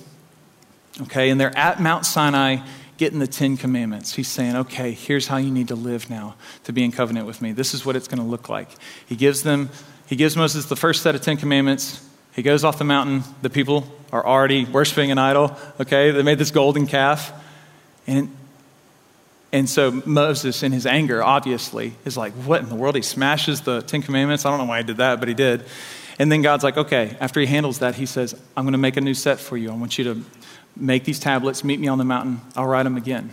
Okay, 1.04 1.30
and 1.30 1.40
they're 1.40 1.56
at 1.58 1.80
Mount 1.80 2.06
Sinai 2.06 2.58
getting 2.98 3.20
the 3.20 3.28
Ten 3.28 3.58
Commandments. 3.58 4.16
He's 4.16 4.28
saying, 4.28 4.56
okay, 4.56 4.92
here's 4.92 5.28
how 5.28 5.38
you 5.38 5.52
need 5.52 5.70
to 5.70 5.76
live 5.76 6.10
now 6.10 6.36
to 6.64 6.74
be 6.74 6.84
in 6.84 6.92
covenant 6.92 7.28
with 7.28 7.42
me. 7.42 7.52
This 7.52 7.74
is 7.74 7.86
what 7.86 7.96
it's 7.96 8.08
going 8.08 8.22
to 8.22 8.28
look 8.28 8.50
like. 8.50 8.70
He 9.06 9.16
gives 9.16 9.44
them, 9.44 9.70
he 10.08 10.16
gives 10.16 10.36
Moses 10.36 10.66
the 10.66 10.76
first 10.76 11.04
set 11.04 11.16
of 11.16 11.22
Ten 11.22 11.38
Commandments. 11.38 12.04
He 12.34 12.42
goes 12.42 12.64
off 12.64 12.78
the 12.78 12.84
mountain. 12.84 13.24
The 13.42 13.50
people 13.50 13.88
are 14.12 14.26
already 14.26 14.66
worshiping 14.66 15.12
an 15.12 15.18
idol. 15.18 15.56
Okay, 15.80 16.12
they 16.12 16.24
made 16.24 16.40
this 16.40 16.52
golden 16.52 16.88
calf. 16.88 17.32
And, 18.08 18.36
and 19.52 19.70
so 19.70 19.92
Moses, 20.06 20.64
in 20.64 20.72
his 20.72 20.86
anger, 20.86 21.24
obviously, 21.24 21.94
is 22.06 22.18
like, 22.18 22.34
What 22.34 22.62
in 22.62 22.70
the 22.70 22.76
world? 22.76 22.96
He 22.96 23.02
smashes 23.02 23.62
the 23.62 23.82
Ten 23.82 24.02
Commandments. 24.02 24.46
I 24.46 24.50
don't 24.50 24.60
know 24.60 24.66
why 24.66 24.80
he 24.80 24.84
did 24.84 24.98
that, 24.98 25.20
but 25.20 25.28
he 25.28 25.34
did. 25.34 25.66
And 26.20 26.32
then 26.32 26.42
God's 26.42 26.64
like, 26.64 26.78
Okay, 26.78 27.16
after 27.20 27.40
he 27.40 27.46
handles 27.46 27.80
that, 27.80 27.96
he 27.96 28.06
says, 28.06 28.40
I'm 28.56 28.66
going 28.66 28.74
to 28.74 28.78
make 28.78 28.98
a 28.98 29.02
new 29.02 29.14
set 29.14 29.40
for 29.40 29.58
you. 29.58 29.72
I 29.72 29.76
want 29.76 29.98
you 29.98 30.04
to 30.06 30.24
make 30.80 31.04
these 31.04 31.20
tablets, 31.20 31.64
meet 31.64 31.80
me 31.80 31.88
on 31.88 31.98
the 31.98 32.06
mountain. 32.06 32.42
I'll 32.56 32.66
write 32.66 32.84
them 32.84 32.98
again. 32.98 33.32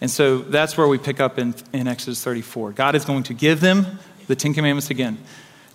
And 0.00 0.10
so 0.10 0.38
that's 0.38 0.76
where 0.76 0.86
we 0.86 0.98
pick 0.98 1.20
up 1.20 1.38
in, 1.38 1.54
in 1.72 1.88
Exodus 1.88 2.22
34. 2.22 2.72
God 2.72 2.94
is 2.94 3.04
going 3.04 3.24
to 3.24 3.34
give 3.34 3.60
them 3.60 3.98
the 4.26 4.36
Ten 4.36 4.54
Commandments 4.54 4.90
again. 4.90 5.18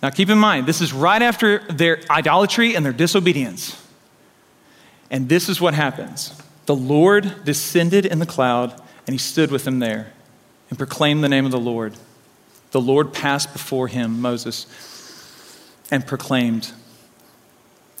Now, 0.02 0.10
keep 0.10 0.28
in 0.28 0.38
mind, 0.38 0.66
this 0.66 0.80
is 0.80 0.92
right 0.92 1.20
after 1.20 1.58
their 1.72 2.00
idolatry 2.10 2.76
and 2.76 2.84
their 2.84 2.92
disobedience. 2.92 3.80
And 5.10 5.28
this 5.28 5.48
is 5.48 5.60
what 5.60 5.74
happens 5.74 6.40
the 6.66 6.74
Lord 6.74 7.44
descended 7.44 8.06
in 8.06 8.18
the 8.18 8.26
cloud, 8.26 8.72
and 9.06 9.12
he 9.12 9.18
stood 9.18 9.50
with 9.50 9.64
them 9.64 9.78
there 9.78 10.12
and 10.70 10.78
proclaimed 10.78 11.22
the 11.22 11.28
name 11.28 11.44
of 11.44 11.52
the 11.52 11.60
Lord. 11.60 11.94
The 12.70 12.80
Lord 12.80 13.12
passed 13.12 13.52
before 13.52 13.86
him, 13.86 14.20
Moses, 14.20 14.66
and 15.90 16.06
proclaimed, 16.06 16.72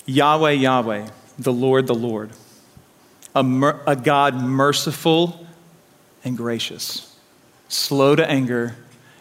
Yahweh, 0.06 0.52
Yahweh, 0.52 1.08
the 1.38 1.52
Lord, 1.52 1.86
the 1.86 1.94
Lord, 1.94 2.30
a, 3.34 3.42
mer- 3.42 3.80
a 3.86 3.96
God 3.96 4.34
merciful 4.34 5.46
and 6.24 6.36
gracious, 6.36 7.16
slow 7.68 8.16
to 8.16 8.28
anger, 8.28 8.76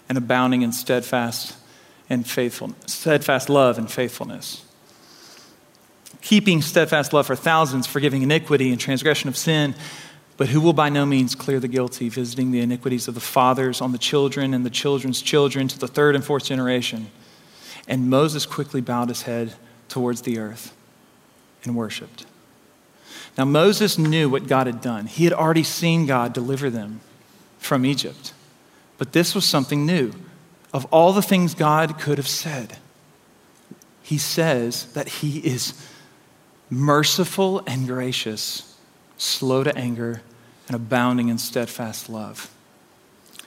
and 0.08 0.18
abounding 0.18 0.62
in 0.62 0.72
steadfast 0.72 1.58
and 2.10 2.28
faithfulness, 2.28 2.94
steadfast 2.94 3.50
love 3.50 3.78
and 3.78 3.90
faithfulness. 3.90 4.66
Keeping 6.22 6.62
steadfast 6.62 7.12
love 7.12 7.28
for 7.28 7.36
thousands, 7.36 7.88
forgiving 7.88 8.22
iniquity 8.22 8.72
and 8.72 8.80
transgression 8.80 9.28
of 9.28 9.36
sin, 9.36 9.76
but 10.38 10.48
who 10.48 10.62
will 10.62 10.74
by 10.74 10.90
no 10.90 11.06
means 11.06 11.36
clear 11.36 11.60
the 11.60 11.68
guilty, 11.68 12.10
visiting 12.10 12.52
the 12.52 12.62
iniquities 12.62 13.08
of 13.08 13.14
the 13.14 13.22
fathers 13.22 13.82
on 13.82 13.92
the 13.92 13.98
children 13.98 14.54
and 14.54 14.66
the 14.66 14.70
children's 14.70 15.22
children 15.22 15.68
to 15.68 15.80
the 15.80 15.88
third 15.88 16.16
and 16.16 16.24
fourth 16.24 16.46
generation. 16.46 17.08
And 17.88 18.10
Moses 18.10 18.46
quickly 18.46 18.82
bowed 18.82 19.10
his 19.10 19.24
head 19.24 19.54
towards 19.90 20.22
the 20.22 20.40
earth 20.40 20.74
and 21.64 21.76
worshiped. 21.76 22.26
Now, 23.38 23.46
Moses 23.46 23.98
knew 23.98 24.30
what 24.30 24.48
God 24.48 24.68
had 24.68 24.82
done. 24.82 25.08
He 25.08 25.24
had 25.24 25.34
already 25.34 25.64
seen 25.64 26.06
God 26.06 26.34
deliver 26.34 26.70
them 26.70 27.02
from 27.58 27.86
Egypt. 27.86 28.34
But 28.98 29.12
this 29.12 29.34
was 29.34 29.46
something 29.46 29.86
new 29.86 30.14
of 30.74 30.86
all 30.86 31.14
the 31.14 31.22
things 31.22 31.54
God 31.54 32.00
could 32.00 32.18
have 32.18 32.28
said, 32.28 32.78
he 34.02 34.18
says 34.18 34.92
that 34.94 35.08
he 35.08 35.40
is 35.40 35.74
merciful 36.70 37.62
and 37.68 37.88
gracious, 37.88 38.78
slow 39.18 39.64
to 39.64 39.78
anger, 39.78 40.24
and 40.68 40.76
abounding 40.76 41.30
in 41.30 41.38
steadfast 41.38 42.10
love. 42.10 42.52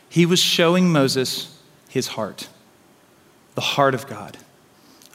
He 0.09 0.25
was 0.25 0.38
showing 0.38 0.92
Moses 0.92 1.59
his 1.88 2.09
heart, 2.09 2.49
the 3.55 3.61
heart 3.61 3.94
of 3.94 4.07
God. 4.07 4.38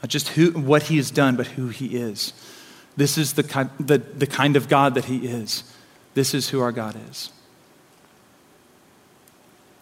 Not 0.03 0.09
just 0.09 0.29
who, 0.29 0.51
what 0.51 0.83
he 0.83 0.97
has 0.97 1.11
done, 1.11 1.35
but 1.35 1.47
who 1.47 1.69
he 1.69 1.95
is. 1.95 2.33
This 2.97 3.17
is 3.17 3.33
the, 3.33 3.43
kind, 3.43 3.69
the, 3.79 3.97
the 3.97 4.27
kind 4.27 4.55
of 4.55 4.67
God 4.67 4.95
that 4.95 5.05
he 5.05 5.25
is 5.25 5.63
This 6.13 6.33
is 6.33 6.49
who 6.49 6.59
our 6.59 6.71
God 6.71 6.97
is. 7.09 7.31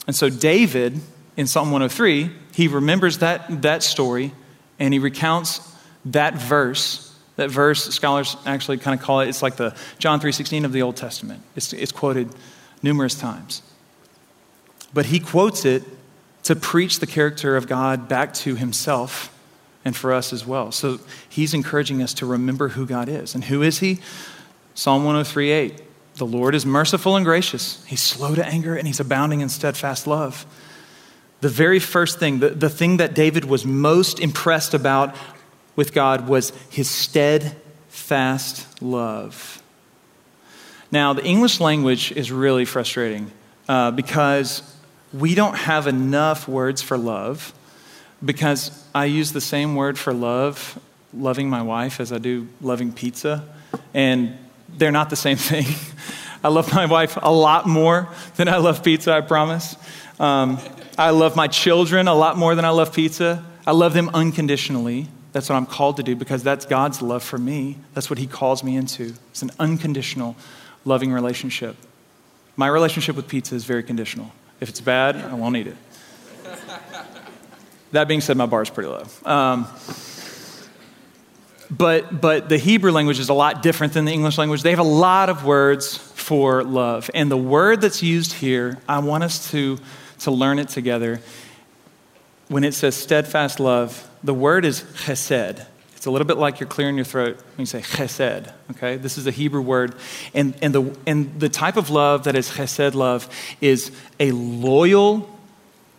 And 0.08 0.16
so, 0.16 0.30
David 0.30 1.00
in 1.38 1.48
Psalm 1.48 1.72
103, 1.72 2.32
he 2.54 2.68
remembers 2.68 3.20
that, 3.20 3.62
that 3.62 3.84
story 3.84 4.34
and 4.80 4.94
he 4.94 5.00
recounts 5.00 5.62
that 6.06 6.36
verse. 6.36 7.06
That 7.36 7.50
verse, 7.50 7.86
scholars 7.94 8.36
actually 8.46 8.78
kind 8.78 9.00
of 9.00 9.06
call 9.06 9.22
it, 9.22 9.30
it's 9.30 9.42
like 9.42 9.56
the 9.56 9.76
John 10.00 10.20
3.16 10.20 10.66
of 10.66 10.74
the 10.74 10.82
Old 10.82 10.98
Testament. 10.98 11.42
It's, 11.56 11.72
it's 11.72 11.92
quoted 11.92 12.30
numerous 12.84 13.16
times. 13.16 13.62
But 14.94 15.06
he 15.06 15.20
quotes 15.20 15.64
it 15.64 15.84
to 16.44 16.56
preach 16.56 17.00
the 17.00 17.08
character 17.08 17.56
of 17.56 17.68
God 17.68 18.10
back 18.10 18.34
to 18.36 18.56
himself 18.56 19.34
and 19.86 19.96
for 19.96 20.14
us 20.14 20.34
as 20.34 20.46
well. 20.46 20.72
So 20.72 21.00
he's 21.28 21.54
encouraging 21.54 22.02
us 22.02 22.14
to 22.16 22.26
remember 22.26 22.70
who 22.70 22.86
God 22.86 23.10
is. 23.10 23.36
And 23.36 23.46
who 23.46 23.62
is 23.62 23.80
he? 23.80 24.00
Psalm 24.74 25.04
103.8. 25.04 25.82
The 26.16 26.26
Lord 26.26 26.54
is 26.54 26.66
merciful 26.66 27.16
and 27.16 27.26
gracious. 27.26 27.84
He's 27.86 28.02
slow 28.02 28.36
to 28.36 28.46
anger 28.46 28.76
and 28.76 28.86
he's 28.86 29.00
abounding 29.00 29.42
in 29.42 29.50
steadfast 29.50 30.06
love. 30.06 30.46
The 31.42 31.50
very 31.50 31.80
first 31.80 32.20
thing, 32.20 32.40
the, 32.40 32.50
the 32.50 32.70
thing 32.70 32.98
that 32.98 33.16
David 33.16 33.46
was 33.46 33.66
most 33.66 34.20
impressed 34.20 34.74
about 34.74 35.16
with 35.78 35.94
God 35.94 36.28
was 36.28 36.52
his 36.70 36.90
steadfast 36.90 38.82
love. 38.82 39.64
Now, 40.92 41.14
the 41.14 41.24
English 41.24 41.62
language 41.62 42.12
is 42.12 42.32
really 42.32 42.66
frustrating 42.66 43.32
uh, 43.70 43.92
because 43.92 44.64
we 45.14 45.36
don't 45.36 45.56
have 45.56 45.88
enough 45.88 46.48
words 46.48 46.82
for 46.82 46.98
love. 46.98 47.54
Because 48.24 48.72
I 48.94 49.06
use 49.06 49.32
the 49.32 49.42
same 49.42 49.76
word 49.76 49.98
for 49.98 50.14
love, 50.14 50.80
loving 51.14 51.50
my 51.50 51.62
wife, 51.62 52.00
as 52.00 52.12
I 52.12 52.18
do 52.18 52.48
loving 52.62 52.92
pizza. 52.92 53.44
And 53.94 54.38
they're 54.78 54.92
not 54.92 55.10
the 55.10 55.16
same 55.16 55.38
thing. 55.52 55.66
I 56.44 56.48
love 56.48 56.74
my 56.74 56.86
wife 56.86 57.18
a 57.22 57.32
lot 57.32 57.68
more 57.68 58.10
than 58.36 58.48
I 58.48 58.58
love 58.58 58.84
pizza, 58.84 59.14
I 59.14 59.22
promise. 59.22 59.76
Um, 60.20 60.60
I 60.98 61.12
love 61.12 61.36
my 61.36 61.48
children 61.48 62.08
a 62.08 62.14
lot 62.14 62.38
more 62.38 62.56
than 62.56 62.66
I 62.66 62.70
love 62.70 62.94
pizza. 62.94 63.46
I 63.66 63.72
love 63.72 63.94
them 63.94 64.10
unconditionally. 64.14 65.08
That's 65.32 65.50
what 65.50 65.56
I'm 65.56 65.66
called 65.66 65.98
to 65.98 66.04
do 66.04 66.16
because 66.16 66.44
that's 66.44 66.66
God's 66.66 67.02
love 67.02 67.24
for 67.24 67.38
me. 67.38 67.78
That's 67.94 68.10
what 68.10 68.20
He 68.20 68.28
calls 68.28 68.64
me 68.64 68.76
into. 68.76 69.14
It's 69.32 69.42
an 69.42 69.52
unconditional, 69.60 70.36
loving 70.86 71.12
relationship. 71.12 71.76
My 72.56 72.68
relationship 72.68 73.16
with 73.16 73.28
pizza 73.28 73.56
is 73.56 73.64
very 73.64 73.84
conditional. 73.84 74.32
If 74.60 74.70
it's 74.70 74.82
bad, 74.82 75.16
I 75.16 75.36
won't 75.36 75.56
eat 75.56 75.68
it. 75.68 75.78
That 77.92 78.08
being 78.08 78.22
said, 78.22 78.38
my 78.38 78.46
bar 78.46 78.62
is 78.62 78.70
pretty 78.70 78.90
low. 78.90 79.06
Um, 79.26 79.68
but, 81.72 82.20
but 82.20 82.50
the 82.50 82.58
Hebrew 82.58 82.92
language 82.92 83.20
is 83.20 83.30
a 83.30 83.34
lot 83.34 83.62
different 83.62 83.94
than 83.94 84.06
the 84.06 84.12
English 84.12 84.38
language. 84.38 84.64
They 84.64 84.72
have 84.72 84.80
a 84.80 84.84
lot 84.84 85.30
of 85.30 85.46
words 85.46 85.98
for 85.98 86.64
love. 86.64 87.10
And 87.14 87.32
the 87.32 87.38
word 87.38 87.82
that's 87.82 88.02
used 88.02 88.34
here, 88.34 88.80
I 88.88 89.00
want 89.00 89.24
us 89.24 89.52
to, 89.52 89.78
to 90.20 90.32
learn 90.32 90.60
it 90.60 90.70
together. 90.70 91.22
When 92.48 92.64
it 92.64 92.74
says 92.74 92.96
steadfast 92.96 93.60
love, 93.60 94.08
the 94.24 94.34
word 94.34 94.66
is 94.66 94.82
chesed. 94.82 95.66
It's 95.96 96.06
a 96.06 96.12
little 96.12 96.28
bit 96.28 96.38
like 96.38 96.60
you're 96.60 96.70
clearing 96.70 96.96
your 96.96 97.06
throat 97.06 97.38
when 97.38 97.60
you 97.60 97.66
say 97.66 97.82
chesed, 97.82 98.52
okay? 98.72 98.98
This 98.98 99.18
is 99.18 99.28
a 99.28 99.32
Hebrew 99.32 99.62
word. 99.62 99.96
And, 100.34 100.56
and, 100.62 100.74
the, 100.74 100.98
and 101.06 101.40
the 101.40 101.50
type 101.50 101.78
of 101.78 101.90
love 101.90 102.24
that 102.24 102.36
is 102.36 102.50
chesed 102.50 102.96
love 102.96 103.30
is 103.62 103.92
a 104.20 104.32
loyal 104.32 105.39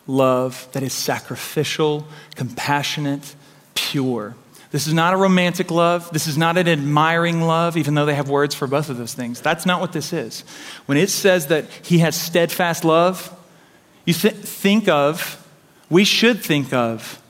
love 0.06 0.68
that 0.72 0.82
is 0.82 0.92
sacrificial, 0.92 2.06
compassionate, 2.34 3.34
pure. 3.74 4.34
This 4.70 4.86
is 4.86 4.94
not 4.94 5.14
a 5.14 5.16
romantic 5.16 5.70
love. 5.70 6.10
This 6.12 6.26
is 6.26 6.38
not 6.38 6.56
an 6.56 6.68
admiring 6.68 7.42
love, 7.42 7.76
even 7.76 7.94
though 7.94 8.06
they 8.06 8.14
have 8.14 8.28
words 8.28 8.54
for 8.54 8.68
both 8.68 8.88
of 8.88 8.96
those 8.96 9.14
things. 9.14 9.40
That's 9.40 9.66
not 9.66 9.80
what 9.80 9.92
this 9.92 10.12
is. 10.12 10.42
When 10.86 10.96
it 10.96 11.10
says 11.10 11.48
that 11.48 11.66
he 11.82 11.98
has 11.98 12.14
steadfast 12.14 12.84
love, 12.84 13.36
you 14.04 14.14
th- 14.14 14.34
think 14.34 14.88
of, 14.88 15.44
we 15.88 16.04
should 16.04 16.40
think 16.40 16.72
of, 16.72 17.20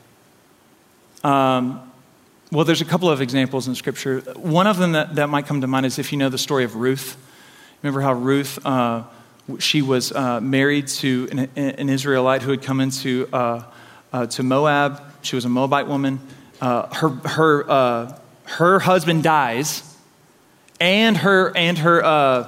um, 1.25 1.91
well, 2.53 2.65
there's 2.65 2.81
a 2.81 2.87
couple 2.87 3.09
of 3.09 3.21
examples 3.21 3.69
in 3.69 3.75
Scripture. 3.75 4.21
One 4.37 4.67
of 4.67 4.77
them 4.77 4.93
that, 4.93 5.15
that 5.15 5.29
might 5.29 5.47
come 5.47 5.61
to 5.61 5.67
mind 5.67 5.87
is 5.87 5.99
if 5.99 6.13
you 6.13 6.19
know 6.19 6.29
the 6.29 6.39
story 6.39 6.65
of 6.65 6.77
Ruth. 6.77 7.17
Remember 7.83 8.01
how 8.01 8.13
Ruth, 8.13 8.59
uh, 8.67 9.05
she 9.59 9.83
was 9.83 10.13
uh, 10.13 10.41
married 10.41 10.89
to 10.89 11.29
an, 11.31 11.39
an, 11.57 11.89
Israelite 11.89 12.43
who 12.43 12.51
had 12.51 12.63
come 12.63 12.81
into 12.81 13.29
uh, 13.33 13.65
uh 14.13 14.27
to 14.27 14.43
Moab. 14.43 15.03
She 15.23 15.37
was 15.37 15.45
a 15.45 15.49
Moabite 15.49 15.87
woman 15.87 16.21
uh, 16.61 16.95
her, 16.95 17.09
her, 17.09 17.71
uh, 17.71 18.19
her 18.45 18.79
husband 18.81 19.23
dies, 19.23 19.83
and 20.79 21.17
her, 21.17 21.57
and 21.57 21.79
her 21.79 22.05
uh, 22.05 22.43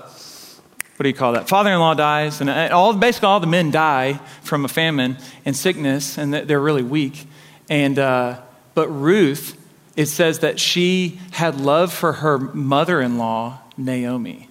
what 0.97 1.03
do 1.03 1.09
you 1.09 1.15
call 1.15 1.33
that? 1.33 1.49
Father 1.49 1.73
in 1.73 1.79
law 1.79 1.95
dies, 1.95 2.41
and 2.41 2.51
all, 2.51 2.93
basically 2.95 3.27
all 3.27 3.41
the 3.41 3.47
men 3.47 3.71
die 3.71 4.21
from 4.43 4.65
a 4.65 4.69
famine 4.69 5.17
and 5.45 5.57
sickness, 5.57 6.19
and 6.19 6.33
they're 6.33 6.61
really 6.61 6.83
weak. 6.83 7.27
And, 7.71 7.97
but 7.97 8.88
Ruth, 8.88 9.59
it 9.97 10.07
says 10.07 10.41
that 10.41 10.61
she 10.61 11.19
had 11.33 11.61
love 11.61 11.93
for 11.93 12.12
her 12.12 12.38
mother 12.38 13.01
in 13.01 13.19
law, 13.19 13.61
Naomi. 13.77 14.49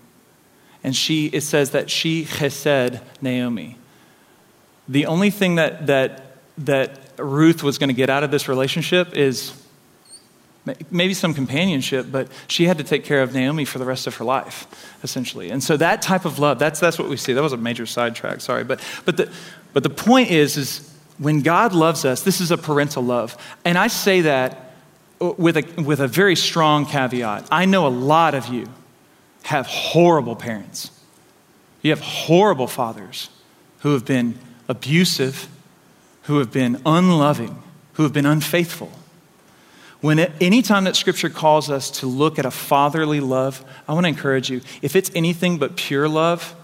And 0.84 0.96
she, 0.96 1.28
it 1.28 1.42
says 1.42 1.72
that 1.72 1.90
she 1.90 2.26
chesed 2.26 3.02
Naomi. 3.22 3.78
The 4.88 5.06
only 5.06 5.30
thing 5.30 5.56
that, 5.56 5.88
that, 5.88 6.38
that 6.60 7.00
Ruth 7.18 7.64
was 7.64 7.78
going 7.78 7.90
to 7.90 7.94
get 7.94 8.10
out 8.10 8.24
of 8.24 8.32
this 8.32 8.48
relationship 8.48 9.16
is 9.16 9.54
maybe 10.92 11.14
some 11.14 11.34
companionship, 11.34 12.08
but 12.12 12.28
she 12.48 12.66
had 12.66 12.78
to 12.78 12.84
take 12.84 13.04
care 13.04 13.22
of 13.24 13.34
Naomi 13.34 13.66
for 13.66 13.80
the 13.80 13.86
rest 13.86 14.06
of 14.06 14.16
her 14.18 14.26
life, 14.26 14.68
essentially. 15.04 15.50
And 15.50 15.64
so 15.64 15.76
that 15.78 16.02
type 16.02 16.26
of 16.26 16.40
love, 16.40 16.60
that's, 16.60 16.80
that's 16.80 17.00
what 17.00 17.10
we 17.10 17.18
see. 17.18 17.34
That 17.34 17.42
was 17.42 17.54
a 17.54 17.58
major 17.58 17.86
sidetrack, 17.86 18.42
sorry. 18.42 18.64
But, 18.64 18.80
but, 19.06 19.18
the, 19.18 19.32
but 19.74 19.84
the 19.84 19.90
point 19.90 20.30
is, 20.30 20.58
is 20.58 20.94
when 21.18 21.42
God 21.42 21.74
loves 21.74 22.06
us, 22.06 22.22
this 22.22 22.42
is 22.42 22.52
a 22.52 22.58
parental 22.58 23.04
love. 23.04 23.38
And 23.66 23.78
I 23.78 23.88
say 23.88 24.22
that 24.22 24.74
with 25.20 25.58
a, 25.58 25.82
with 25.82 26.00
a 26.00 26.08
very 26.08 26.36
strong 26.36 26.86
caveat. 26.86 27.48
I 27.52 27.66
know 27.66 27.88
a 27.88 27.90
lot 27.90 28.34
of 28.34 28.48
you 28.48 28.68
have 29.44 29.66
horrible 29.66 30.36
parents. 30.36 30.92
You 31.82 31.92
have 31.92 32.02
horrible 32.02 32.68
fathers 32.68 33.30
who 33.80 33.94
have 33.94 34.06
been 34.06 34.38
abusive 34.68 35.50
who 36.24 36.38
have 36.40 36.52
been 36.52 36.82
unloving, 36.86 37.62
who 37.94 38.04
have 38.04 38.14
been 38.14 38.26
unfaithful. 38.26 38.92
When 40.02 40.20
it, 40.20 40.32
anytime 40.42 40.86
that 40.86 40.96
scripture 40.96 41.30
calls 41.30 41.70
us 41.70 41.92
to 42.00 42.08
look 42.08 42.40
at 42.40 42.46
a 42.46 42.52
fatherly 42.52 43.20
love, 43.20 43.64
I 43.88 43.94
want 43.94 44.06
to 44.06 44.10
encourage 44.10 44.50
you 44.50 44.62
if 44.82 44.96
it's 44.96 45.12
anything 45.14 45.58
but 45.58 45.76
pure 45.76 46.08
love, 46.08 46.56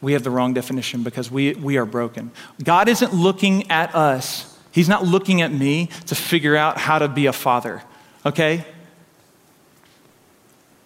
we 0.00 0.14
have 0.14 0.24
the 0.24 0.30
wrong 0.30 0.52
definition 0.54 1.02
because 1.02 1.30
we, 1.30 1.54
we 1.54 1.76
are 1.76 1.86
broken. 1.86 2.30
God 2.62 2.88
isn't 2.88 3.12
looking 3.12 3.70
at 3.70 3.94
us, 3.94 4.48
He's 4.70 4.88
not 4.88 5.04
looking 5.04 5.42
at 5.42 5.52
me 5.52 5.88
to 6.06 6.14
figure 6.14 6.56
out 6.56 6.78
how 6.78 6.98
to 6.98 7.06
be 7.06 7.26
a 7.26 7.32
father, 7.32 7.82
okay? 8.24 8.64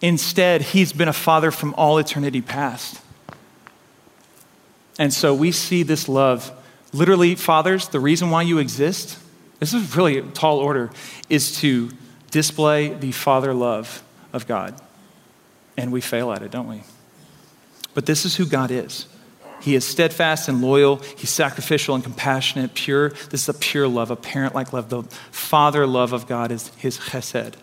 Instead, 0.01 0.61
He's 0.61 0.93
been 0.93 1.07
a 1.07 1.13
father 1.13 1.51
from 1.51 1.73
all 1.75 1.97
eternity 1.97 2.41
past. 2.41 3.01
And 4.99 5.13
so 5.13 5.33
we 5.33 5.51
see 5.51 5.83
this 5.83 6.09
love 6.09 6.51
Literally, 6.93 7.35
fathers, 7.35 7.89
the 7.89 7.99
reason 7.99 8.29
why 8.29 8.43
you 8.43 8.59
exist, 8.59 9.19
this 9.59 9.73
is 9.73 9.95
really 9.95 10.17
a 10.17 10.21
tall 10.23 10.59
order, 10.59 10.89
is 11.29 11.59
to 11.59 11.91
display 12.31 12.89
the 12.89 13.11
father 13.11 13.53
love 13.53 14.03
of 14.33 14.47
God. 14.47 14.79
And 15.75 15.91
we 15.91 16.01
fail 16.01 16.31
at 16.31 16.41
it, 16.41 16.51
don't 16.51 16.67
we? 16.67 16.83
But 17.93 18.05
this 18.05 18.25
is 18.25 18.35
who 18.37 18.45
God 18.45 18.71
is. 18.71 19.07
He 19.59 19.75
is 19.75 19.85
steadfast 19.85 20.47
and 20.47 20.61
loyal. 20.61 20.97
He's 21.17 21.29
sacrificial 21.29 21.95
and 21.95 22.03
compassionate, 22.03 22.73
pure. 22.73 23.09
This 23.09 23.43
is 23.43 23.49
a 23.49 23.53
pure 23.53 23.87
love, 23.87 24.11
a 24.11 24.15
parent 24.15 24.55
like 24.55 24.71
love. 24.71 24.89
The 24.89 25.03
father 25.31 25.85
love 25.85 26.13
of 26.13 26.27
God 26.27 26.51
is 26.51 26.69
his 26.77 26.97
chesed 26.97 27.55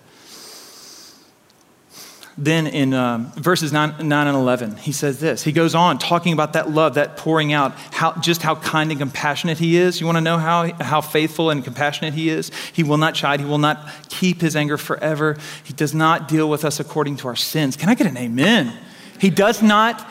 then 2.36 2.66
in 2.66 2.94
um, 2.94 3.30
verses 3.32 3.72
9, 3.72 4.08
9, 4.08 4.26
and 4.26 4.36
11, 4.36 4.76
he 4.76 4.90
says 4.90 5.20
this. 5.20 5.44
He 5.44 5.52
goes 5.52 5.74
on 5.74 5.98
talking 5.98 6.32
about 6.32 6.54
that 6.54 6.70
love, 6.70 6.94
that 6.94 7.16
pouring 7.16 7.52
out, 7.52 7.72
how, 7.92 8.12
just 8.20 8.42
how 8.42 8.56
kind 8.56 8.90
and 8.90 8.98
compassionate 8.98 9.58
he 9.58 9.76
is. 9.76 10.00
You 10.00 10.06
want 10.06 10.16
to 10.16 10.20
know 10.20 10.38
how, 10.38 10.72
how 10.82 11.00
faithful 11.00 11.50
and 11.50 11.62
compassionate 11.62 12.14
he 12.14 12.28
is? 12.28 12.50
He 12.72 12.82
will 12.82 12.98
not 12.98 13.14
chide, 13.14 13.38
he 13.38 13.46
will 13.46 13.58
not 13.58 13.88
keep 14.08 14.40
his 14.40 14.56
anger 14.56 14.76
forever. 14.76 15.36
He 15.62 15.72
does 15.74 15.94
not 15.94 16.26
deal 16.26 16.50
with 16.50 16.64
us 16.64 16.80
according 16.80 17.18
to 17.18 17.28
our 17.28 17.36
sins. 17.36 17.76
Can 17.76 17.88
I 17.88 17.94
get 17.94 18.08
an 18.08 18.16
amen? 18.16 18.76
He 19.20 19.30
does 19.30 19.62
not, 19.62 20.04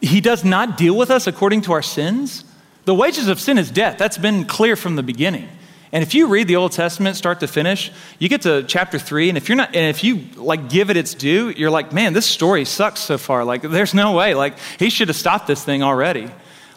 he 0.00 0.22
does 0.22 0.44
not 0.44 0.78
deal 0.78 0.96
with 0.96 1.10
us 1.10 1.26
according 1.26 1.62
to 1.62 1.72
our 1.72 1.82
sins. 1.82 2.44
The 2.86 2.94
wages 2.94 3.28
of 3.28 3.38
sin 3.38 3.58
is 3.58 3.70
death. 3.70 3.98
That's 3.98 4.18
been 4.18 4.46
clear 4.46 4.74
from 4.74 4.96
the 4.96 5.02
beginning. 5.02 5.48
And 5.92 6.02
if 6.02 6.14
you 6.14 6.28
read 6.28 6.48
the 6.48 6.56
Old 6.56 6.72
Testament 6.72 7.16
start 7.16 7.40
to 7.40 7.46
finish, 7.46 7.92
you 8.18 8.28
get 8.28 8.42
to 8.42 8.62
chapter 8.62 8.98
3 8.98 9.28
and 9.28 9.36
if 9.36 9.48
you're 9.48 9.56
not 9.56 9.74
and 9.76 9.90
if 9.90 10.02
you 10.02 10.24
like 10.36 10.70
give 10.70 10.88
it 10.88 10.96
its 10.96 11.14
due, 11.14 11.50
you're 11.50 11.70
like, 11.70 11.92
"Man, 11.92 12.14
this 12.14 12.26
story 12.26 12.64
sucks 12.64 13.00
so 13.00 13.18
far. 13.18 13.44
Like 13.44 13.62
there's 13.62 13.92
no 13.92 14.12
way. 14.12 14.34
Like 14.34 14.54
he 14.78 14.88
should 14.88 15.08
have 15.08 15.16
stopped 15.16 15.46
this 15.46 15.62
thing 15.62 15.82
already." 15.82 16.30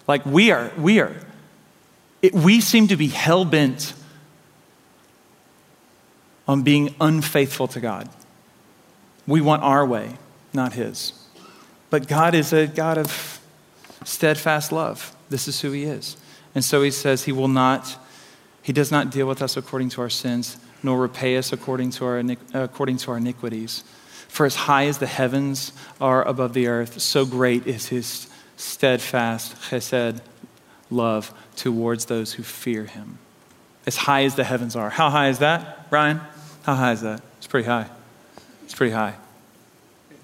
Like 0.08 0.26
we 0.26 0.52
are 0.52 0.72
we 0.78 1.00
are 1.00 1.16
it, 2.22 2.34
we 2.34 2.60
seem 2.62 2.88
to 2.90 2.98
be 2.98 3.08
hell 3.08 3.46
bent 3.46 3.94
on 6.48 6.64
being 6.64 6.94
unfaithful 7.00 7.68
to 7.70 7.80
God. 7.80 8.10
We 9.26 9.42
want 9.42 9.64
our 9.64 9.86
way, 9.86 10.12
not 10.54 10.74
his. 10.74 11.14
But 11.90 12.08
God 12.08 12.36
is 12.36 12.52
a 12.52 12.68
God 12.68 12.98
of 12.98 13.40
steadfast 14.04 14.72
love. 14.72 15.16
This 15.30 15.48
is 15.48 15.62
who 15.62 15.72
He 15.72 15.84
is. 15.84 16.18
And 16.54 16.64
so 16.64 16.82
He 16.82 16.92
says 16.92 17.24
He 17.24 17.32
will 17.32 17.48
not, 17.48 17.98
He 18.66 18.74
does 18.74 18.92
not 18.92 19.12
deal 19.12 19.28
with 19.28 19.44
us 19.44 19.58
according 19.58 19.90
to 19.90 20.02
our 20.02 20.10
sins, 20.10 20.58
nor 20.82 20.98
repay 20.98 21.38
us 21.38 21.54
according 21.54 21.92
to 21.92 22.06
our, 22.06 22.24
according 22.56 22.98
to 22.98 23.12
our 23.12 23.18
iniquities. 23.18 23.84
For 24.28 24.48
as 24.48 24.56
high 24.56 24.88
as 24.88 24.98
the 24.98 25.06
heavens 25.06 25.72
are 26.02 26.28
above 26.28 26.56
the 26.56 26.66
earth, 26.66 27.00
so 27.00 27.28
great 27.28 27.68
is 27.68 27.90
His 27.90 28.28
steadfast 28.58 29.56
chesed 29.70 30.20
love 30.90 31.32
towards 31.56 32.06
those 32.06 32.34
who 32.34 32.42
fear 32.42 32.86
Him. 32.86 33.20
As 33.86 33.98
high 33.98 34.24
as 34.24 34.34
the 34.34 34.44
heavens 34.44 34.76
are. 34.76 34.90
How 34.90 35.12
high 35.12 35.30
is 35.30 35.38
that, 35.38 35.86
Ryan? 35.92 36.20
How 36.64 36.74
high 36.74 36.94
is 36.94 37.02
that? 37.02 37.22
It's 37.38 37.46
pretty 37.46 37.68
high. 37.68 37.88
It's 38.64 38.74
pretty 38.74 38.94
high. 38.94 39.14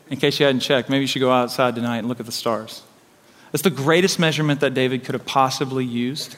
In 0.10 0.18
case 0.18 0.40
you 0.40 0.48
hadn't 0.48 0.62
checked, 0.62 0.90
maybe 0.90 1.02
you 1.02 1.08
should 1.08 1.20
go 1.20 1.32
outside 1.32 1.76
tonight 1.76 2.00
and 2.00 2.08
look 2.08 2.20
at 2.20 2.26
the 2.26 2.32
stars. 2.32 2.82
It's 3.54 3.62
the 3.62 3.70
greatest 3.70 4.18
measurement 4.18 4.62
that 4.62 4.74
David 4.74 5.04
could 5.04 5.14
have 5.14 5.28
possibly 5.28 5.86
used. 5.86 6.38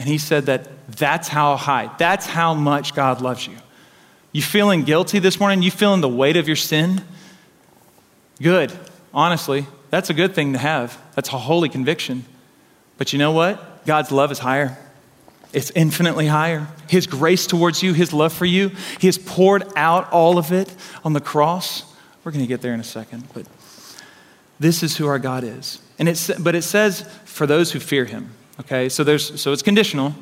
And 0.00 0.08
he 0.08 0.16
said 0.16 0.46
that 0.46 0.66
that's 0.88 1.28
how 1.28 1.56
high, 1.56 1.90
that's 1.98 2.24
how 2.24 2.54
much 2.54 2.94
God 2.94 3.20
loves 3.20 3.46
you. 3.46 3.54
You 4.32 4.40
feeling 4.40 4.84
guilty 4.84 5.18
this 5.18 5.38
morning? 5.38 5.60
You 5.60 5.70
feeling 5.70 6.00
the 6.00 6.08
weight 6.08 6.38
of 6.38 6.46
your 6.46 6.56
sin? 6.56 7.02
Good. 8.40 8.72
Honestly, 9.12 9.66
that's 9.90 10.08
a 10.08 10.14
good 10.14 10.34
thing 10.34 10.54
to 10.54 10.58
have. 10.58 10.98
That's 11.14 11.28
a 11.28 11.36
holy 11.36 11.68
conviction. 11.68 12.24
But 12.96 13.12
you 13.12 13.18
know 13.18 13.32
what? 13.32 13.84
God's 13.84 14.10
love 14.10 14.32
is 14.32 14.38
higher. 14.38 14.78
It's 15.52 15.70
infinitely 15.72 16.28
higher. 16.28 16.66
His 16.88 17.06
grace 17.06 17.46
towards 17.46 17.82
you, 17.82 17.92
His 17.92 18.14
love 18.14 18.32
for 18.32 18.46
you, 18.46 18.70
He 19.00 19.06
has 19.06 19.18
poured 19.18 19.64
out 19.76 20.10
all 20.12 20.38
of 20.38 20.50
it 20.50 20.74
on 21.04 21.12
the 21.12 21.20
cross. 21.20 21.82
We're 22.24 22.32
going 22.32 22.44
to 22.44 22.48
get 22.48 22.62
there 22.62 22.72
in 22.72 22.80
a 22.80 22.84
second, 22.84 23.24
but 23.34 23.46
this 24.58 24.82
is 24.82 24.96
who 24.96 25.06
our 25.08 25.18
God 25.18 25.44
is. 25.44 25.78
And 25.98 26.08
it's, 26.08 26.30
but 26.38 26.54
it 26.54 26.62
says 26.62 27.02
for 27.26 27.46
those 27.46 27.72
who 27.72 27.80
fear 27.80 28.06
Him. 28.06 28.30
Okay, 28.60 28.90
so 28.90 29.02
there's 29.04 29.40
so 29.40 29.52
it's 29.52 29.62
conditional, 29.62 30.14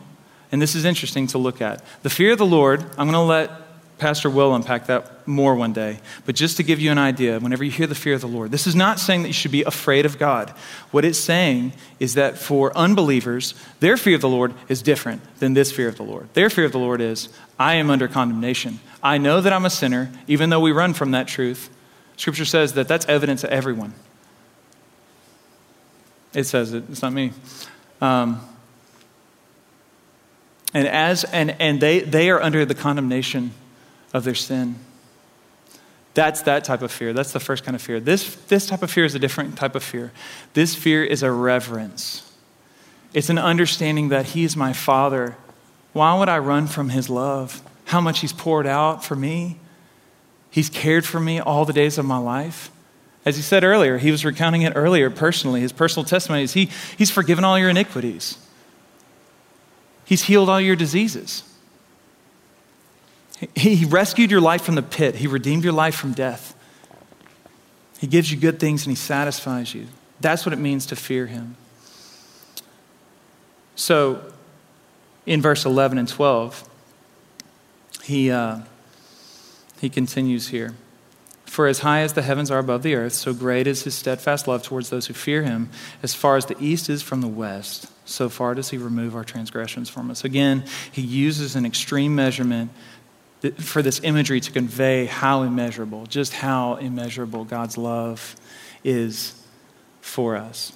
and 0.53 0.62
this 0.62 0.74
is 0.74 0.85
interesting 0.85 1.27
to 1.29 1.38
look 1.38 1.61
at. 1.61 1.83
The 2.03 2.11
fear 2.11 2.33
of 2.33 2.38
the 2.38 2.46
Lord. 2.46 2.81
I'm 2.96 3.11
going 3.11 3.12
to 3.12 3.20
let 3.20 3.51
Pastor 3.98 4.31
Will 4.31 4.55
unpack 4.55 4.87
that 4.87 5.27
more 5.27 5.57
one 5.57 5.72
day. 5.72 5.98
But 6.24 6.37
just 6.37 6.57
to 6.59 6.62
give 6.62 6.79
you 6.79 6.92
an 6.92 6.98
idea, 6.98 7.40
whenever 7.40 7.64
you 7.64 7.70
hear 7.72 7.88
the 7.88 7.96
fear 7.96 8.14
of 8.14 8.20
the 8.20 8.29
Lord, 8.29 8.53
this 8.53 8.68
is 8.68 8.77
not 8.77 9.01
saying 9.01 9.22
that 9.22 9.29
you 9.29 9.35
should 9.35 9.51
be 9.51 9.64
afraid 9.64 10.07
of 10.07 10.18
God. 10.18 10.51
What 10.92 11.05
it's 11.05 11.18
saying 11.18 11.72
is 11.98 12.14
that 12.14 12.38
for 12.38 12.77
unbelievers, 12.77 13.55
their 13.81 13.96
fear 13.96 14.14
of 14.14 14.20
the 14.20 14.29
Lord 14.29 14.55
is 14.68 14.83
different 14.83 15.20
than 15.40 15.55
this 15.55 15.72
fear 15.72 15.88
of 15.88 15.96
the 15.96 16.05
Lord. 16.05 16.33
Their 16.35 16.48
fear 16.48 16.64
of 16.64 16.72
the 16.72 16.79
Lord 16.79 17.01
is, 17.01 17.29
I 17.59 17.74
am 17.74 17.90
under 17.90 18.07
condemnation. 18.07 18.79
I 19.03 19.18
know 19.18 19.40
that 19.40 19.53
I'm 19.53 19.66
a 19.66 19.70
sinner, 19.70 20.12
even 20.29 20.48
though 20.51 20.61
we 20.61 20.70
run 20.70 20.94
from 20.94 21.11
that 21.11 21.27
truth. 21.27 21.68
Scripture 22.16 22.44
says 22.44 22.74
that 22.74 22.87
that's 22.87 23.07
evidence 23.07 23.40
to 23.40 23.53
everyone. 23.53 23.94
It 26.35 26.44
says 26.44 26.72
it, 26.72 26.85
it's 26.88 27.03
not 27.03 27.12
me. 27.12 27.33
Um, 28.00 28.40
and 30.74 30.87
as 30.87 31.24
and, 31.24 31.56
and 31.61 31.80
they, 31.80 32.00
they 32.00 32.30
are 32.30 32.40
under 32.40 32.64
the 32.64 32.74
condemnation 32.74 33.52
of 34.12 34.24
their 34.24 34.34
sin. 34.34 34.76
That's 36.14 36.42
that 36.42 36.64
type 36.64 36.82
of 36.82 36.90
fear. 36.90 37.12
That's 37.12 37.32
the 37.32 37.40
first 37.40 37.64
kind 37.64 37.74
of 37.74 37.82
fear. 37.82 38.00
This, 38.00 38.34
this 38.46 38.66
type 38.66 38.82
of 38.82 38.90
fear 38.90 39.04
is 39.04 39.14
a 39.14 39.18
different 39.18 39.56
type 39.56 39.74
of 39.74 39.84
fear. 39.84 40.12
This 40.54 40.74
fear 40.74 41.04
is 41.04 41.22
a 41.22 41.30
reverence. 41.30 42.28
It's 43.14 43.30
an 43.30 43.38
understanding 43.38 44.08
that 44.08 44.26
He 44.26 44.44
is 44.44 44.56
my 44.56 44.72
Father. 44.72 45.37
Why 45.92 46.18
would 46.18 46.28
I 46.28 46.38
run 46.38 46.66
from 46.66 46.90
His 46.90 47.08
love? 47.08 47.62
How 47.87 48.00
much 48.00 48.20
He's 48.20 48.32
poured 48.32 48.66
out 48.66 49.04
for 49.04 49.14
me. 49.14 49.58
He's 50.50 50.68
cared 50.68 51.06
for 51.06 51.20
me 51.20 51.40
all 51.40 51.64
the 51.64 51.72
days 51.72 51.98
of 51.98 52.04
my 52.04 52.18
life. 52.18 52.70
As 53.28 53.36
he 53.36 53.42
said 53.42 53.62
earlier, 53.62 53.98
he 53.98 54.10
was 54.10 54.24
recounting 54.24 54.62
it 54.62 54.72
earlier 54.74 55.10
personally. 55.10 55.60
His 55.60 55.70
personal 55.70 56.02
testimony 56.02 56.44
is 56.44 56.54
he, 56.54 56.70
He's 56.96 57.10
forgiven 57.10 57.44
all 57.44 57.58
your 57.58 57.68
iniquities, 57.68 58.38
He's 60.06 60.22
healed 60.22 60.48
all 60.48 60.60
your 60.60 60.76
diseases. 60.76 61.42
He 63.54 63.74
he 63.74 63.84
rescued 63.84 64.30
your 64.30 64.40
life 64.40 64.62
from 64.62 64.76
the 64.76 64.82
pit. 64.82 65.16
He 65.16 65.26
redeemed 65.26 65.62
your 65.62 65.74
life 65.74 65.94
from 65.94 66.14
death. 66.14 66.56
He 67.98 68.06
gives 68.06 68.32
you 68.32 68.38
good 68.38 68.58
things 68.58 68.86
and 68.86 68.92
He 68.92 68.96
satisfies 68.96 69.74
you. 69.74 69.88
That's 70.22 70.46
what 70.46 70.54
it 70.54 70.58
means 70.58 70.86
to 70.86 70.96
fear 70.96 71.26
Him. 71.26 71.56
So, 73.76 74.22
in 75.26 75.42
verse 75.42 75.66
11 75.66 75.98
and 75.98 76.08
12, 76.08 76.66
he, 78.04 78.30
uh, 78.30 78.60
he 79.82 79.90
continues 79.90 80.48
here. 80.48 80.74
For 81.48 81.66
as 81.66 81.78
high 81.78 82.00
as 82.00 82.12
the 82.12 82.22
heavens 82.22 82.50
are 82.50 82.58
above 82.58 82.82
the 82.82 82.94
earth, 82.94 83.14
so 83.14 83.32
great 83.32 83.66
is 83.66 83.82
his 83.82 83.94
steadfast 83.94 84.46
love 84.46 84.62
towards 84.62 84.90
those 84.90 85.06
who 85.06 85.14
fear 85.14 85.42
him. 85.42 85.70
As 86.02 86.14
far 86.14 86.37
as 86.37 86.44
the 86.44 86.62
east 86.62 86.90
is 86.90 87.00
from 87.02 87.22
the 87.22 87.26
west, 87.26 87.87
so 88.04 88.28
far 88.28 88.54
does 88.54 88.68
he 88.68 88.76
remove 88.76 89.16
our 89.16 89.24
transgressions 89.24 89.88
from 89.88 90.11
us. 90.11 90.24
Again, 90.24 90.62
he 90.92 91.00
uses 91.00 91.56
an 91.56 91.64
extreme 91.64 92.14
measurement 92.14 92.70
for 93.56 93.80
this 93.80 93.98
imagery 94.04 94.40
to 94.40 94.52
convey 94.52 95.06
how 95.06 95.42
immeasurable, 95.42 96.04
just 96.04 96.34
how 96.34 96.74
immeasurable 96.76 97.44
God's 97.44 97.78
love 97.78 98.37
is 98.84 99.34
for 100.02 100.37
us. 100.37 100.72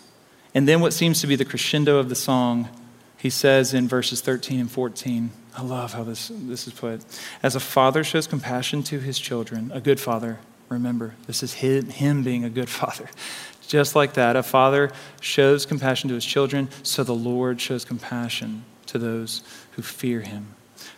And 0.54 0.66
then 0.66 0.80
what 0.80 0.94
seems 0.94 1.20
to 1.20 1.26
be 1.26 1.36
the 1.36 1.44
crescendo 1.44 1.98
of 1.98 2.08
the 2.08 2.14
song, 2.14 2.68
he 3.18 3.30
says 3.30 3.74
in 3.74 3.88
verses 3.88 4.22
13 4.22 4.58
and 4.58 4.70
14, 4.70 5.30
I 5.54 5.62
love 5.62 5.92
how 5.92 6.02
this, 6.02 6.32
this 6.34 6.66
is 6.66 6.72
put. 6.72 7.04
As 7.42 7.54
a 7.54 7.60
father 7.60 8.02
shows 8.02 8.26
compassion 8.26 8.82
to 8.84 9.00
his 9.00 9.18
children, 9.18 9.70
a 9.74 9.80
good 9.80 10.00
father, 10.00 10.38
remember, 10.72 11.14
this 11.26 11.42
is 11.42 11.54
him 11.54 12.22
being 12.22 12.44
a 12.44 12.50
good 12.50 12.68
father. 12.80 13.08
Just 13.66 13.96
like 13.96 14.14
that, 14.14 14.36
a 14.36 14.42
father 14.42 14.90
shows 15.20 15.64
compassion 15.64 16.08
to 16.08 16.14
his 16.14 16.24
children, 16.24 16.68
so 16.82 17.02
the 17.04 17.14
Lord 17.14 17.60
shows 17.60 17.84
compassion 17.84 18.64
to 18.86 18.98
those 18.98 19.42
who 19.72 19.82
fear 19.82 20.20
him. 20.20 20.48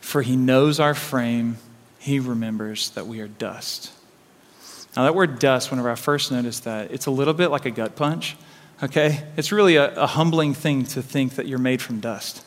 For 0.00 0.22
he 0.22 0.36
knows 0.36 0.80
our 0.80 0.94
frame, 0.94 1.58
he 1.98 2.18
remembers 2.18 2.90
that 2.90 3.06
we 3.06 3.20
are 3.20 3.28
dust. 3.28 3.92
Now, 4.96 5.04
that 5.04 5.14
word 5.14 5.38
dust, 5.38 5.70
whenever 5.70 5.90
I 5.90 5.94
first 5.94 6.30
noticed 6.30 6.64
that, 6.64 6.90
it's 6.90 7.06
a 7.06 7.10
little 7.10 7.34
bit 7.34 7.50
like 7.50 7.64
a 7.66 7.70
gut 7.70 7.96
punch, 7.96 8.36
okay? 8.82 9.24
It's 9.36 9.52
really 9.52 9.76
a, 9.76 9.94
a 9.94 10.06
humbling 10.06 10.54
thing 10.54 10.84
to 10.86 11.02
think 11.02 11.34
that 11.36 11.46
you're 11.46 11.58
made 11.58 11.82
from 11.82 12.00
dust. 12.00 12.44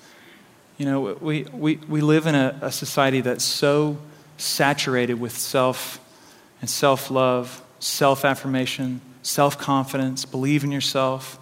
You 0.78 0.86
know, 0.86 1.18
we, 1.20 1.44
we, 1.52 1.78
we 1.88 2.02
live 2.02 2.28
in 2.28 2.36
a, 2.36 2.58
a 2.62 2.72
society 2.72 3.22
that's 3.22 3.44
so 3.44 3.98
saturated 4.38 5.16
with 5.16 5.38
self 5.38 6.00
and 6.62 6.70
self 6.70 7.12
love, 7.12 7.62
self 7.80 8.26
affirmation, 8.26 9.02
self 9.22 9.58
confidence, 9.58 10.26
believe 10.26 10.63
in 10.63 10.72
yourself. 10.72 11.39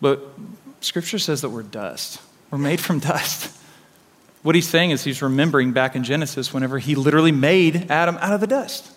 But 0.00 0.20
Scripture 0.80 1.18
says 1.18 1.42
that 1.42 1.50
we're 1.50 1.62
dust. 1.62 2.20
We're 2.50 2.58
made 2.58 2.80
from 2.80 2.98
dust. 3.00 3.56
What 4.42 4.56
he's 4.56 4.68
saying 4.68 4.90
is 4.90 5.04
he's 5.04 5.22
remembering 5.22 5.72
back 5.72 5.94
in 5.94 6.02
Genesis 6.02 6.52
whenever 6.52 6.78
he 6.78 6.96
literally 6.96 7.32
made 7.32 7.90
Adam 7.90 8.18
out 8.20 8.32
of 8.32 8.40
the 8.40 8.48
dust. 8.48 8.90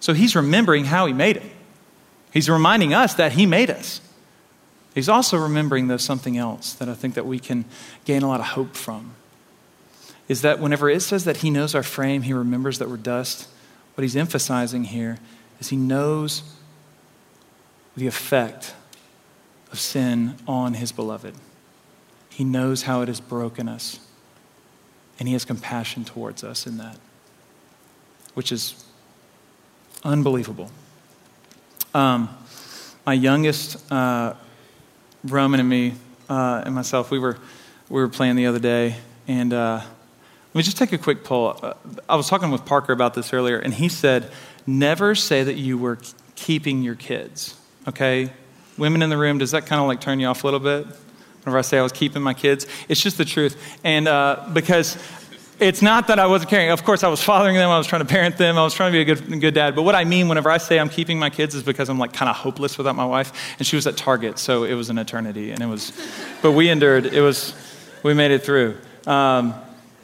So 0.00 0.12
he's 0.12 0.36
remembering 0.36 0.84
how 0.84 1.06
he 1.06 1.14
made 1.14 1.38
it. 1.38 1.50
He's 2.32 2.50
reminding 2.50 2.92
us 2.92 3.14
that 3.14 3.32
he 3.32 3.46
made 3.46 3.70
us. 3.70 4.02
He's 4.94 5.08
also 5.08 5.38
remembering, 5.38 5.88
though, 5.88 5.96
something 5.96 6.36
else 6.36 6.74
that 6.74 6.88
I 6.88 6.94
think 6.94 7.14
that 7.14 7.26
we 7.26 7.38
can 7.38 7.64
gain 8.04 8.22
a 8.22 8.28
lot 8.28 8.40
of 8.40 8.46
hope 8.46 8.74
from. 8.74 9.14
Is 10.28 10.42
that 10.42 10.58
whenever 10.58 10.90
it 10.90 11.00
says 11.00 11.24
that 11.24 11.38
he 11.38 11.50
knows 11.50 11.74
our 11.74 11.82
frame, 11.82 12.22
he 12.22 12.32
remembers 12.32 12.78
that 12.78 12.88
we're 12.88 12.96
dust, 12.96 13.48
what 13.96 14.02
he's 14.02 14.14
emphasizing 14.14 14.84
here 14.84 15.18
is 15.58 15.70
he 15.70 15.76
knows 15.76 16.42
the 17.96 18.06
effect 18.06 18.74
of 19.72 19.80
sin 19.80 20.36
on 20.46 20.74
his 20.74 20.92
beloved. 20.92 21.34
He 22.28 22.44
knows 22.44 22.82
how 22.82 23.00
it 23.00 23.08
has 23.08 23.20
broken 23.20 23.70
us. 23.70 23.98
And 25.18 25.26
he 25.26 25.32
has 25.32 25.46
compassion 25.46 26.04
towards 26.04 26.44
us 26.44 26.66
in 26.66 26.76
that, 26.76 26.98
which 28.34 28.52
is 28.52 28.84
unbelievable. 30.04 30.70
Um, 31.94 32.28
my 33.06 33.14
youngest, 33.14 33.90
uh, 33.90 34.34
Roman 35.24 35.58
and 35.58 35.68
me 35.70 35.94
uh, 36.28 36.62
and 36.66 36.74
myself, 36.74 37.10
we 37.10 37.18
were, 37.18 37.38
we 37.88 38.02
were 38.02 38.10
playing 38.10 38.36
the 38.36 38.44
other 38.44 38.58
day, 38.58 38.96
and 39.26 39.54
uh, 39.54 39.80
let 40.56 40.60
me 40.60 40.62
just 40.62 40.78
take 40.78 40.94
a 40.94 40.98
quick 40.98 41.22
poll. 41.22 41.58
Uh, 41.62 41.74
I 42.08 42.16
was 42.16 42.30
talking 42.30 42.50
with 42.50 42.64
Parker 42.64 42.94
about 42.94 43.12
this 43.12 43.34
earlier, 43.34 43.58
and 43.58 43.74
he 43.74 43.90
said, 43.90 44.30
never 44.66 45.14
say 45.14 45.44
that 45.44 45.56
you 45.56 45.76
were 45.76 45.98
keeping 46.34 46.82
your 46.82 46.94
kids, 46.94 47.60
okay? 47.86 48.32
Women 48.78 49.02
in 49.02 49.10
the 49.10 49.18
room, 49.18 49.36
does 49.36 49.50
that 49.50 49.66
kind 49.66 49.82
of 49.82 49.86
like 49.86 50.00
turn 50.00 50.18
you 50.18 50.28
off 50.28 50.44
a 50.44 50.46
little 50.46 50.60
bit? 50.60 50.86
whenever 51.42 51.58
I 51.58 51.60
say 51.60 51.78
I 51.78 51.82
was 51.82 51.92
keeping 51.92 52.22
my 52.22 52.32
kids. 52.32 52.66
It's 52.88 53.02
just 53.02 53.18
the 53.18 53.26
truth. 53.26 53.78
And 53.84 54.08
uh, 54.08 54.48
because 54.54 54.96
it's 55.60 55.82
not 55.82 56.06
that 56.06 56.18
I 56.18 56.26
wasn't 56.26 56.48
caring. 56.48 56.70
Of 56.70 56.84
course, 56.84 57.04
I 57.04 57.08
was 57.08 57.22
fathering 57.22 57.54
them. 57.54 57.68
I 57.68 57.76
was 57.76 57.86
trying 57.86 58.00
to 58.00 58.08
parent 58.08 58.38
them. 58.38 58.56
I 58.56 58.64
was 58.64 58.72
trying 58.72 58.92
to 58.92 58.96
be 58.96 59.10
a 59.10 59.14
good, 59.14 59.40
good 59.42 59.54
dad. 59.54 59.76
But 59.76 59.82
what 59.82 59.94
I 59.94 60.04
mean 60.04 60.26
whenever 60.26 60.50
I 60.50 60.56
say 60.56 60.80
I'm 60.80 60.88
keeping 60.88 61.18
my 61.18 61.28
kids 61.28 61.54
is 61.54 61.62
because 61.62 61.90
I'm 61.90 61.98
like 61.98 62.14
kind 62.14 62.30
of 62.30 62.34
hopeless 62.34 62.78
without 62.78 62.96
my 62.96 63.04
wife. 63.04 63.54
And 63.58 63.66
she 63.66 63.76
was 63.76 63.86
at 63.86 63.98
Target, 63.98 64.38
so 64.38 64.64
it 64.64 64.72
was 64.72 64.88
an 64.88 64.96
eternity. 64.96 65.50
And 65.50 65.62
it 65.62 65.66
was, 65.66 65.92
but 66.40 66.52
we 66.52 66.70
endured. 66.70 67.06
It 67.06 67.20
was, 67.20 67.54
we 68.02 68.14
made 68.14 68.32
it 68.32 68.42
through. 68.42 68.78
Um, 69.06 69.54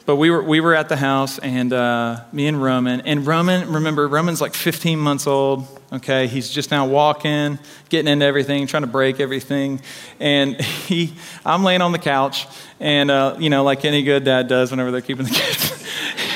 but 0.05 0.17
we 0.17 0.29
were, 0.29 0.43
we 0.43 0.59
were 0.59 0.75
at 0.75 0.89
the 0.89 0.97
house, 0.97 1.39
and 1.39 1.71
uh, 1.71 2.21
me 2.33 2.47
and 2.47 2.61
Roman. 2.61 3.01
And 3.01 3.25
Roman, 3.25 3.71
remember, 3.71 4.07
Roman's 4.07 4.41
like 4.41 4.53
15 4.53 4.99
months 4.99 5.27
old. 5.27 5.65
Okay, 5.93 6.27
he's 6.27 6.49
just 6.49 6.71
now 6.71 6.87
walking, 6.87 7.59
getting 7.89 8.11
into 8.11 8.25
everything, 8.25 8.67
trying 8.67 8.83
to 8.83 8.87
break 8.87 9.19
everything, 9.19 9.79
and 10.19 10.59
he, 10.61 11.13
I'm 11.45 11.63
laying 11.63 11.81
on 11.81 11.91
the 11.91 11.99
couch, 11.99 12.47
and 12.79 13.09
uh, 13.09 13.37
you 13.39 13.49
know, 13.49 13.63
like 13.63 13.85
any 13.85 14.03
good 14.03 14.23
dad 14.25 14.47
does 14.47 14.71
whenever 14.71 14.91
they're 14.91 15.01
keeping 15.01 15.25
the 15.25 15.31
kids. 15.31 15.87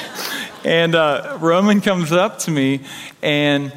and 0.65 0.95
uh, 0.95 1.37
Roman 1.41 1.81
comes 1.81 2.11
up 2.11 2.39
to 2.39 2.51
me, 2.51 2.81
and 3.21 3.73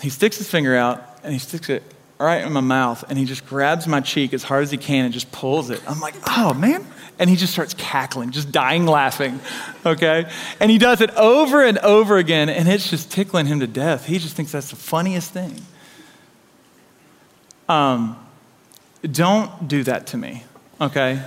he 0.00 0.10
sticks 0.10 0.38
his 0.38 0.48
finger 0.48 0.76
out, 0.76 1.02
and 1.24 1.32
he 1.32 1.38
sticks 1.38 1.68
it 1.68 1.82
right 2.18 2.44
in 2.44 2.52
my 2.52 2.60
mouth, 2.60 3.04
and 3.08 3.18
he 3.18 3.24
just 3.24 3.46
grabs 3.46 3.86
my 3.86 4.00
cheek 4.00 4.32
as 4.32 4.42
hard 4.42 4.62
as 4.62 4.70
he 4.70 4.76
can 4.76 5.04
and 5.04 5.12
just 5.12 5.30
pulls 5.32 5.70
it. 5.70 5.82
I'm 5.88 6.00
like, 6.00 6.14
oh 6.26 6.54
man, 6.54 6.86
and 7.18 7.28
he 7.28 7.36
just 7.36 7.52
starts 7.52 7.74
cackling, 7.74 8.30
just 8.30 8.52
dying 8.52 8.86
laughing, 8.86 9.40
okay? 9.84 10.30
And 10.60 10.70
he 10.70 10.78
does 10.78 11.00
it 11.00 11.10
over 11.10 11.64
and 11.64 11.78
over 11.78 12.16
again, 12.16 12.48
and 12.48 12.68
it's 12.68 12.88
just 12.88 13.10
tickling 13.10 13.46
him 13.46 13.60
to 13.60 13.66
death. 13.66 14.06
He 14.06 14.18
just 14.18 14.36
thinks 14.36 14.52
that's 14.52 14.70
the 14.70 14.76
funniest 14.76 15.32
thing. 15.32 15.60
Um, 17.68 18.16
don't 19.02 19.68
do 19.68 19.82
that 19.84 20.08
to 20.08 20.16
me, 20.16 20.44
okay? 20.80 21.22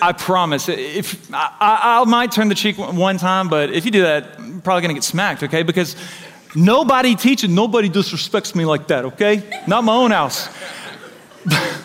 I 0.00 0.12
promise. 0.12 0.68
If 0.68 1.32
I, 1.34 2.00
I, 2.00 2.04
might 2.04 2.30
turn 2.30 2.48
the 2.48 2.54
cheek 2.54 2.78
one 2.78 3.18
time, 3.18 3.48
but 3.48 3.72
if 3.72 3.84
you 3.84 3.90
do 3.90 4.02
that, 4.02 4.38
I'm 4.38 4.60
probably 4.60 4.82
gonna 4.82 4.94
get 4.94 5.02
smacked, 5.02 5.42
okay? 5.42 5.64
Because 5.64 5.96
nobody 6.64 7.14
teaches, 7.14 7.48
nobody 7.50 7.88
disrespects 7.88 8.54
me 8.54 8.64
like 8.64 8.88
that, 8.88 9.04
okay? 9.06 9.42
Not 9.66 9.84
my 9.84 9.94
own 9.94 10.10
house. 10.10 10.48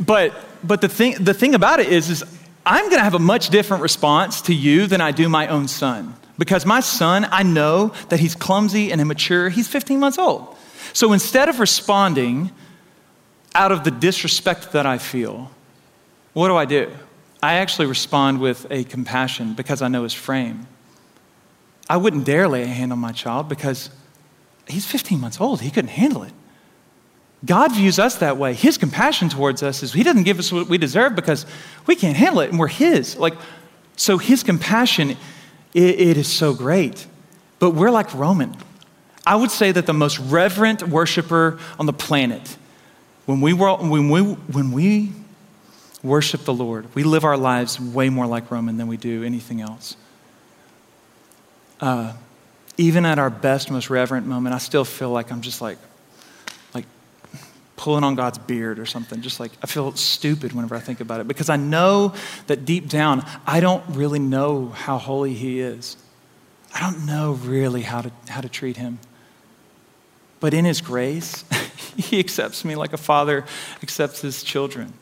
But, 0.00 0.32
but 0.64 0.80
the, 0.80 0.88
thing, 0.88 1.22
the 1.22 1.34
thing 1.34 1.54
about 1.54 1.78
it 1.78 1.88
is, 1.88 2.08
is 2.08 2.24
I'm 2.64 2.86
going 2.86 2.96
to 2.96 3.04
have 3.04 3.14
a 3.14 3.18
much 3.18 3.50
different 3.50 3.82
response 3.82 4.40
to 4.42 4.54
you 4.54 4.86
than 4.86 5.00
I 5.00 5.12
do 5.12 5.28
my 5.28 5.48
own 5.48 5.68
son. 5.68 6.16
Because 6.38 6.64
my 6.64 6.80
son, 6.80 7.28
I 7.30 7.42
know 7.42 7.92
that 8.08 8.18
he's 8.18 8.34
clumsy 8.34 8.90
and 8.90 9.00
immature. 9.00 9.50
He's 9.50 9.68
15 9.68 10.00
months 10.00 10.18
old. 10.18 10.56
So 10.94 11.12
instead 11.12 11.50
of 11.50 11.60
responding 11.60 12.50
out 13.54 13.72
of 13.72 13.84
the 13.84 13.90
disrespect 13.90 14.72
that 14.72 14.86
I 14.86 14.96
feel, 14.96 15.50
what 16.32 16.48
do 16.48 16.56
I 16.56 16.64
do? 16.64 16.90
I 17.42 17.54
actually 17.54 17.86
respond 17.86 18.40
with 18.40 18.66
a 18.70 18.84
compassion 18.84 19.52
because 19.52 19.82
I 19.82 19.88
know 19.88 20.04
his 20.04 20.14
frame. 20.14 20.66
I 21.90 21.96
wouldn't 21.96 22.24
dare 22.24 22.46
lay 22.46 22.62
a 22.62 22.68
hand 22.68 22.92
on 22.92 23.00
my 23.00 23.10
child 23.10 23.48
because 23.48 23.90
he's 24.68 24.86
15 24.86 25.20
months 25.20 25.40
old. 25.40 25.60
He 25.60 25.72
couldn't 25.72 25.90
handle 25.90 26.22
it. 26.22 26.32
God 27.44 27.74
views 27.74 27.98
us 27.98 28.14
that 28.18 28.36
way. 28.36 28.54
His 28.54 28.78
compassion 28.78 29.28
towards 29.28 29.64
us 29.64 29.82
is 29.82 29.92
He 29.92 30.04
doesn't 30.04 30.22
give 30.22 30.38
us 30.38 30.52
what 30.52 30.68
we 30.68 30.78
deserve 30.78 31.16
because 31.16 31.46
we 31.86 31.96
can't 31.96 32.16
handle 32.16 32.42
it 32.42 32.50
and 32.50 32.60
we're 32.60 32.68
His. 32.68 33.16
Like, 33.16 33.34
so 33.96 34.18
His 34.18 34.44
compassion, 34.44 35.16
it, 35.74 36.00
it 36.00 36.16
is 36.16 36.28
so 36.28 36.54
great. 36.54 37.08
But 37.58 37.70
we're 37.70 37.90
like 37.90 38.14
Roman. 38.14 38.56
I 39.26 39.34
would 39.34 39.50
say 39.50 39.72
that 39.72 39.86
the 39.86 39.92
most 39.92 40.20
reverent 40.20 40.86
worshiper 40.86 41.58
on 41.76 41.86
the 41.86 41.92
planet, 41.92 42.56
when 43.26 43.40
we, 43.40 43.52
when 43.52 44.08
we, 44.08 44.22
when 44.22 44.70
we 44.70 45.12
worship 46.04 46.44
the 46.44 46.54
Lord, 46.54 46.94
we 46.94 47.02
live 47.02 47.24
our 47.24 47.36
lives 47.36 47.80
way 47.80 48.10
more 48.10 48.28
like 48.28 48.48
Roman 48.48 48.76
than 48.76 48.86
we 48.86 48.96
do 48.96 49.24
anything 49.24 49.60
else. 49.60 49.96
Uh, 51.80 52.12
even 52.76 53.04
at 53.04 53.18
our 53.18 53.30
best, 53.30 53.70
most 53.70 53.90
reverent 53.90 54.26
moment, 54.26 54.54
I 54.54 54.58
still 54.58 54.84
feel 54.84 55.10
like 55.10 55.30
I'm 55.32 55.40
just 55.40 55.60
like, 55.60 55.78
pulling 57.80 58.04
on 58.04 58.14
God's 58.14 58.36
beard 58.36 58.78
or 58.78 58.84
something. 58.84 59.22
Just 59.22 59.40
like 59.40 59.52
I 59.62 59.66
feel 59.66 59.96
stupid 59.96 60.52
whenever 60.52 60.76
I 60.76 60.80
think 60.80 61.00
about 61.00 61.20
it 61.20 61.26
because 61.26 61.48
I 61.48 61.56
know 61.56 62.12
that 62.46 62.66
deep 62.66 62.88
down, 62.88 63.24
I 63.46 63.60
don't 63.60 63.82
really 63.96 64.18
know 64.18 64.68
how 64.68 64.98
holy 64.98 65.32
He 65.32 65.60
is. 65.60 65.96
I 66.74 66.80
don't 66.80 67.06
know 67.06 67.32
really 67.32 67.80
how 67.80 68.02
to, 68.02 68.12
how 68.28 68.42
to 68.42 68.50
treat 68.50 68.76
Him. 68.76 68.98
But 70.40 70.52
in 70.52 70.66
His 70.66 70.82
grace, 70.82 71.42
He 71.96 72.18
accepts 72.20 72.64
me 72.64 72.76
like 72.76 72.92
a 72.92 72.98
father 72.98 73.44
accepts 73.82 74.20
his 74.20 74.42
children. 74.42 74.92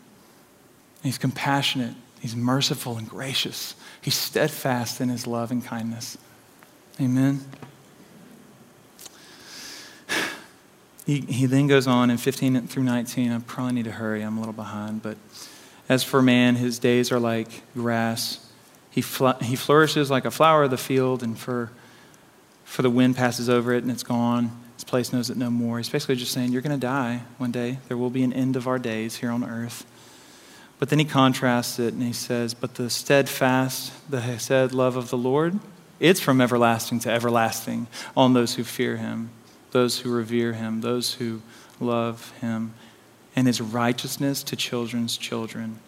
He's 1.03 1.19
compassionate, 1.19 1.95
He's 2.21 2.37
merciful 2.37 2.97
and 2.97 3.09
gracious, 3.09 3.75
He's 4.01 4.15
steadfast 4.15 5.01
in 5.01 5.09
His 5.09 5.27
love 5.27 5.51
and 5.51 5.65
kindness. 5.65 6.17
Amen. 7.01 7.45
He, 11.09 11.23
he 11.23 11.47
then 11.47 11.69
goes 11.69 11.87
on 11.87 12.11
in 12.11 12.19
15 12.19 12.67
through 12.67 12.83
19. 12.83 13.33
I 13.33 13.39
probably 13.39 13.73
need 13.73 13.87
to 13.87 13.93
hurry, 13.93 14.21
I'm 14.21 14.37
a 14.37 14.41
little 14.41 14.53
behind. 14.53 15.03
But 15.03 15.17
as 15.89 16.05
for 16.05 16.21
man, 16.21 16.57
his 16.57 16.79
days 16.79 17.11
are 17.11 17.19
like 17.19 17.63
grass. 17.73 18.47
He, 18.91 19.01
fl- 19.01 19.41
he 19.41 19.57
flourishes 19.57 20.11
like 20.11 20.27
a 20.27 20.31
flower 20.31 20.65
of 20.65 20.71
the 20.71 20.77
field, 20.77 21.23
and 21.23 21.39
for, 21.39 21.71
for 22.65 22.83
the 22.83 22.91
wind 22.91 23.17
passes 23.17 23.49
over 23.49 23.73
it 23.73 23.83
and 23.85 23.91
it's 23.91 24.03
gone. 24.03 24.51
His 24.75 24.85
place 24.85 25.11
knows 25.11 25.31
it 25.31 25.39
no 25.39 25.49
more. 25.49 25.79
He's 25.79 25.89
basically 25.89 26.17
just 26.17 26.33
saying, 26.33 26.53
You're 26.53 26.61
going 26.63 26.79
to 26.79 26.87
die 26.87 27.23
one 27.39 27.53
day. 27.53 27.79
There 27.89 27.97
will 27.97 28.11
be 28.11 28.23
an 28.23 28.35
end 28.35 28.55
of 28.55 28.69
our 28.69 28.79
days 28.79 29.17
here 29.17 29.31
on 29.31 29.45
earth. 29.45 29.87
But 30.79 30.91
then 30.91 30.99
he 30.99 31.07
contrasts 31.07 31.79
it 31.79 31.95
and 31.95 32.03
he 32.03 32.13
says, 32.13 32.53
But 32.53 32.75
the 32.75 32.91
steadfast, 32.91 33.93
the 34.11 34.37
said 34.39 34.75
love 34.75 34.97
of 34.97 35.09
the 35.09 35.17
Lord, 35.17 35.59
it's 36.01 36.21
from 36.21 36.41
everlasting 36.41 37.01
to 37.01 37.11
everlasting 37.11 37.87
on 38.17 38.35
those 38.35 38.55
who 38.55 38.65
fear 38.65 38.97
him 38.97 39.31
those 39.71 40.01
who 40.01 40.11
revere 40.11 40.55
him, 40.55 40.81
those 40.81 41.15
who 41.15 41.43
love 41.81 42.33
him, 42.41 42.75
and 43.37 43.47
his 43.47 43.61
righteousness 43.61 44.43
to 44.45 44.57
children's 44.57 45.17
children, 45.17 45.79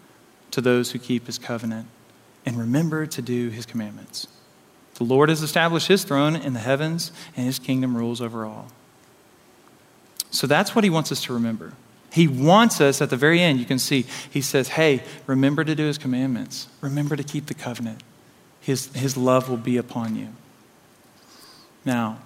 to 0.51 0.61
those 0.61 0.91
who 0.91 0.99
keep 0.99 1.25
his 1.25 1.37
covenant 1.37 1.87
and 2.45 2.57
remember 2.57 3.05
to 3.05 3.21
do 3.21 3.49
his 3.49 3.65
commandments. 3.65 4.27
The 4.95 5.03
Lord 5.03 5.29
has 5.29 5.41
established 5.41 5.87
his 5.87 6.03
throne 6.03 6.35
in 6.35 6.53
the 6.53 6.59
heavens, 6.59 7.11
and 7.35 7.45
his 7.45 7.59
kingdom 7.59 7.95
rules 7.95 8.21
over 8.21 8.45
all. 8.45 8.67
So 10.31 10.47
that's 10.47 10.75
what 10.75 10.83
he 10.83 10.89
wants 10.89 11.11
us 11.11 11.23
to 11.23 11.33
remember. 11.33 11.73
He 12.11 12.27
wants 12.27 12.81
us 12.81 13.01
at 13.01 13.09
the 13.09 13.17
very 13.17 13.41
end, 13.41 13.59
you 13.59 13.65
can 13.65 13.79
see, 13.79 14.05
he 14.29 14.41
says, 14.41 14.69
Hey, 14.69 15.03
remember 15.27 15.63
to 15.63 15.75
do 15.75 15.85
his 15.85 15.97
commandments, 15.97 16.67
remember 16.81 17.15
to 17.15 17.23
keep 17.23 17.45
the 17.45 17.53
covenant. 17.53 18.03
His, 18.61 18.93
his 18.93 19.17
love 19.17 19.49
will 19.49 19.57
be 19.57 19.77
upon 19.77 20.15
you. 20.15 20.29
Now, 21.83 22.19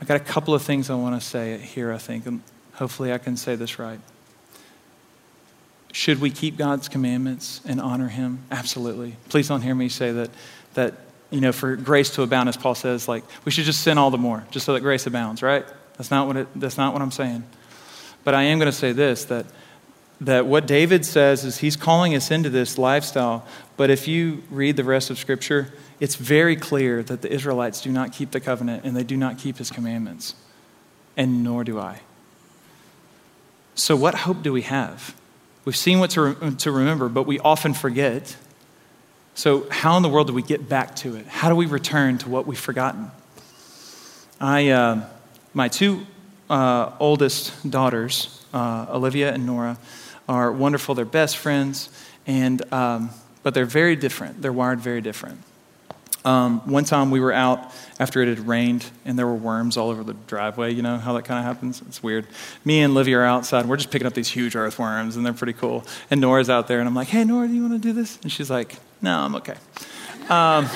I 0.00 0.04
got 0.04 0.16
a 0.16 0.24
couple 0.24 0.52
of 0.52 0.62
things 0.62 0.90
I 0.90 0.94
want 0.96 1.20
to 1.20 1.26
say 1.26 1.58
here, 1.58 1.92
I 1.92 1.98
think, 1.98 2.26
and 2.26 2.42
hopefully 2.74 3.12
I 3.12 3.18
can 3.18 3.36
say 3.36 3.54
this 3.54 3.78
right. 3.78 4.00
Should 5.92 6.20
we 6.20 6.30
keep 6.30 6.56
God's 6.56 6.88
commandments 6.88 7.60
and 7.64 7.80
honor 7.80 8.08
Him? 8.08 8.40
Absolutely. 8.50 9.14
Please 9.28 9.46
don't 9.46 9.62
hear 9.62 9.76
me 9.76 9.88
say 9.88 10.10
that, 10.10 10.30
that 10.74 10.94
you 11.30 11.40
know, 11.40 11.52
for 11.52 11.76
grace 11.76 12.10
to 12.16 12.22
abound, 12.22 12.48
as 12.48 12.56
Paul 12.56 12.74
says, 12.74 13.06
like 13.06 13.22
we 13.44 13.52
should 13.52 13.64
just 13.64 13.80
sin 13.80 13.96
all 13.96 14.10
the 14.10 14.18
more, 14.18 14.44
just 14.50 14.66
so 14.66 14.72
that 14.72 14.80
grace 14.80 15.06
abounds, 15.06 15.40
right? 15.40 15.64
That's 15.96 16.10
not 16.10 16.26
what, 16.26 16.36
it, 16.36 16.48
that's 16.56 16.76
not 16.76 16.92
what 16.92 17.00
I'm 17.00 17.12
saying. 17.12 17.44
But 18.24 18.34
I 18.34 18.42
am 18.44 18.58
going 18.58 18.70
to 18.70 18.76
say 18.76 18.90
this 18.90 19.26
that, 19.26 19.46
that 20.24 20.46
what 20.46 20.66
David 20.66 21.04
says 21.04 21.44
is 21.44 21.58
he's 21.58 21.76
calling 21.76 22.14
us 22.14 22.30
into 22.30 22.50
this 22.50 22.78
lifestyle. 22.78 23.46
But 23.76 23.90
if 23.90 24.08
you 24.08 24.42
read 24.50 24.76
the 24.76 24.84
rest 24.84 25.10
of 25.10 25.18
Scripture, 25.18 25.72
it's 26.00 26.16
very 26.16 26.56
clear 26.56 27.02
that 27.02 27.22
the 27.22 27.32
Israelites 27.32 27.80
do 27.80 27.90
not 27.90 28.12
keep 28.12 28.30
the 28.30 28.40
covenant 28.40 28.84
and 28.84 28.96
they 28.96 29.04
do 29.04 29.16
not 29.16 29.38
keep 29.38 29.58
his 29.58 29.70
commandments. 29.70 30.34
And 31.16 31.44
nor 31.44 31.62
do 31.62 31.78
I. 31.78 32.00
So, 33.74 33.96
what 33.96 34.14
hope 34.14 34.42
do 34.42 34.52
we 34.52 34.62
have? 34.62 35.14
We've 35.64 35.76
seen 35.76 35.98
what 35.98 36.10
to, 36.10 36.22
re- 36.22 36.54
to 36.56 36.70
remember, 36.70 37.08
but 37.08 37.24
we 37.24 37.38
often 37.40 37.74
forget. 37.74 38.36
So, 39.34 39.66
how 39.70 39.96
in 39.96 40.02
the 40.02 40.08
world 40.08 40.28
do 40.28 40.32
we 40.32 40.42
get 40.42 40.68
back 40.68 40.96
to 40.96 41.16
it? 41.16 41.26
How 41.26 41.48
do 41.48 41.56
we 41.56 41.66
return 41.66 42.18
to 42.18 42.28
what 42.28 42.46
we've 42.46 42.58
forgotten? 42.58 43.10
I, 44.40 44.68
uh, 44.68 45.08
my 45.54 45.68
two 45.68 46.06
uh, 46.48 46.92
oldest 47.00 47.68
daughters, 47.68 48.44
uh, 48.52 48.86
Olivia 48.90 49.32
and 49.32 49.46
Nora, 49.46 49.78
are 50.28 50.52
wonderful. 50.52 50.94
They're 50.94 51.04
best 51.04 51.36
friends, 51.36 51.88
and, 52.26 52.62
um, 52.72 53.10
but 53.42 53.54
they're 53.54 53.64
very 53.64 53.96
different. 53.96 54.42
They're 54.42 54.52
wired 54.52 54.80
very 54.80 55.00
different. 55.00 55.40
Um, 56.24 56.60
one 56.60 56.84
time 56.84 57.10
we 57.10 57.20
were 57.20 57.32
out 57.32 57.70
after 58.00 58.22
it 58.22 58.28
had 58.28 58.46
rained 58.48 58.90
and 59.04 59.18
there 59.18 59.26
were 59.26 59.34
worms 59.34 59.76
all 59.76 59.90
over 59.90 60.02
the 60.02 60.14
driveway. 60.26 60.72
You 60.72 60.80
know 60.80 60.96
how 60.96 61.12
that 61.14 61.26
kind 61.26 61.38
of 61.38 61.44
happens? 61.44 61.82
It's 61.86 62.02
weird. 62.02 62.26
Me 62.64 62.80
and 62.80 62.94
Livy 62.94 63.12
are 63.12 63.24
outside. 63.24 63.66
We're 63.66 63.76
just 63.76 63.90
picking 63.90 64.06
up 64.06 64.14
these 64.14 64.28
huge 64.30 64.56
earthworms 64.56 65.16
and 65.16 65.26
they're 65.26 65.34
pretty 65.34 65.52
cool. 65.52 65.84
And 66.10 66.22
Nora's 66.22 66.48
out 66.48 66.66
there 66.66 66.78
and 66.78 66.88
I'm 66.88 66.94
like, 66.94 67.08
hey, 67.08 67.24
Nora, 67.24 67.46
do 67.46 67.52
you 67.52 67.60
want 67.60 67.74
to 67.74 67.78
do 67.78 67.92
this? 67.92 68.18
And 68.22 68.32
she's 68.32 68.50
like, 68.50 68.76
no, 69.02 69.18
I'm 69.18 69.34
okay. 69.36 69.56
Um, 70.30 70.66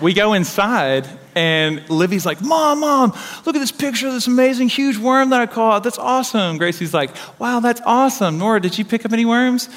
we 0.00 0.14
go 0.14 0.32
inside 0.32 1.06
and 1.34 1.88
Livy's 1.90 2.24
like, 2.24 2.40
Mom, 2.40 2.80
Mom, 2.80 3.10
look 3.44 3.56
at 3.56 3.58
this 3.58 3.72
picture 3.72 4.06
of 4.06 4.12
this 4.12 4.26
amazing 4.26 4.68
huge 4.68 4.96
worm 4.96 5.30
that 5.30 5.40
I 5.40 5.46
caught. 5.46 5.82
That's 5.82 5.98
awesome. 5.98 6.58
Gracie's 6.58 6.94
like, 6.94 7.10
Wow, 7.38 7.60
that's 7.60 7.80
awesome. 7.84 8.38
Nora, 8.38 8.60
did 8.60 8.78
you 8.78 8.84
pick 8.84 9.04
up 9.04 9.12
any 9.12 9.24
worms? 9.24 9.68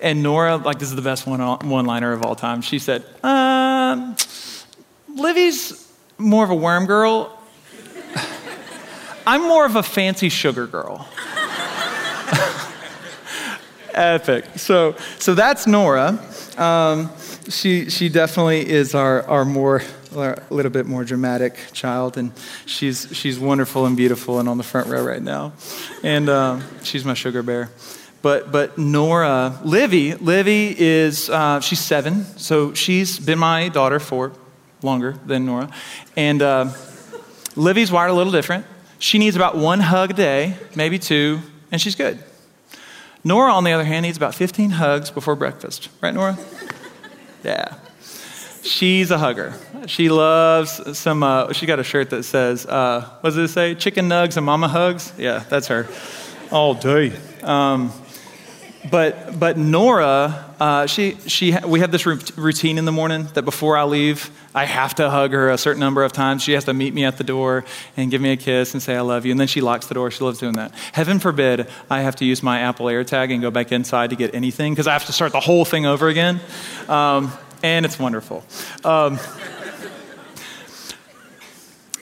And 0.00 0.22
Nora, 0.22 0.56
like, 0.56 0.78
this 0.78 0.90
is 0.90 0.96
the 0.96 1.02
best 1.02 1.26
one, 1.26 1.40
one 1.40 1.86
liner 1.86 2.12
of 2.12 2.22
all 2.22 2.34
time. 2.34 2.60
She 2.60 2.78
said, 2.78 3.04
um, 3.24 4.16
Livy's 5.14 5.90
more 6.18 6.44
of 6.44 6.50
a 6.50 6.54
worm 6.54 6.86
girl. 6.86 7.38
I'm 9.26 9.42
more 9.42 9.64
of 9.64 9.76
a 9.76 9.82
fancy 9.82 10.28
sugar 10.28 10.66
girl. 10.66 11.08
Epic. 13.94 14.44
So, 14.56 14.94
so 15.18 15.34
that's 15.34 15.66
Nora. 15.66 16.22
Um, 16.58 17.10
she, 17.48 17.88
she 17.90 18.08
definitely 18.08 18.68
is 18.68 18.94
our, 18.94 19.22
our 19.26 19.44
more 19.44 19.82
a 20.22 20.42
little 20.50 20.70
bit 20.70 20.86
more 20.86 21.04
dramatic 21.04 21.58
child, 21.72 22.16
and 22.16 22.32
she's, 22.64 23.08
she's 23.12 23.38
wonderful 23.38 23.86
and 23.86 23.96
beautiful 23.96 24.38
and 24.38 24.48
on 24.48 24.58
the 24.58 24.64
front 24.64 24.88
row 24.88 25.04
right 25.04 25.22
now. 25.22 25.52
And 26.02 26.28
uh, 26.28 26.60
she's 26.82 27.04
my 27.04 27.14
sugar 27.14 27.42
bear. 27.42 27.70
But, 28.22 28.50
but 28.50 28.76
Nora, 28.76 29.60
Livy, 29.64 30.14
Livy 30.14 30.74
is, 30.76 31.30
uh, 31.30 31.60
she's 31.60 31.80
seven, 31.80 32.24
so 32.38 32.74
she's 32.74 33.18
been 33.18 33.38
my 33.38 33.68
daughter 33.68 34.00
for 34.00 34.32
longer 34.82 35.12
than 35.26 35.46
Nora. 35.46 35.70
And 36.16 36.42
uh, 36.42 36.72
Livy's 37.54 37.92
wired 37.92 38.10
a 38.10 38.14
little 38.14 38.32
different. 38.32 38.66
She 38.98 39.18
needs 39.18 39.36
about 39.36 39.56
one 39.56 39.80
hug 39.80 40.10
a 40.10 40.14
day, 40.14 40.56
maybe 40.74 40.98
two, 40.98 41.40
and 41.70 41.80
she's 41.80 41.94
good. 41.94 42.18
Nora, 43.22 43.52
on 43.52 43.64
the 43.64 43.72
other 43.72 43.84
hand, 43.84 44.04
needs 44.04 44.16
about 44.16 44.34
15 44.34 44.70
hugs 44.70 45.10
before 45.10 45.36
breakfast. 45.36 45.88
Right, 46.00 46.14
Nora? 46.14 46.38
Yeah. 47.44 47.74
She's 48.66 49.12
a 49.12 49.18
hugger. 49.18 49.54
She 49.86 50.08
loves 50.08 50.98
some, 50.98 51.22
uh, 51.22 51.52
she 51.52 51.66
got 51.66 51.78
a 51.78 51.84
shirt 51.84 52.10
that 52.10 52.24
says, 52.24 52.66
uh, 52.66 53.08
what 53.20 53.30
does 53.30 53.36
it 53.38 53.48
say? 53.48 53.76
Chicken 53.76 54.08
nugs 54.08 54.36
and 54.36 54.44
mama 54.44 54.66
hugs? 54.66 55.12
Yeah, 55.16 55.44
that's 55.48 55.68
her. 55.68 55.86
All 56.50 56.74
day. 56.74 57.12
Um, 57.44 57.92
but, 58.90 59.38
but 59.38 59.56
Nora, 59.56 60.54
uh, 60.58 60.86
she, 60.86 61.16
she, 61.26 61.56
we 61.64 61.80
have 61.80 61.92
this 61.92 62.06
routine 62.06 62.78
in 62.78 62.84
the 62.84 62.92
morning 62.92 63.28
that 63.34 63.44
before 63.44 63.76
I 63.76 63.84
leave, 63.84 64.30
I 64.54 64.64
have 64.64 64.94
to 64.96 65.10
hug 65.10 65.32
her 65.32 65.50
a 65.50 65.58
certain 65.58 65.80
number 65.80 66.02
of 66.02 66.12
times. 66.12 66.42
She 66.42 66.52
has 66.52 66.64
to 66.64 66.74
meet 66.74 66.94
me 66.94 67.04
at 67.04 67.18
the 67.18 67.24
door 67.24 67.64
and 67.96 68.10
give 68.10 68.20
me 68.20 68.32
a 68.32 68.36
kiss 68.36 68.74
and 68.74 68.82
say, 68.82 68.96
I 68.96 69.00
love 69.00 69.24
you. 69.24 69.30
And 69.30 69.38
then 69.38 69.48
she 69.48 69.60
locks 69.60 69.86
the 69.86 69.94
door. 69.94 70.10
She 70.10 70.24
loves 70.24 70.38
doing 70.38 70.54
that. 70.54 70.72
Heaven 70.92 71.18
forbid 71.20 71.68
I 71.90 72.00
have 72.00 72.16
to 72.16 72.24
use 72.24 72.42
my 72.42 72.60
Apple 72.60 72.86
AirTag 72.86 73.32
and 73.32 73.42
go 73.42 73.50
back 73.50 73.70
inside 73.70 74.10
to 74.10 74.16
get 74.16 74.34
anything 74.34 74.72
because 74.72 74.86
I 74.86 74.92
have 74.92 75.06
to 75.06 75.12
start 75.12 75.32
the 75.32 75.40
whole 75.40 75.64
thing 75.64 75.86
over 75.86 76.08
again. 76.08 76.40
Um, 76.88 77.32
and 77.62 77.84
it's 77.84 77.98
wonderful. 77.98 78.44
Um, 78.84 79.18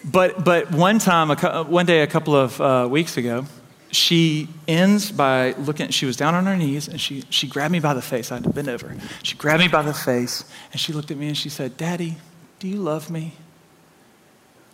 but, 0.04 0.44
but 0.44 0.70
one 0.70 0.98
time, 0.98 1.30
one 1.68 1.86
day, 1.86 2.02
a 2.02 2.06
couple 2.06 2.36
of 2.36 2.60
uh, 2.60 2.86
weeks 2.90 3.16
ago, 3.16 3.46
she 3.90 4.48
ends 4.66 5.10
by 5.10 5.52
looking, 5.52 5.90
she 5.90 6.04
was 6.04 6.16
down 6.16 6.34
on 6.34 6.46
her 6.46 6.56
knees 6.56 6.88
and 6.88 7.00
she, 7.00 7.24
she 7.30 7.46
grabbed 7.46 7.72
me 7.72 7.80
by 7.80 7.94
the 7.94 8.02
face. 8.02 8.30
I 8.30 8.36
had 8.36 8.44
to 8.44 8.50
bend 8.50 8.68
over. 8.68 8.94
She 9.22 9.36
grabbed 9.36 9.60
me 9.60 9.68
by 9.68 9.82
the 9.82 9.94
face 9.94 10.44
and 10.72 10.80
she 10.80 10.92
looked 10.92 11.10
at 11.10 11.16
me 11.16 11.28
and 11.28 11.36
she 11.36 11.48
said, 11.48 11.76
Daddy, 11.76 12.16
do 12.58 12.68
you 12.68 12.76
love 12.76 13.10
me? 13.10 13.34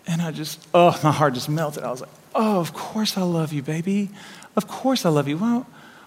And 0.06 0.22
I 0.22 0.30
just, 0.30 0.66
oh, 0.74 0.98
my 1.04 1.12
heart 1.12 1.34
just 1.34 1.48
melted. 1.48 1.84
I 1.84 1.90
was 1.90 2.00
like, 2.00 2.10
oh, 2.34 2.60
of 2.60 2.72
course 2.72 3.16
I 3.16 3.22
love 3.22 3.52
you, 3.52 3.62
baby. 3.62 4.10
Of 4.56 4.66
course 4.66 5.04
I 5.04 5.10
love 5.10 5.28
you. 5.28 5.36
Why, 5.38 5.64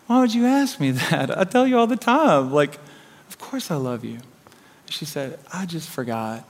why 0.08 0.20
would 0.20 0.34
you 0.34 0.46
ask 0.46 0.80
me 0.80 0.92
that? 0.92 1.38
I 1.38 1.44
tell 1.44 1.68
you 1.68 1.78
all 1.78 1.88
the 1.88 1.96
time. 1.96 2.52
Like, 2.52 2.80
of 3.30 3.38
course 3.38 3.72
I 3.72 3.76
love 3.76 4.04
you. 4.04 4.20
She 4.90 5.06
said, 5.06 5.40
I 5.52 5.66
just 5.66 5.90
forgot. 5.90 6.48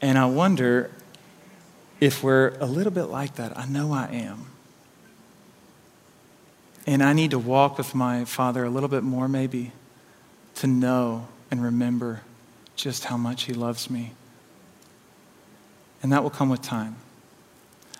And 0.00 0.18
I 0.18 0.26
wonder 0.26 0.90
if 2.00 2.22
we're 2.22 2.56
a 2.60 2.66
little 2.66 2.92
bit 2.92 3.04
like 3.04 3.36
that, 3.36 3.56
I 3.56 3.66
know 3.66 3.92
I 3.92 4.06
am. 4.06 4.46
And 6.86 7.02
I 7.02 7.12
need 7.12 7.30
to 7.30 7.38
walk 7.38 7.78
with 7.78 7.94
my 7.94 8.24
Father 8.24 8.64
a 8.64 8.70
little 8.70 8.88
bit 8.88 9.04
more, 9.04 9.28
maybe, 9.28 9.70
to 10.56 10.66
know 10.66 11.28
and 11.50 11.62
remember 11.62 12.22
just 12.74 13.04
how 13.04 13.16
much 13.16 13.44
He 13.44 13.52
loves 13.52 13.88
me. 13.88 14.14
And 16.02 16.12
that 16.12 16.24
will 16.24 16.30
come 16.30 16.48
with 16.48 16.62
time. 16.62 16.96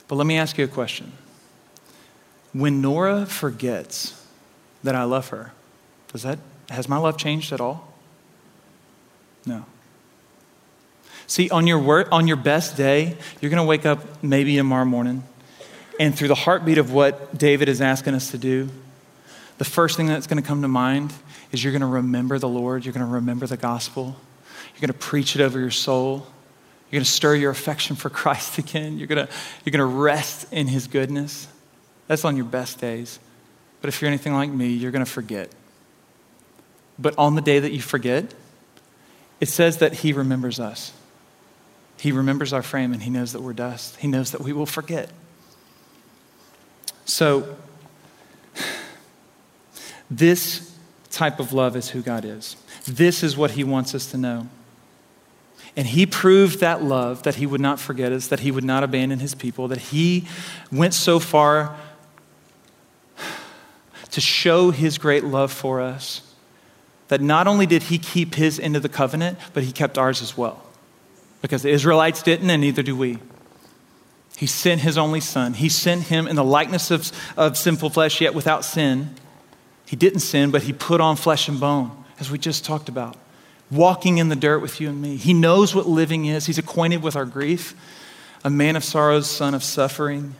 But 0.09 0.17
let 0.17 0.27
me 0.27 0.37
ask 0.37 0.59
you 0.59 0.65
a 0.65 0.69
question. 0.69 1.13
When 2.53 2.81
Nora 2.83 3.25
forgets 3.25 4.27
that 4.83 4.97
I 4.97 5.05
love 5.05 5.29
her, 5.29 5.53
does 6.13 6.23
that, 6.23 6.39
has 6.71 6.89
my 6.89 6.97
love 6.97 7.17
changed 7.17 7.53
at 7.53 7.61
all? 7.61 7.93
No. 9.47 9.65
See, 11.27 11.51
on 11.51 11.67
your, 11.67 11.79
work, 11.79 12.09
on 12.13 12.29
your 12.29 12.37
best 12.37 12.77
day, 12.77 13.17
you're 13.41 13.51
going 13.51 13.63
to 13.63 13.67
wake 13.67 13.87
up 13.87 14.23
maybe 14.23 14.57
tomorrow 14.57 14.85
morning, 14.85 15.25
and 15.99 16.17
through 16.17 16.29
the 16.29 16.35
heartbeat 16.35 16.79
of 16.79 16.93
what 16.93 17.37
David 17.37 17.69
is 17.69 17.81
asking 17.81 18.15
us 18.15 18.31
to 18.33 18.39
do, 18.39 18.69
the 19.59 19.65
first 19.65 19.97
thing 19.97 20.07
that's 20.07 20.27
going 20.27 20.43
to 20.43 20.47
come 20.47 20.63
to 20.63 20.69
mind 20.69 21.13
is 21.53 21.63
you're 21.63 21.73
going 21.73 21.81
to 21.81 21.87
remember 21.87 22.39
the 22.39 22.49
Lord, 22.49 22.85
you're 22.85 22.95
going 22.95 23.07
to 23.07 23.13
remember 23.13 23.47
the 23.47 23.57
gospel, 23.57 24.17
you're 24.75 24.81
going 24.81 24.89
to 24.89 25.07
preach 25.07 25.37
it 25.37 25.43
over 25.43 25.59
your 25.59 25.71
soul, 25.71 26.27
you're 26.91 26.99
going 26.99 27.05
to 27.05 27.11
stir 27.11 27.37
your 27.37 27.51
affection 27.51 27.97
for 27.97 28.11
Christ 28.11 28.59
again, 28.59 28.99
you're 28.99 29.07
going 29.07 29.27
to, 29.27 29.33
you're 29.65 29.71
going 29.71 29.79
to 29.79 29.97
rest 29.97 30.53
in 30.53 30.67
his 30.67 30.87
goodness. 30.87 31.49
That's 32.09 32.25
on 32.25 32.37
your 32.37 32.45
best 32.45 32.81
days. 32.81 33.19
But 33.81 33.89
if 33.89 34.03
you're 34.03 34.09
anything 34.09 34.35
like 34.35 34.51
me, 34.51 34.69
you're 34.69 34.91
going 34.91 35.05
to 35.05 35.11
forget. 35.11 35.51
But 37.03 37.19
on 37.19 37.35
the 37.35 37.43
day 37.43 37.59
that 37.59 37.73
you 37.73 37.83
forget, 37.83 38.33
it 39.41 39.49
says 39.49 39.79
that 39.79 39.93
he 39.93 40.13
remembers 40.13 40.61
us. 40.61 40.93
He 42.03 42.11
remembers 42.11 42.53
our 42.53 42.63
frame 42.63 42.93
and 42.93 43.01
He 43.01 43.11
knows 43.11 43.33
that 43.33 43.43
we're 43.43 43.53
dust. 43.53 43.95
He 43.95 44.09
knows 44.09 44.33
that 44.33 44.41
we 44.41 44.53
will 44.53 44.67
forget. 44.67 45.09
So, 47.05 47.57
this 50.11 50.77
type 51.13 51.39
of 51.39 51.53
love 51.53 51.77
is 51.77 51.91
who 51.91 52.03
God 52.03 52.25
is. 52.25 52.57
This 52.87 53.23
is 53.23 53.37
what 53.37 53.53
He 53.53 53.63
wants 53.63 53.95
us 53.95 54.11
to 54.11 54.19
know. 54.19 54.49
And 55.77 55.87
He 55.87 56.05
proved 56.07 56.59
that 56.59 56.83
love, 56.83 57.23
that 57.23 57.37
He 57.37 57.47
would 57.47 57.61
not 57.61 57.79
forget 57.79 58.11
us, 58.11 58.27
that 58.27 58.41
He 58.41 58.51
would 58.51 58.65
not 58.65 58.83
abandon 58.83 59.21
His 59.21 59.37
people, 59.37 59.69
that 59.69 59.79
He 59.79 60.27
went 60.73 60.95
so 60.95 61.21
far 61.21 61.77
to 64.11 64.21
show 64.21 64.73
His 64.73 64.99
great 64.99 65.23
love 65.23 65.53
for 65.53 65.81
us 65.81 66.32
that 67.13 67.21
not 67.21 67.47
only 67.47 67.67
did 67.67 67.83
He 67.83 67.99
keep 67.99 68.37
His 68.37 68.59
end 68.59 68.75
of 68.75 68.83
the 68.83 68.89
covenant, 68.89 69.37
but 69.53 69.65
He 69.65 69.71
kept 69.71 69.99
ours 69.99 70.23
as 70.23 70.35
well 70.35 70.63
because 71.43 71.61
the 71.61 71.69
Israelites 71.69 72.23
didn't, 72.23 72.49
and 72.49 72.63
neither 72.63 72.83
do 72.83 72.97
we. 72.97 73.19
He 74.39 74.47
sent 74.47 74.81
his 74.81 74.97
only 74.97 75.21
son. 75.21 75.53
He 75.53 75.69
sent 75.69 76.05
him 76.05 76.27
in 76.27 76.37
the 76.37 76.45
likeness 76.45 76.91
of, 76.91 77.13
of 77.37 77.59
sinful 77.59 77.91
flesh, 77.91 78.23
yet 78.23 78.33
without 78.33 78.65
sin. 78.65 79.15
He 79.85 79.95
didn't 79.95 80.21
sin, 80.21 80.51
but 80.51 80.63
he 80.63 80.73
put 80.73 81.03
on 81.03 81.17
flesh 81.17 81.49
and 81.49 81.61
bone, 81.61 81.91
as 82.19 82.31
we 82.31 82.39
just 82.39 82.65
talked 82.65 82.89
about, 82.89 83.19
walking 83.71 84.17
in 84.17 84.31
the 84.31 84.37
dirt 84.37 84.61
with 84.61 84.81
you 84.81 84.89
and 84.89 85.03
me. 85.03 85.17
He 85.17 85.35
knows 85.35 85.75
what 85.75 85.87
living 85.87 86.25
is, 86.25 86.47
he's 86.47 86.57
acquainted 86.57 87.03
with 87.03 87.15
our 87.15 87.27
grief, 87.27 87.75
a 88.43 88.49
man 88.49 88.75
of 88.75 88.85
sorrows, 88.85 89.29
son 89.29 89.53
of 89.53 89.63
suffering. 89.63 90.35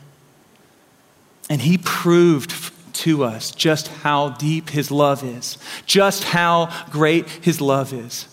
And 1.51 1.61
he 1.61 1.77
proved 1.77 2.51
to 2.93 3.23
us 3.23 3.51
just 3.51 3.87
how 3.87 4.29
deep 4.29 4.69
his 4.69 4.91
love 4.91 5.23
is, 5.23 5.57
just 5.85 6.23
how 6.23 6.71
great 6.91 7.27
his 7.27 7.59
love 7.61 7.93
is. 7.93 8.27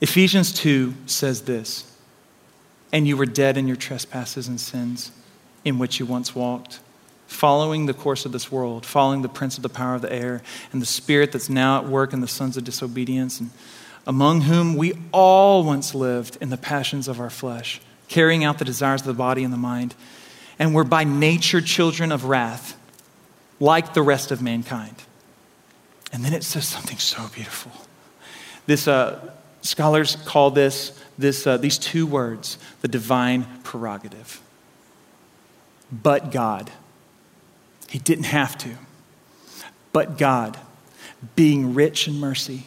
Ephesians 0.00 0.52
2 0.52 0.94
says 1.06 1.42
this 1.42 1.96
And 2.92 3.06
you 3.06 3.16
were 3.16 3.26
dead 3.26 3.56
in 3.56 3.66
your 3.66 3.76
trespasses 3.76 4.48
and 4.48 4.60
sins 4.60 5.12
in 5.64 5.78
which 5.78 5.98
you 5.98 6.06
once 6.06 6.34
walked, 6.34 6.80
following 7.26 7.86
the 7.86 7.94
course 7.94 8.26
of 8.26 8.32
this 8.32 8.52
world, 8.52 8.84
following 8.84 9.22
the 9.22 9.28
prince 9.28 9.56
of 9.56 9.62
the 9.62 9.68
power 9.68 9.94
of 9.94 10.02
the 10.02 10.12
air, 10.12 10.42
and 10.72 10.82
the 10.82 10.86
spirit 10.86 11.32
that's 11.32 11.48
now 11.48 11.78
at 11.78 11.88
work 11.88 12.12
in 12.12 12.20
the 12.20 12.28
sons 12.28 12.56
of 12.56 12.64
disobedience, 12.64 13.40
and 13.40 13.50
among 14.06 14.42
whom 14.42 14.76
we 14.76 14.92
all 15.10 15.64
once 15.64 15.94
lived 15.94 16.36
in 16.40 16.50
the 16.50 16.58
passions 16.58 17.08
of 17.08 17.18
our 17.18 17.30
flesh, 17.30 17.80
carrying 18.08 18.44
out 18.44 18.58
the 18.58 18.64
desires 18.64 19.00
of 19.00 19.06
the 19.06 19.14
body 19.14 19.42
and 19.42 19.52
the 19.52 19.58
mind, 19.58 19.94
and 20.58 20.74
were 20.74 20.84
by 20.84 21.04
nature 21.04 21.60
children 21.60 22.12
of 22.12 22.24
wrath, 22.24 22.76
like 23.60 23.94
the 23.94 24.02
rest 24.02 24.30
of 24.30 24.42
mankind. 24.42 24.96
And 26.12 26.24
then 26.24 26.32
it 26.32 26.44
says 26.44 26.66
something 26.66 26.98
so 26.98 27.28
beautiful. 27.34 27.72
This, 28.66 28.86
uh, 28.86 29.32
Scholars 29.64 30.16
call 30.26 30.50
this, 30.50 30.92
this 31.16 31.46
uh, 31.46 31.56
these 31.56 31.78
two 31.78 32.06
words 32.06 32.58
the 32.82 32.88
divine 32.88 33.46
prerogative. 33.62 34.42
But 35.90 36.30
God. 36.30 36.70
He 37.88 37.98
didn't 37.98 38.24
have 38.24 38.58
to. 38.58 38.70
But 39.92 40.18
God, 40.18 40.58
being 41.34 41.72
rich 41.72 42.08
in 42.08 42.20
mercy. 42.20 42.64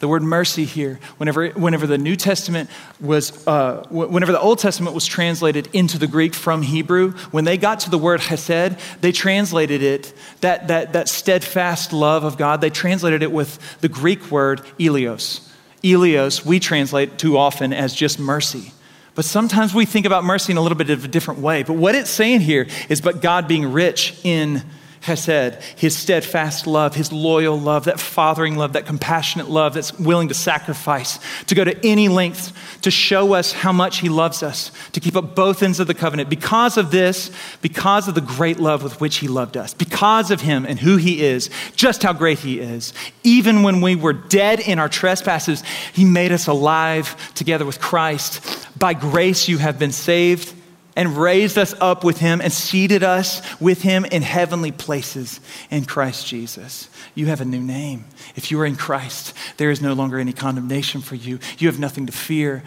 The 0.00 0.08
word 0.08 0.22
mercy 0.22 0.64
here, 0.64 1.00
whenever, 1.16 1.48
whenever 1.50 1.86
the 1.86 1.98
New 1.98 2.14
Testament 2.14 2.70
was, 3.00 3.46
uh, 3.46 3.84
whenever 3.90 4.30
the 4.30 4.40
Old 4.40 4.60
Testament 4.60 4.94
was 4.94 5.06
translated 5.06 5.68
into 5.72 5.98
the 5.98 6.06
Greek 6.06 6.34
from 6.34 6.62
Hebrew, 6.62 7.12
when 7.30 7.44
they 7.44 7.58
got 7.58 7.80
to 7.80 7.90
the 7.90 7.98
word 7.98 8.20
hesed, 8.20 8.76
they 9.00 9.10
translated 9.10 9.82
it, 9.82 10.12
that, 10.40 10.68
that, 10.68 10.92
that 10.92 11.08
steadfast 11.08 11.92
love 11.92 12.22
of 12.22 12.38
God, 12.38 12.60
they 12.60 12.70
translated 12.70 13.22
it 13.22 13.32
with 13.32 13.58
the 13.80 13.88
Greek 13.88 14.30
word 14.30 14.60
eleos. 14.78 15.48
Eleos, 15.82 16.44
we 16.44 16.60
translate 16.60 17.18
too 17.18 17.36
often 17.36 17.72
as 17.72 17.94
just 17.94 18.18
mercy. 18.18 18.72
But 19.14 19.24
sometimes 19.24 19.74
we 19.74 19.84
think 19.84 20.06
about 20.06 20.22
mercy 20.22 20.52
in 20.52 20.58
a 20.58 20.60
little 20.60 20.78
bit 20.78 20.90
of 20.90 21.04
a 21.04 21.08
different 21.08 21.40
way. 21.40 21.64
But 21.64 21.72
what 21.72 21.96
it's 21.96 22.10
saying 22.10 22.40
here 22.40 22.68
is, 22.88 23.00
but 23.00 23.20
God 23.20 23.48
being 23.48 23.72
rich 23.72 24.16
in 24.22 24.62
chesed, 25.00 25.60
his 25.76 25.96
steadfast 25.96 26.66
love, 26.66 26.94
his 26.94 27.12
loyal 27.12 27.58
love, 27.58 27.84
that 27.84 28.00
fathering 28.00 28.56
love, 28.56 28.72
that 28.74 28.86
compassionate 28.86 29.48
love 29.48 29.74
that's 29.74 29.98
willing 29.98 30.28
to 30.28 30.34
sacrifice, 30.34 31.18
to 31.46 31.54
go 31.54 31.64
to 31.64 31.86
any 31.86 32.08
length 32.08 32.52
to 32.82 32.90
show 32.90 33.34
us 33.34 33.52
how 33.52 33.72
much 33.72 33.98
he 33.98 34.08
loves 34.08 34.42
us, 34.42 34.70
to 34.92 35.00
keep 35.00 35.16
up 35.16 35.34
both 35.34 35.62
ends 35.62 35.80
of 35.80 35.86
the 35.86 35.94
covenant. 35.94 36.28
Because 36.28 36.76
of 36.76 36.90
this, 36.90 37.30
because 37.60 38.08
of 38.08 38.14
the 38.14 38.20
great 38.20 38.58
love 38.58 38.82
with 38.82 39.00
which 39.00 39.16
he 39.16 39.28
loved 39.28 39.56
us, 39.56 39.74
because 39.74 40.30
of 40.30 40.40
him 40.40 40.64
and 40.64 40.78
who 40.78 40.96
he 40.96 41.22
is, 41.22 41.50
just 41.74 42.02
how 42.02 42.12
great 42.12 42.38
he 42.38 42.60
is, 42.60 42.92
even 43.24 43.62
when 43.62 43.80
we 43.80 43.96
were 43.96 44.12
dead 44.12 44.60
in 44.60 44.78
our 44.78 44.88
trespasses, 44.88 45.62
he 45.92 46.04
made 46.04 46.32
us 46.32 46.46
alive 46.46 47.32
together 47.34 47.64
with 47.64 47.80
Christ. 47.80 48.68
By 48.78 48.94
grace 48.94 49.48
you 49.48 49.58
have 49.58 49.78
been 49.78 49.92
saved 49.92 50.54
and 50.98 51.16
raised 51.16 51.56
us 51.56 51.76
up 51.80 52.02
with 52.02 52.18
him 52.18 52.40
and 52.40 52.52
seated 52.52 53.04
us 53.04 53.40
with 53.60 53.82
him 53.82 54.04
in 54.04 54.20
heavenly 54.20 54.72
places 54.72 55.38
in 55.70 55.84
Christ 55.84 56.26
Jesus. 56.26 56.90
You 57.14 57.26
have 57.26 57.40
a 57.40 57.44
new 57.44 57.60
name. 57.60 58.04
If 58.34 58.50
you 58.50 58.60
are 58.60 58.66
in 58.66 58.74
Christ, 58.74 59.32
there 59.58 59.70
is 59.70 59.80
no 59.80 59.92
longer 59.92 60.18
any 60.18 60.32
condemnation 60.32 61.00
for 61.00 61.14
you. 61.14 61.38
You 61.58 61.68
have 61.68 61.78
nothing 61.78 62.06
to 62.06 62.12
fear. 62.12 62.64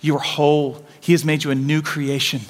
You 0.00 0.16
are 0.16 0.20
whole. 0.20 0.86
He 1.02 1.12
has 1.12 1.22
made 1.22 1.44
you 1.44 1.50
a 1.50 1.54
new 1.54 1.82
creation. 1.82 2.40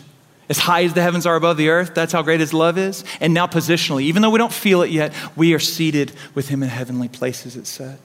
As 0.48 0.58
high 0.58 0.84
as 0.84 0.94
the 0.94 1.02
heavens 1.02 1.26
are 1.26 1.34
above 1.34 1.56
the 1.56 1.70
earth, 1.70 1.92
that's 1.92 2.12
how 2.12 2.22
great 2.22 2.38
his 2.38 2.54
love 2.54 2.78
is. 2.78 3.02
And 3.20 3.34
now, 3.34 3.48
positionally, 3.48 4.02
even 4.02 4.22
though 4.22 4.30
we 4.30 4.38
don't 4.38 4.52
feel 4.52 4.82
it 4.82 4.92
yet, 4.92 5.12
we 5.34 5.54
are 5.54 5.58
seated 5.58 6.12
with 6.36 6.48
him 6.48 6.62
in 6.62 6.68
heavenly 6.68 7.08
places, 7.08 7.56
it 7.56 7.66
said. 7.66 7.98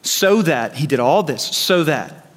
So 0.00 0.40
that, 0.40 0.76
he 0.76 0.86
did 0.86 0.98
all 0.98 1.22
this, 1.22 1.42
so 1.44 1.84
that 1.84 2.27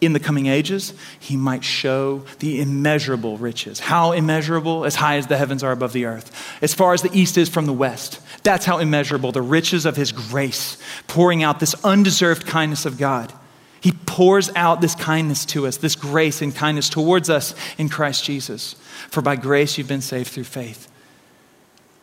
in 0.00 0.12
the 0.12 0.20
coming 0.20 0.46
ages, 0.46 0.92
he 1.18 1.36
might 1.36 1.64
show 1.64 2.22
the 2.38 2.60
immeasurable 2.60 3.38
riches. 3.38 3.80
How 3.80 4.12
immeasurable? 4.12 4.84
As 4.84 4.94
high 4.94 5.16
as 5.16 5.26
the 5.26 5.38
heavens 5.38 5.62
are 5.62 5.72
above 5.72 5.92
the 5.92 6.04
earth, 6.04 6.58
as 6.60 6.74
far 6.74 6.92
as 6.92 7.02
the 7.02 7.16
east 7.16 7.38
is 7.38 7.48
from 7.48 7.66
the 7.66 7.72
west. 7.72 8.20
That's 8.42 8.66
how 8.66 8.78
immeasurable 8.78 9.32
the 9.32 9.42
riches 9.42 9.86
of 9.86 9.96
his 9.96 10.12
grace, 10.12 10.76
pouring 11.06 11.42
out 11.42 11.60
this 11.60 11.74
undeserved 11.82 12.46
kindness 12.46 12.84
of 12.84 12.98
God. 12.98 13.32
He 13.80 13.92
pours 13.92 14.50
out 14.54 14.80
this 14.80 14.94
kindness 14.94 15.44
to 15.46 15.66
us, 15.66 15.78
this 15.78 15.94
grace 15.94 16.42
and 16.42 16.54
kindness 16.54 16.88
towards 16.88 17.30
us 17.30 17.54
in 17.78 17.88
Christ 17.88 18.24
Jesus. 18.24 18.74
For 19.10 19.22
by 19.22 19.36
grace 19.36 19.78
you've 19.78 19.88
been 19.88 20.00
saved 20.02 20.28
through 20.28 20.44
faith. 20.44 20.88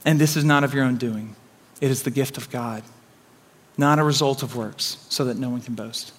And 0.05 0.19
this 0.19 0.35
is 0.35 0.43
not 0.43 0.63
of 0.63 0.73
your 0.73 0.83
own 0.83 0.97
doing, 0.97 1.35
it 1.79 1.91
is 1.91 2.03
the 2.03 2.11
gift 2.11 2.37
of 2.37 2.49
God, 2.49 2.83
not 3.77 3.99
a 3.99 4.03
result 4.03 4.43
of 4.43 4.55
works, 4.55 5.05
so 5.09 5.25
that 5.25 5.37
no 5.37 5.49
one 5.49 5.61
can 5.61 5.75
boast. 5.75 6.13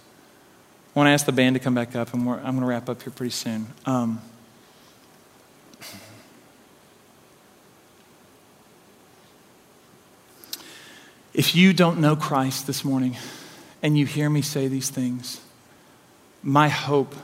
I 0.95 1.01
want 1.01 1.09
to 1.09 1.11
ask 1.11 1.27
the 1.27 1.33
band 1.33 1.55
to 1.55 1.61
come 1.61 1.75
back 1.75 1.97
up, 1.97 2.15
and 2.15 2.23
I'm 2.29 2.41
going 2.41 2.61
to 2.61 2.67
wrap 2.67 2.89
up 2.89 3.03
here 3.03 3.11
pretty 3.11 3.33
soon. 3.33 3.67
Um, 3.85 4.23
if 11.35 11.57
you 11.57 11.73
don't 11.73 11.99
know 11.99 12.15
Christ 12.15 12.69
this 12.69 12.85
morning 12.85 13.17
and 13.83 13.99
you 13.99 14.07
hear 14.07 14.31
me 14.31 14.41
say 14.41 14.69
these 14.69 14.89
things, 14.89 15.41
my 16.45 16.69
hope 16.69 17.17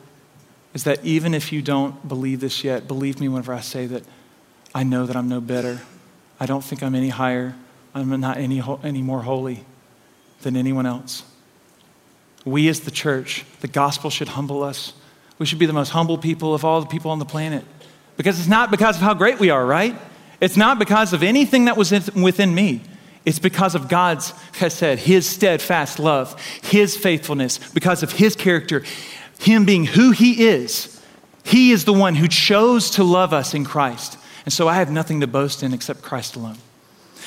is 0.74 0.82
that 0.82 1.04
even 1.04 1.32
if 1.32 1.52
you 1.52 1.62
don't 1.62 2.08
believe 2.08 2.40
this 2.40 2.64
yet, 2.64 2.88
believe 2.88 3.20
me 3.20 3.28
whenever 3.28 3.54
I 3.54 3.60
say 3.60 3.86
that 3.86 4.02
I 4.74 4.82
know 4.82 5.06
that 5.06 5.14
I'm 5.14 5.28
no 5.28 5.40
better. 5.40 5.80
I 6.40 6.46
don't 6.46 6.64
think 6.64 6.82
I'm 6.82 6.96
any 6.96 7.10
higher. 7.10 7.54
I'm 7.94 8.18
not 8.20 8.36
any, 8.36 8.60
any 8.82 9.02
more 9.02 9.22
holy 9.22 9.64
than 10.42 10.56
anyone 10.56 10.86
else. 10.86 11.22
We, 12.44 12.68
as 12.68 12.80
the 12.80 12.90
church, 12.90 13.44
the 13.60 13.68
gospel 13.68 14.10
should 14.10 14.28
humble 14.28 14.62
us. 14.62 14.92
We 15.38 15.46
should 15.46 15.58
be 15.58 15.66
the 15.66 15.72
most 15.72 15.90
humble 15.90 16.18
people 16.18 16.54
of 16.54 16.64
all 16.64 16.80
the 16.80 16.86
people 16.86 17.10
on 17.10 17.18
the 17.18 17.24
planet. 17.24 17.64
Because 18.16 18.38
it's 18.38 18.48
not 18.48 18.70
because 18.70 18.96
of 18.96 19.02
how 19.02 19.14
great 19.14 19.38
we 19.38 19.50
are, 19.50 19.64
right? 19.64 19.98
It's 20.40 20.56
not 20.56 20.78
because 20.78 21.12
of 21.12 21.22
anything 21.22 21.66
that 21.66 21.76
was 21.76 21.90
within 22.14 22.54
me. 22.54 22.82
It's 23.24 23.38
because 23.38 23.74
of 23.74 23.88
God's 23.88 24.32
chesed, 24.52 24.98
His 24.98 25.28
steadfast 25.28 25.98
love, 25.98 26.40
His 26.62 26.96
faithfulness, 26.96 27.58
because 27.72 28.02
of 28.02 28.12
His 28.12 28.34
character, 28.34 28.82
Him 29.38 29.64
being 29.64 29.84
who 29.84 30.10
He 30.10 30.46
is. 30.46 31.02
He 31.44 31.72
is 31.72 31.84
the 31.84 31.92
one 31.92 32.14
who 32.14 32.28
chose 32.28 32.90
to 32.92 33.04
love 33.04 33.32
us 33.32 33.54
in 33.54 33.64
Christ. 33.64 34.18
And 34.44 34.52
so 34.52 34.68
I 34.68 34.74
have 34.74 34.90
nothing 34.90 35.20
to 35.20 35.26
boast 35.26 35.62
in 35.62 35.74
except 35.74 36.02
Christ 36.02 36.36
alone. 36.36 36.56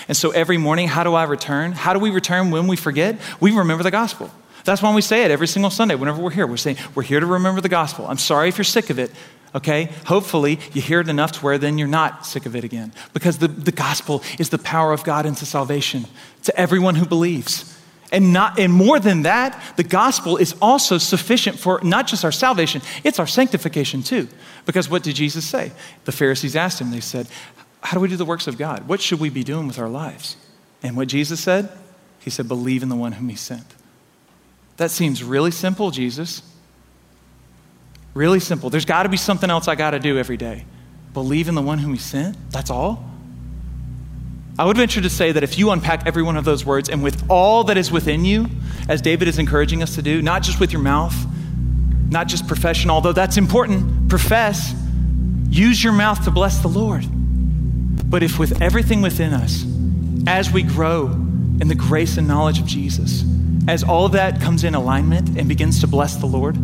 And 0.07 0.17
so 0.17 0.31
every 0.31 0.57
morning, 0.57 0.87
how 0.87 1.03
do 1.03 1.13
I 1.13 1.23
return? 1.23 1.71
How 1.71 1.93
do 1.93 1.99
we 1.99 2.09
return 2.09 2.51
when 2.51 2.67
we 2.67 2.75
forget? 2.75 3.19
We 3.39 3.51
remember 3.51 3.83
the 3.83 3.91
gospel. 3.91 4.31
That's 4.63 4.81
why 4.81 4.93
we 4.93 5.01
say 5.01 5.23
it 5.23 5.31
every 5.31 5.47
single 5.47 5.71
Sunday 5.71 5.95
whenever 5.95 6.21
we're 6.21 6.31
here. 6.31 6.47
We're 6.47 6.57
saying, 6.57 6.77
we're 6.95 7.03
here 7.03 7.19
to 7.19 7.25
remember 7.25 7.61
the 7.61 7.69
gospel. 7.69 8.07
I'm 8.07 8.17
sorry 8.17 8.49
if 8.49 8.57
you're 8.57 8.63
sick 8.63 8.89
of 8.89 8.99
it, 8.99 9.11
okay? 9.53 9.89
Hopefully, 10.05 10.59
you 10.73 10.81
hear 10.81 11.01
it 11.01 11.09
enough 11.09 11.33
to 11.33 11.39
where 11.41 11.57
then 11.57 11.77
you're 11.77 11.87
not 11.87 12.25
sick 12.25 12.45
of 12.45 12.55
it 12.55 12.63
again. 12.63 12.93
Because 13.13 13.39
the, 13.39 13.47
the 13.47 13.71
gospel 13.71 14.23
is 14.39 14.49
the 14.49 14.57
power 14.57 14.93
of 14.93 15.03
God 15.03 15.25
into 15.25 15.45
salvation 15.45 16.05
to 16.43 16.57
everyone 16.57 16.95
who 16.95 17.05
believes. 17.05 17.77
And, 18.13 18.31
not, 18.31 18.59
and 18.59 18.71
more 18.71 18.99
than 18.99 19.23
that, 19.23 19.59
the 19.75 19.83
gospel 19.83 20.37
is 20.37 20.55
also 20.61 20.99
sufficient 20.99 21.57
for 21.57 21.79
not 21.83 22.07
just 22.07 22.23
our 22.23 22.31
salvation, 22.31 22.83
it's 23.03 23.19
our 23.19 23.27
sanctification 23.27 24.03
too. 24.03 24.29
Because 24.65 24.87
what 24.87 25.03
did 25.03 25.15
Jesus 25.15 25.45
say? 25.45 25.71
The 26.05 26.11
Pharisees 26.11 26.55
asked 26.55 26.79
him, 26.79 26.91
they 26.91 26.99
said, 26.99 27.27
How 27.81 27.95
do 27.95 27.99
we 27.99 28.07
do 28.07 28.15
the 28.15 28.23
works 28.23 28.47
of 28.47 28.57
God? 28.57 28.87
What 28.87 29.01
should 29.01 29.19
we 29.19 29.29
be 29.29 29.43
doing 29.43 29.67
with 29.67 29.79
our 29.79 29.89
lives? 29.89 30.37
And 30.83 30.95
what 30.95 31.07
Jesus 31.07 31.39
said? 31.39 31.69
He 32.19 32.29
said, 32.29 32.47
Believe 32.47 32.83
in 32.83 32.89
the 32.89 32.95
one 32.95 33.13
whom 33.13 33.29
he 33.29 33.35
sent. 33.35 33.65
That 34.77 34.91
seems 34.91 35.23
really 35.23 35.51
simple, 35.51 35.91
Jesus. 35.91 36.41
Really 38.13 38.39
simple. 38.39 38.69
There's 38.69 38.85
got 38.85 39.03
to 39.03 39.09
be 39.09 39.17
something 39.17 39.49
else 39.49 39.67
I 39.67 39.75
got 39.75 39.91
to 39.91 39.99
do 39.99 40.17
every 40.17 40.37
day. 40.37 40.65
Believe 41.13 41.47
in 41.47 41.55
the 41.55 41.61
one 41.61 41.79
whom 41.79 41.93
he 41.93 41.99
sent? 41.99 42.35
That's 42.51 42.69
all? 42.69 43.03
I 44.57 44.65
would 44.65 44.77
venture 44.77 45.01
to 45.01 45.09
say 45.09 45.31
that 45.31 45.43
if 45.43 45.57
you 45.57 45.71
unpack 45.71 46.05
every 46.05 46.21
one 46.21 46.37
of 46.37 46.45
those 46.45 46.63
words 46.63 46.89
and 46.89 47.03
with 47.03 47.23
all 47.29 47.63
that 47.65 47.77
is 47.77 47.91
within 47.91 48.23
you, 48.23 48.47
as 48.87 49.01
David 49.01 49.27
is 49.27 49.39
encouraging 49.39 49.81
us 49.81 49.95
to 49.95 50.01
do, 50.01 50.21
not 50.21 50.43
just 50.43 50.59
with 50.59 50.71
your 50.71 50.81
mouth, 50.81 51.15
not 52.09 52.27
just 52.27 52.47
profession, 52.47 52.91
although 52.91 53.13
that's 53.13 53.37
important, 53.37 54.09
profess, 54.09 54.75
use 55.49 55.83
your 55.83 55.93
mouth 55.93 56.23
to 56.25 56.31
bless 56.31 56.59
the 56.59 56.67
Lord. 56.67 57.03
But 58.09 58.21
if 58.21 58.37
with 58.37 58.61
everything 58.61 59.01
within 59.01 59.33
us, 59.33 59.65
as 60.27 60.51
we 60.51 60.61
grow 60.61 61.07
in 61.07 61.67
the 61.67 61.75
grace 61.75 62.17
and 62.17 62.27
knowledge 62.27 62.59
of 62.59 62.67
Jesus, 62.67 63.23
as 63.67 63.83
all 63.83 64.09
that 64.09 64.41
comes 64.41 64.63
in 64.63 64.75
alignment 64.75 65.37
and 65.37 65.47
begins 65.47 65.81
to 65.81 65.87
bless 65.87 66.15
the 66.17 66.25
Lord, 66.25 66.55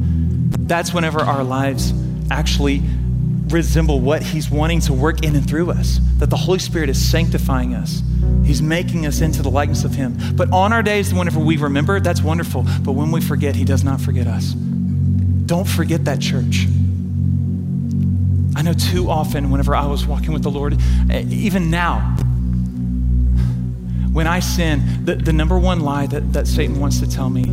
that's 0.67 0.93
whenever 0.93 1.21
our 1.21 1.43
lives 1.43 1.93
actually 2.29 2.81
resemble 3.47 3.99
what 3.99 4.21
He's 4.21 4.49
wanting 4.49 4.79
to 4.81 4.93
work 4.93 5.23
in 5.23 5.35
and 5.35 5.47
through 5.47 5.71
us. 5.71 5.99
That 6.17 6.29
the 6.29 6.37
Holy 6.37 6.59
Spirit 6.59 6.89
is 6.89 7.09
sanctifying 7.09 7.73
us, 7.73 8.03
He's 8.43 8.61
making 8.61 9.05
us 9.05 9.21
into 9.21 9.41
the 9.41 9.49
likeness 9.49 9.83
of 9.83 9.95
Him. 9.95 10.17
But 10.33 10.51
on 10.51 10.73
our 10.73 10.83
days, 10.83 11.13
whenever 11.13 11.39
we 11.39 11.57
remember, 11.57 11.99
that's 11.99 12.21
wonderful. 12.21 12.65
But 12.81 12.91
when 12.91 13.11
we 13.11 13.21
forget, 13.21 13.55
He 13.55 13.65
does 13.65 13.83
not 13.83 14.01
forget 14.01 14.27
us. 14.27 14.53
Don't 14.53 15.67
forget 15.67 16.05
that 16.05 16.19
church. 16.19 16.67
I 18.55 18.61
know 18.61 18.73
too 18.73 19.09
often, 19.09 19.51
whenever 19.51 19.75
I 19.75 19.85
was 19.85 20.05
walking 20.05 20.33
with 20.33 20.43
the 20.43 20.51
Lord, 20.51 20.77
even 21.11 21.71
now, 21.71 22.17
when 24.11 24.27
I 24.27 24.39
sin, 24.39 25.05
the, 25.05 25.15
the 25.15 25.33
number 25.33 25.57
one 25.57 25.81
lie 25.81 26.07
that, 26.07 26.33
that 26.33 26.47
Satan 26.47 26.79
wants 26.79 26.99
to 26.99 27.09
tell 27.09 27.29
me 27.29 27.43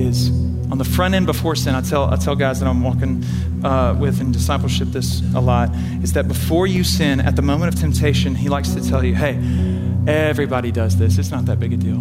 is 0.00 0.30
on 0.70 0.78
the 0.78 0.84
front 0.84 1.14
end 1.14 1.26
before 1.26 1.54
sin. 1.54 1.74
I 1.74 1.80
tell, 1.80 2.12
I 2.12 2.16
tell 2.16 2.36
guys 2.36 2.60
that 2.60 2.66
I'm 2.66 2.82
walking 2.82 3.24
uh, 3.64 3.96
with 3.98 4.20
in 4.20 4.32
discipleship 4.32 4.88
this 4.88 5.22
a 5.34 5.40
lot 5.40 5.70
is 6.02 6.12
that 6.12 6.28
before 6.28 6.66
you 6.66 6.84
sin, 6.84 7.20
at 7.20 7.36
the 7.36 7.42
moment 7.42 7.74
of 7.74 7.80
temptation, 7.80 8.34
he 8.34 8.48
likes 8.48 8.70
to 8.74 8.88
tell 8.88 9.04
you, 9.04 9.14
hey, 9.14 9.38
everybody 10.06 10.70
does 10.70 10.96
this. 10.96 11.18
It's 11.18 11.30
not 11.30 11.46
that 11.46 11.60
big 11.60 11.72
a 11.72 11.76
deal. 11.76 12.00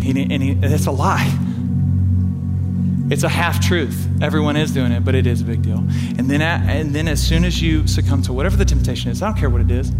He, 0.00 0.10
and 0.10 0.42
he, 0.42 0.58
it's 0.62 0.86
a 0.86 0.90
lie. 0.90 1.30
It's 3.08 3.22
a 3.22 3.28
half 3.28 3.60
truth. 3.60 4.08
Everyone 4.20 4.56
is 4.56 4.72
doing 4.72 4.92
it, 4.92 5.04
but 5.04 5.14
it 5.14 5.26
is 5.26 5.40
a 5.40 5.44
big 5.44 5.62
deal. 5.62 5.78
And 5.78 6.28
then, 6.30 6.42
at, 6.42 6.68
and 6.68 6.94
then 6.94 7.06
as 7.06 7.22
soon 7.22 7.44
as 7.44 7.62
you 7.62 7.86
succumb 7.86 8.22
to 8.22 8.32
whatever 8.32 8.56
the 8.56 8.64
temptation 8.64 9.10
is, 9.10 9.22
I 9.22 9.28
don't 9.28 9.38
care 9.38 9.48
what 9.48 9.60
it 9.60 9.70
is. 9.70 9.92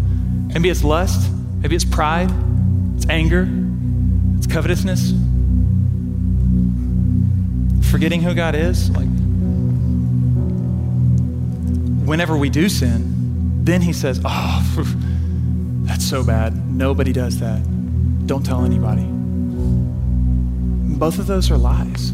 Maybe 0.53 0.69
it's 0.69 0.83
lust, 0.83 1.31
maybe 1.61 1.75
it's 1.75 1.85
pride, 1.85 2.29
anger, 3.09 3.47
it's 4.37 4.47
covetousness, 4.47 5.11
forgetting 7.91 8.21
who 8.21 8.33
God 8.33 8.55
is. 8.55 8.89
Like, 8.91 9.07
whenever 12.07 12.37
we 12.37 12.49
do 12.49 12.69
sin, 12.69 13.63
then 13.63 13.81
He 13.81 13.93
says, 13.93 14.21
Oh, 14.23 14.63
that's 15.83 16.05
so 16.05 16.23
bad. 16.23 16.69
Nobody 16.71 17.13
does 17.13 17.39
that. 17.39 17.61
Don't 18.27 18.45
tell 18.45 18.65
anybody. 18.65 19.05
Both 20.97 21.19
of 21.19 21.27
those 21.27 21.49
are 21.51 21.57
lies. 21.57 22.13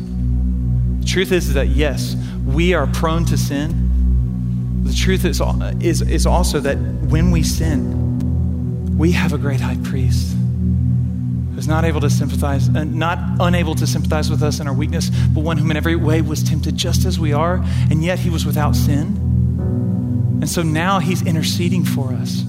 The 1.00 1.06
truth 1.06 1.32
is, 1.32 1.48
is 1.48 1.54
that 1.56 1.68
yes, 1.68 2.16
we 2.46 2.74
are 2.74 2.88
prone 2.88 3.26
to 3.26 3.38
sin. 3.38 4.84
The 4.84 4.94
truth 4.94 5.26
is, 5.26 5.42
is, 5.82 6.02
is 6.02 6.26
also 6.26 6.60
that 6.60 6.78
when 6.78 7.32
we 7.32 7.44
sin, 7.44 8.98
we 8.98 9.12
have 9.12 9.34
a 9.34 9.38
great 9.38 9.60
high 9.60 9.78
priest 9.84 10.36
who's 11.64 11.70
not 11.70 11.86
able 11.86 12.02
to 12.02 12.10
sympathize, 12.10 12.68
uh, 12.76 12.84
not 12.84 13.18
unable 13.40 13.74
to 13.74 13.88
sympathize 13.88 14.30
with 14.30 14.44
us 14.44 14.60
in 14.60 14.68
our 14.68 14.74
weakness, 14.74 15.10
but 15.34 15.46
one 15.46 15.58
whom 15.58 15.72
in 15.72 15.78
every 15.78 15.96
way 15.96 16.22
was 16.22 16.44
tempted 16.44 16.76
just 16.76 17.06
as 17.06 17.18
we 17.18 17.32
are, 17.32 17.64
and 17.90 18.04
yet 18.04 18.20
he 18.20 18.30
was 18.30 18.46
without 18.46 18.76
sin. 18.76 19.06
And 20.42 20.50
so 20.50 20.62
now 20.62 21.00
he's 21.00 21.26
interceding 21.26 21.86
for 21.86 22.12
us. 22.12 22.44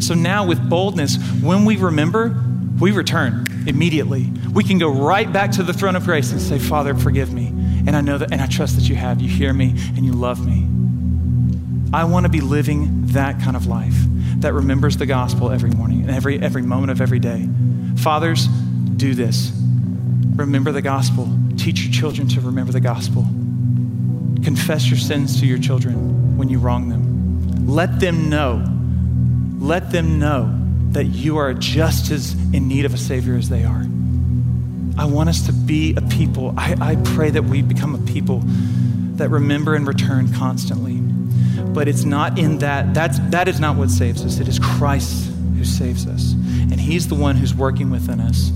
So 0.00 0.14
now, 0.14 0.44
with 0.44 0.68
boldness, 0.68 1.16
when 1.40 1.64
we 1.64 1.76
remember, 1.76 2.36
we 2.80 2.90
return 2.90 3.46
immediately. 3.68 4.32
We 4.52 4.64
can 4.64 4.78
go 4.78 4.90
right 4.90 5.32
back 5.32 5.52
to 5.52 5.62
the 5.62 5.72
throne 5.72 5.94
of 5.94 6.04
grace 6.04 6.32
and 6.32 6.40
say, 6.40 6.58
Father, 6.58 6.96
forgive 6.96 7.32
me. 7.32 7.46
And 7.86 7.94
I 7.94 8.00
know 8.00 8.18
that, 8.18 8.32
and 8.32 8.42
I 8.42 8.46
trust 8.46 8.74
that 8.74 8.88
you 8.88 8.96
have. 8.96 9.20
You 9.20 9.28
hear 9.28 9.52
me 9.52 9.74
and 9.94 10.04
you 10.04 10.12
love 10.12 10.44
me. 10.44 10.66
I 11.92 12.02
want 12.02 12.26
to 12.26 12.30
be 12.30 12.40
living 12.40 13.06
that 13.12 13.40
kind 13.40 13.56
of 13.56 13.68
life 13.68 14.05
that 14.40 14.52
remembers 14.52 14.96
the 14.96 15.06
gospel 15.06 15.50
every 15.50 15.70
morning 15.70 16.02
and 16.02 16.10
every, 16.10 16.40
every 16.40 16.62
moment 16.62 16.90
of 16.90 17.00
every 17.00 17.18
day. 17.18 17.48
Fathers, 17.96 18.46
do 18.96 19.14
this. 19.14 19.52
Remember 20.34 20.72
the 20.72 20.82
gospel. 20.82 21.28
Teach 21.56 21.84
your 21.84 21.92
children 21.92 22.28
to 22.28 22.40
remember 22.40 22.72
the 22.72 22.80
gospel. 22.80 23.22
Confess 24.44 24.88
your 24.88 24.98
sins 24.98 25.40
to 25.40 25.46
your 25.46 25.58
children 25.58 26.36
when 26.36 26.48
you 26.48 26.58
wrong 26.58 26.88
them. 26.88 27.66
Let 27.66 27.98
them 27.98 28.28
know, 28.28 28.64
let 29.58 29.90
them 29.90 30.18
know 30.18 30.54
that 30.92 31.04
you 31.04 31.38
are 31.38 31.52
just 31.52 32.10
as 32.10 32.32
in 32.54 32.68
need 32.68 32.84
of 32.84 32.94
a 32.94 32.98
Savior 32.98 33.36
as 33.36 33.48
they 33.48 33.64
are. 33.64 33.84
I 34.98 35.04
want 35.04 35.28
us 35.28 35.46
to 35.46 35.52
be 35.52 35.94
a 35.96 36.00
people. 36.00 36.54
I, 36.56 36.76
I 36.80 36.96
pray 36.96 37.30
that 37.30 37.44
we 37.44 37.62
become 37.62 37.94
a 37.94 38.12
people 38.12 38.42
that 39.16 39.30
remember 39.30 39.74
and 39.74 39.86
return 39.86 40.32
constantly. 40.32 40.94
But 41.76 41.88
it's 41.88 42.04
not 42.04 42.38
in 42.38 42.56
that, 42.60 42.94
that's, 42.94 43.18
that 43.28 43.48
is 43.48 43.60
not 43.60 43.76
what 43.76 43.90
saves 43.90 44.24
us. 44.24 44.38
It 44.38 44.48
is 44.48 44.58
Christ 44.58 45.30
who 45.58 45.64
saves 45.66 46.06
us. 46.06 46.32
And 46.32 46.80
He's 46.80 47.06
the 47.06 47.14
one 47.14 47.36
who's 47.36 47.54
working 47.54 47.90
within 47.90 48.18
us. 48.18 48.50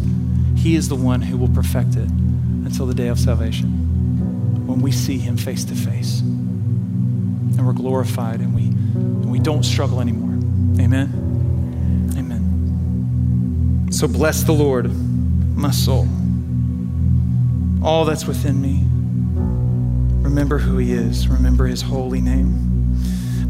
He 0.56 0.74
is 0.74 0.88
the 0.88 0.96
one 0.96 1.20
who 1.20 1.36
will 1.36 1.50
perfect 1.50 1.96
it 1.96 2.08
until 2.08 2.86
the 2.86 2.94
day 2.94 3.08
of 3.08 3.20
salvation 3.20 4.66
when 4.66 4.80
we 4.80 4.90
see 4.90 5.18
Him 5.18 5.36
face 5.36 5.66
to 5.66 5.74
face 5.74 6.20
and 6.20 7.66
we're 7.66 7.74
glorified 7.74 8.40
and 8.40 8.54
we, 8.54 8.62
and 8.62 9.30
we 9.30 9.38
don't 9.38 9.64
struggle 9.64 10.00
anymore. 10.00 10.30
Amen. 10.82 12.14
Amen. 12.16 13.88
So 13.92 14.08
bless 14.08 14.44
the 14.44 14.52
Lord, 14.52 14.90
my 15.54 15.72
soul, 15.72 16.08
all 17.84 18.06
that's 18.06 18.24
within 18.24 18.62
me. 18.62 18.80
Remember 20.26 20.56
who 20.56 20.78
He 20.78 20.94
is, 20.94 21.28
remember 21.28 21.66
His 21.66 21.82
holy 21.82 22.22
name. 22.22 22.69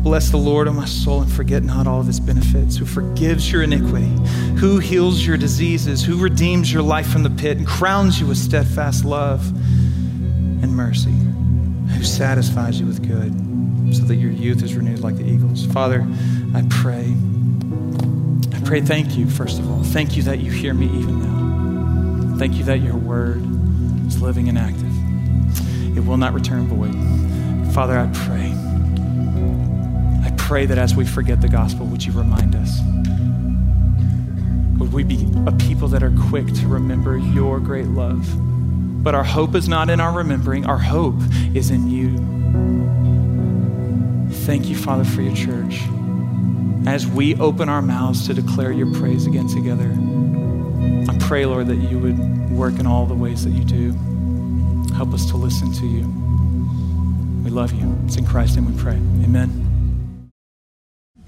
Bless 0.03 0.31
the 0.31 0.37
Lord, 0.37 0.67
O 0.67 0.73
my 0.73 0.87
soul, 0.87 1.23
and 1.23 1.31
forget 1.31 1.63
not 1.63 1.87
all 1.87 2.01
of 2.01 2.07
his 2.07 2.21
benefits, 2.21 2.77
who 2.77 2.87
forgives 2.87 3.53
your 3.53 3.63
iniquity, 3.63 4.11
who 4.59 4.79
heals 4.79 5.27
your 5.27 5.37
diseases, 5.37 6.03
who 6.03 6.19
redeems 6.19 6.73
your 6.73 6.83
life 6.83 7.07
from 7.07 7.23
the 7.23 7.31
pit 7.31 7.59
and 7.59 7.67
crowns 7.67 8.21
you 8.21 8.27
with 8.27 8.39
steadfast 8.39 9.05
love 9.05 9.47
and 9.49 10.75
mercy, 10.75 11.11
who 11.95 12.03
satisfies 12.03 12.81
you 12.81 12.87
with 12.87 13.07
good, 13.07 13.95
so 13.95 14.05
that 14.05 14.17
your 14.17 14.33
youth 14.33 14.63
is 14.63 14.75
renewed 14.75 15.01
like 15.01 15.17
the 15.17 15.27
eagles. 15.27 15.67
Father, 15.67 16.07
I 16.55 16.65
pray 16.71 17.15
I 18.61 18.63
pray, 18.65 18.81
thank 18.81 19.17
you, 19.17 19.29
first 19.29 19.59
of 19.59 19.71
all. 19.71 19.83
Thank 19.83 20.17
you 20.17 20.23
that 20.25 20.41
you 20.41 20.51
hear 20.51 20.75
me 20.75 20.87
even 20.87 21.19
now. 21.21 22.37
Thank 22.37 22.55
you 22.55 22.65
that 22.65 22.81
your 22.81 22.97
word 22.97 23.43
is 24.07 24.21
living 24.21 24.49
and 24.49 24.59
active. 24.59 25.97
It 25.97 26.05
will 26.05 26.17
not 26.17 26.35
return 26.35 26.67
void. 26.67 26.95
Father, 27.73 27.99
I 27.99 28.09
pray. 28.13 28.60
Pray 30.51 30.67
that 30.67 30.79
as 30.79 30.97
we 30.97 31.07
forget 31.07 31.41
the 31.41 31.49
gospel, 31.49 31.87
would 31.87 32.05
you 32.05 32.11
remind 32.11 32.57
us? 32.57 32.81
Would 34.81 34.93
we 34.93 35.05
be 35.05 35.25
a 35.47 35.53
people 35.53 35.87
that 35.87 36.03
are 36.03 36.13
quick 36.29 36.45
to 36.55 36.67
remember 36.67 37.17
your 37.17 37.61
great 37.61 37.87
love? 37.87 38.27
But 39.05 39.15
our 39.15 39.23
hope 39.23 39.55
is 39.55 39.69
not 39.69 39.91
in 39.91 40.01
our 40.01 40.13
remembering, 40.13 40.67
our 40.67 40.77
hope 40.77 41.15
is 41.55 41.71
in 41.71 41.89
you. 41.89 42.17
Thank 44.45 44.67
you, 44.67 44.75
Father, 44.75 45.05
for 45.05 45.23
your 45.23 45.37
church 45.37 45.83
as 46.85 47.07
we 47.07 47.37
open 47.37 47.69
our 47.69 47.81
mouths 47.81 48.27
to 48.27 48.35
declare 48.35 48.73
your 48.73 48.93
praise 48.95 49.29
again 49.29 49.47
together. 49.47 49.89
I 51.09 51.17
pray, 51.29 51.47
Lord, 51.47 51.69
that 51.69 51.77
you 51.77 52.01
would 52.01 52.51
work 52.51 52.81
in 52.81 52.89
all 52.89 53.07
the 53.07 53.15
ways 53.15 53.45
that 53.45 53.53
you 53.53 53.63
do. 53.63 53.93
Help 54.97 55.15
us 55.15 55.27
to 55.27 55.37
listen 55.37 55.73
to 55.75 55.87
you. 55.87 56.09
We 57.45 57.51
love 57.51 57.73
you. 57.73 57.97
It's 58.07 58.17
in 58.17 58.27
Christ's 58.27 58.57
name 58.57 58.75
we 58.75 58.83
pray. 58.83 58.97
Amen 59.25 59.70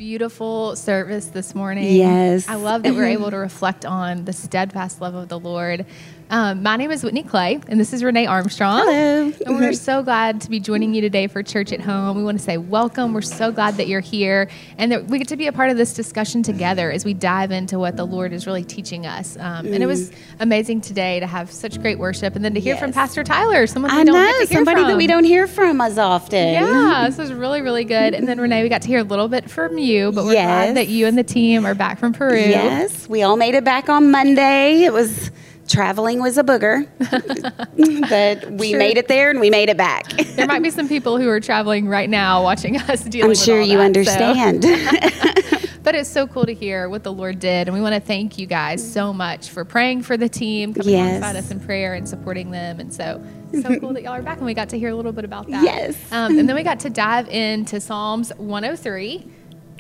beautiful 0.03 0.75
service 0.75 1.27
this 1.27 1.55
morning. 1.55 1.95
Yes. 1.95 2.49
I 2.49 2.57
love 2.57 2.83
that 2.83 2.93
we're 2.93 3.07
able 3.19 3.31
to 3.31 3.37
reflect 3.37 3.87
on 3.87 4.25
the 4.25 4.33
steadfast 4.33 5.01
love 5.01 5.15
of 5.15 5.29
the 5.29 5.39
Lord 5.39 5.87
um, 6.33 6.63
my 6.63 6.79
name 6.79 6.91
is 6.91 7.05
Whitney 7.05 7.23
Clay, 7.23 7.61
and 7.69 7.79
this 7.79 7.93
is 7.93 8.03
Renee 8.03 8.25
Armstrong. 8.25 8.87
Hello. 8.87 9.33
And 9.45 9.57
we're 9.57 9.75
so 9.75 10.03
glad 10.03 10.41
to 10.41 10.49
be 10.49 10.61
joining 10.61 10.95
you 10.95 11.03
today 11.03 11.27
for 11.27 11.43
Church 11.43 11.73
at 11.73 11.81
Home. 11.81 12.17
We 12.17 12.25
want 12.25 12.39
to 12.39 12.43
say 12.43 12.57
welcome. 12.57 13.13
We're 13.13 13.21
so 13.21 13.53
glad 13.53 13.77
that 13.77 13.87
you're 13.87 14.01
here 14.01 14.49
and 14.79 14.91
that 14.91 15.09
we 15.09 15.19
get 15.19 15.29
to 15.29 15.37
be 15.37 15.47
a 15.47 15.53
part 15.53 15.69
of 15.69 15.77
this 15.77 15.93
discussion 15.93 16.43
together 16.43 16.91
as 16.91 17.05
we 17.05 17.13
dive 17.13 17.51
into 17.51 17.79
what 17.79 17.99
the 17.99 18.07
Lord 18.07 18.33
is 18.33 18.47
really 18.47 18.65
teaching 18.65 19.05
us. 19.05 19.37
Um. 19.37 19.67
And 19.67 19.83
it 19.83 19.87
was 19.87 20.11
mm. 20.11 20.17
amazing 20.41 20.81
today 20.81 21.21
to 21.21 21.27
have 21.27 21.51
such 21.51 21.79
great 21.83 21.99
worship 21.99 22.35
and 22.35 22.43
then 22.43 22.55
to 22.55 22.61
hear 22.61 22.77
yes. 22.77 22.83
from 22.83 22.95
Pastor 22.95 23.23
Tyler, 23.23 23.67
someone 23.67 23.93
we 23.93 24.01
I 24.01 24.05
don't 24.05 24.15
know, 24.15 24.23
get 24.23 24.33
to 24.33 24.55
hear 24.55 24.57
somebody 24.57 24.81
from. 24.81 24.89
that 24.89 24.97
we 24.97 25.07
don't 25.07 25.25
hear 25.25 25.47
from 25.47 25.83
as 25.83 25.99
often. 25.99 26.55
Yeah, 26.55 27.09
this 27.11 27.19
was 27.19 27.31
really, 27.31 27.61
really 27.61 27.85
good. 27.85 28.15
And 28.15 28.27
then 28.27 28.41
Renee, 28.41 28.63
we 28.63 28.71
got 28.71 28.81
to 28.81 28.89
hear 28.89 29.01
a 29.01 29.05
little 29.05 29.29
bit 29.29 29.51
from 29.51 29.77
you, 29.77 30.13
but 30.13 30.25
we're 30.25 30.33
yes. 30.33 30.47
glad 30.47 30.77
that 30.79 30.89
you 30.89 31.07
and 31.07 31.19
the 31.19 31.25
team 31.25 31.67
are 31.67 31.75
back 31.75 31.99
from 31.99 32.15
Peru. 32.15 32.39
Yes, 32.39 33.07
we 33.07 33.23
all 33.23 33.37
made 33.37 33.55
it 33.55 33.65
back 33.65 33.91
on 33.91 34.11
Monday. 34.11 34.85
It 34.85 34.95
was 34.95 35.31
traveling 35.73 36.21
was 36.21 36.39
a 36.39 36.45
booger, 36.45 36.87
but 38.09 38.51
we 38.53 38.71
sure. 38.71 38.79
made 38.79 38.99
it 38.99 39.09
there 39.09 39.31
and 39.31 39.41
we 39.41 39.51
made 39.51 39.69
it 39.69 39.77
back. 39.77 40.09
there 40.09 40.47
might 40.47 40.63
be 40.63 40.71
some 40.71 40.89
people 40.89 41.19
who 41.19 41.29
are 41.29 41.41
traveling 41.41 41.89
right 41.89 42.11
now 42.11 42.43
watching 42.43 42.77
us 42.77 43.03
dealing 43.05 43.31
I'm 43.31 43.37
sure 43.37 43.61
you 43.61 43.79
that, 43.79 43.85
understand. 43.85 44.65
So. 44.65 45.69
but 45.83 45.95
it's 45.95 46.09
so 46.09 46.27
cool 46.27 46.47
to 46.47 46.55
hear 46.55 46.89
what 46.89 47.03
the 47.03 47.13
Lord 47.13 47.39
did. 47.39 47.69
And 47.69 47.75
we 47.75 47.81
want 47.81 47.95
to 47.95 48.01
thank 48.01 48.39
you 48.39 48.47
guys 48.47 48.93
so 48.93 49.13
much 49.13 49.49
for 49.49 49.65
praying 49.65 50.03
for 50.03 50.17
the 50.17 50.29
team, 50.29 50.75
coming 50.75 50.93
yes. 50.93 51.19
alongside 51.19 51.37
us 51.37 51.51
in 51.51 51.61
prayer 51.61 51.95
and 51.95 52.09
supporting 52.09 52.51
them. 52.51 52.79
And 52.79 52.93
so, 52.93 53.25
so 53.63 53.77
cool 53.81 53.93
that 53.95 54.03
y'all 54.03 54.13
are 54.13 54.23
back 54.23 54.39
and 54.39 54.47
we 54.47 54.55
got 54.55 54.69
to 54.71 54.79
hear 54.79 54.91
a 54.91 54.95
little 54.95 55.13
bit 55.13 55.25
about 55.25 55.49
that. 55.51 55.65
Yes. 55.65 55.97
Um, 56.13 56.39
and 56.39 56.49
then 56.49 56.55
we 56.55 56.63
got 56.63 56.81
to 56.81 56.91
dive 56.91 57.29
into 57.29 57.81
Psalms 57.81 58.33
103. 58.37 59.27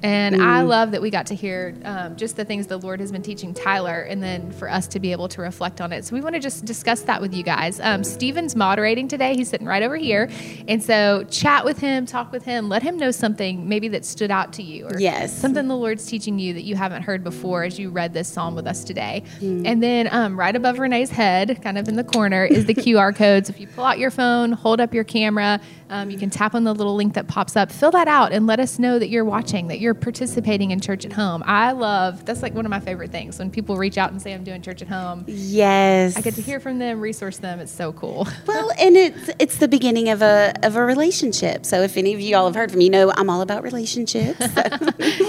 And 0.03 0.37
mm. 0.37 0.45
I 0.45 0.63
love 0.63 0.91
that 0.93 1.03
we 1.03 1.11
got 1.11 1.27
to 1.27 1.35
hear 1.35 1.75
um, 1.85 2.17
just 2.17 2.37
the 2.37 2.45
things 2.45 2.67
the 2.67 2.79
Lord 2.79 3.01
has 3.01 3.13
been 3.13 3.23
teaching 3.23 3.55
Tyler, 3.55 4.03
and 4.03 4.23
then 4.23 4.51
for 4.53 4.69
us 4.69 4.87
to 4.89 5.01
be 5.01 5.13
able 5.13 5.29
to 5.29 5.41
reflect 5.41 5.81
on 5.81 5.93
it. 5.93 6.05
So 6.05 6.15
we 6.15 6.21
want 6.21 6.35
to 6.35 6.41
just 6.41 6.65
discuss 6.65 7.03
that 7.03 7.21
with 7.21 7.35
you 7.35 7.43
guys. 7.43 7.81
Um, 7.81 8.03
Steven's 8.05 8.57
moderating 8.57 9.09
today; 9.09 9.37
he's 9.37 9.49
sitting 9.49 9.67
right 9.67 9.83
over 9.83 9.97
here, 9.97 10.29
and 10.67 10.83
so 10.83 11.25
chat 11.31 11.65
with 11.65 11.79
him, 11.79 12.07
talk 12.07 12.33
with 12.33 12.45
him, 12.45 12.69
let 12.69 12.83
him 12.83 12.97
know 12.97 13.11
something 13.11 13.69
maybe 13.69 13.89
that 13.89 14.05
stood 14.05 14.31
out 14.31 14.53
to 14.55 14.63
you, 14.63 14.87
or 14.87 14.99
yes. 14.99 15.37
something 15.37 15.69
the 15.69 15.77
Lord's 15.77 16.07
teaching 16.07 16.39
you 16.39 16.55
that 16.55 16.63
you 16.63 16.75
haven't 16.75 17.03
heard 17.03 17.23
before 17.23 17.65
as 17.65 17.79
you 17.79 17.91
read 17.91 18.13
this 18.13 18.29
psalm 18.29 18.55
with 18.55 18.67
us 18.67 18.85
today. 18.85 19.23
Mm. 19.41 19.67
And 19.67 19.83
then 19.83 20.09
um, 20.11 20.39
right 20.39 20.55
above 20.55 20.79
Renee's 20.79 21.11
head, 21.11 21.63
kind 21.63 21.79
of 21.79 21.89
in 21.89 21.97
the 21.97 22.05
corner, 22.05 22.45
is 22.45 22.67
the 22.67 22.75
QR 22.83 23.15
code. 23.15 23.47
So 23.47 23.53
if 23.53 23.61
you 23.61 23.67
pull 23.67 23.85
out 23.85 23.99
your 23.99 24.11
phone, 24.11 24.53
hold 24.53 24.81
up 24.81 24.93
your 24.93 25.05
camera, 25.05 25.61
um, 25.93 26.11
you 26.11 26.19
can 26.19 26.31
tap 26.31 26.55
on 26.55 26.65
the 26.65 26.75
little 26.75 26.95
link 26.95 27.13
that 27.15 27.29
pops 27.29 27.55
up, 27.55 27.71
fill 27.71 27.91
that 27.91 28.09
out, 28.09 28.33
and 28.33 28.47
let 28.47 28.59
us 28.59 28.79
know 28.79 28.99
that 28.99 29.11
you're 29.11 29.27
watching, 29.27 29.69
that 29.69 29.79
you're 29.79 29.93
participating 29.93 30.71
in 30.71 30.81
church 30.81 31.05
at 31.05 31.13
home. 31.13 31.43
I 31.45 31.73
love 31.73 32.25
that's 32.25 32.43
like 32.43 32.55
one 32.55 32.65
of 32.65 32.71
my 32.71 32.81
favorite 32.81 33.13
things 33.13 33.39
when 33.39 33.51
people 33.51 33.77
reach 33.77 33.99
out 33.99 34.11
and 34.11 34.21
say 34.21 34.33
I'm 34.33 34.43
doing 34.43 34.63
church 34.63 34.81
at 34.81 34.89
home. 34.89 35.25
Yes, 35.27 36.17
I 36.17 36.23
get 36.23 36.35
to 36.37 36.43
hear 36.43 36.61
from 36.61 36.79
them, 36.79 36.99
resource 37.01 37.37
them. 37.37 37.61
It's 37.61 37.73
so 37.73 37.93
cool. 37.93 38.27
Well, 38.45 38.73
and 38.79 38.97
it's 38.97 39.31
it's 39.39 39.59
the 39.59 39.69
beginning 39.69 40.09
of 40.09 40.21
a 40.21 40.53
of 40.63 40.77
a 40.77 40.85
relationship. 40.85 41.65
So 41.65 41.83
if 41.83 41.97
any 41.97 42.13
of 42.13 42.21
you 42.21 42.37
all 42.37 42.47
have 42.47 42.55
heard 42.55 42.71
from 42.71 42.79
me, 42.79 42.87
you 42.87 42.91
know 42.91 43.13
I'm 43.17 43.31
all 43.31 43.41
about 43.41 43.63
relationships. 43.63 44.41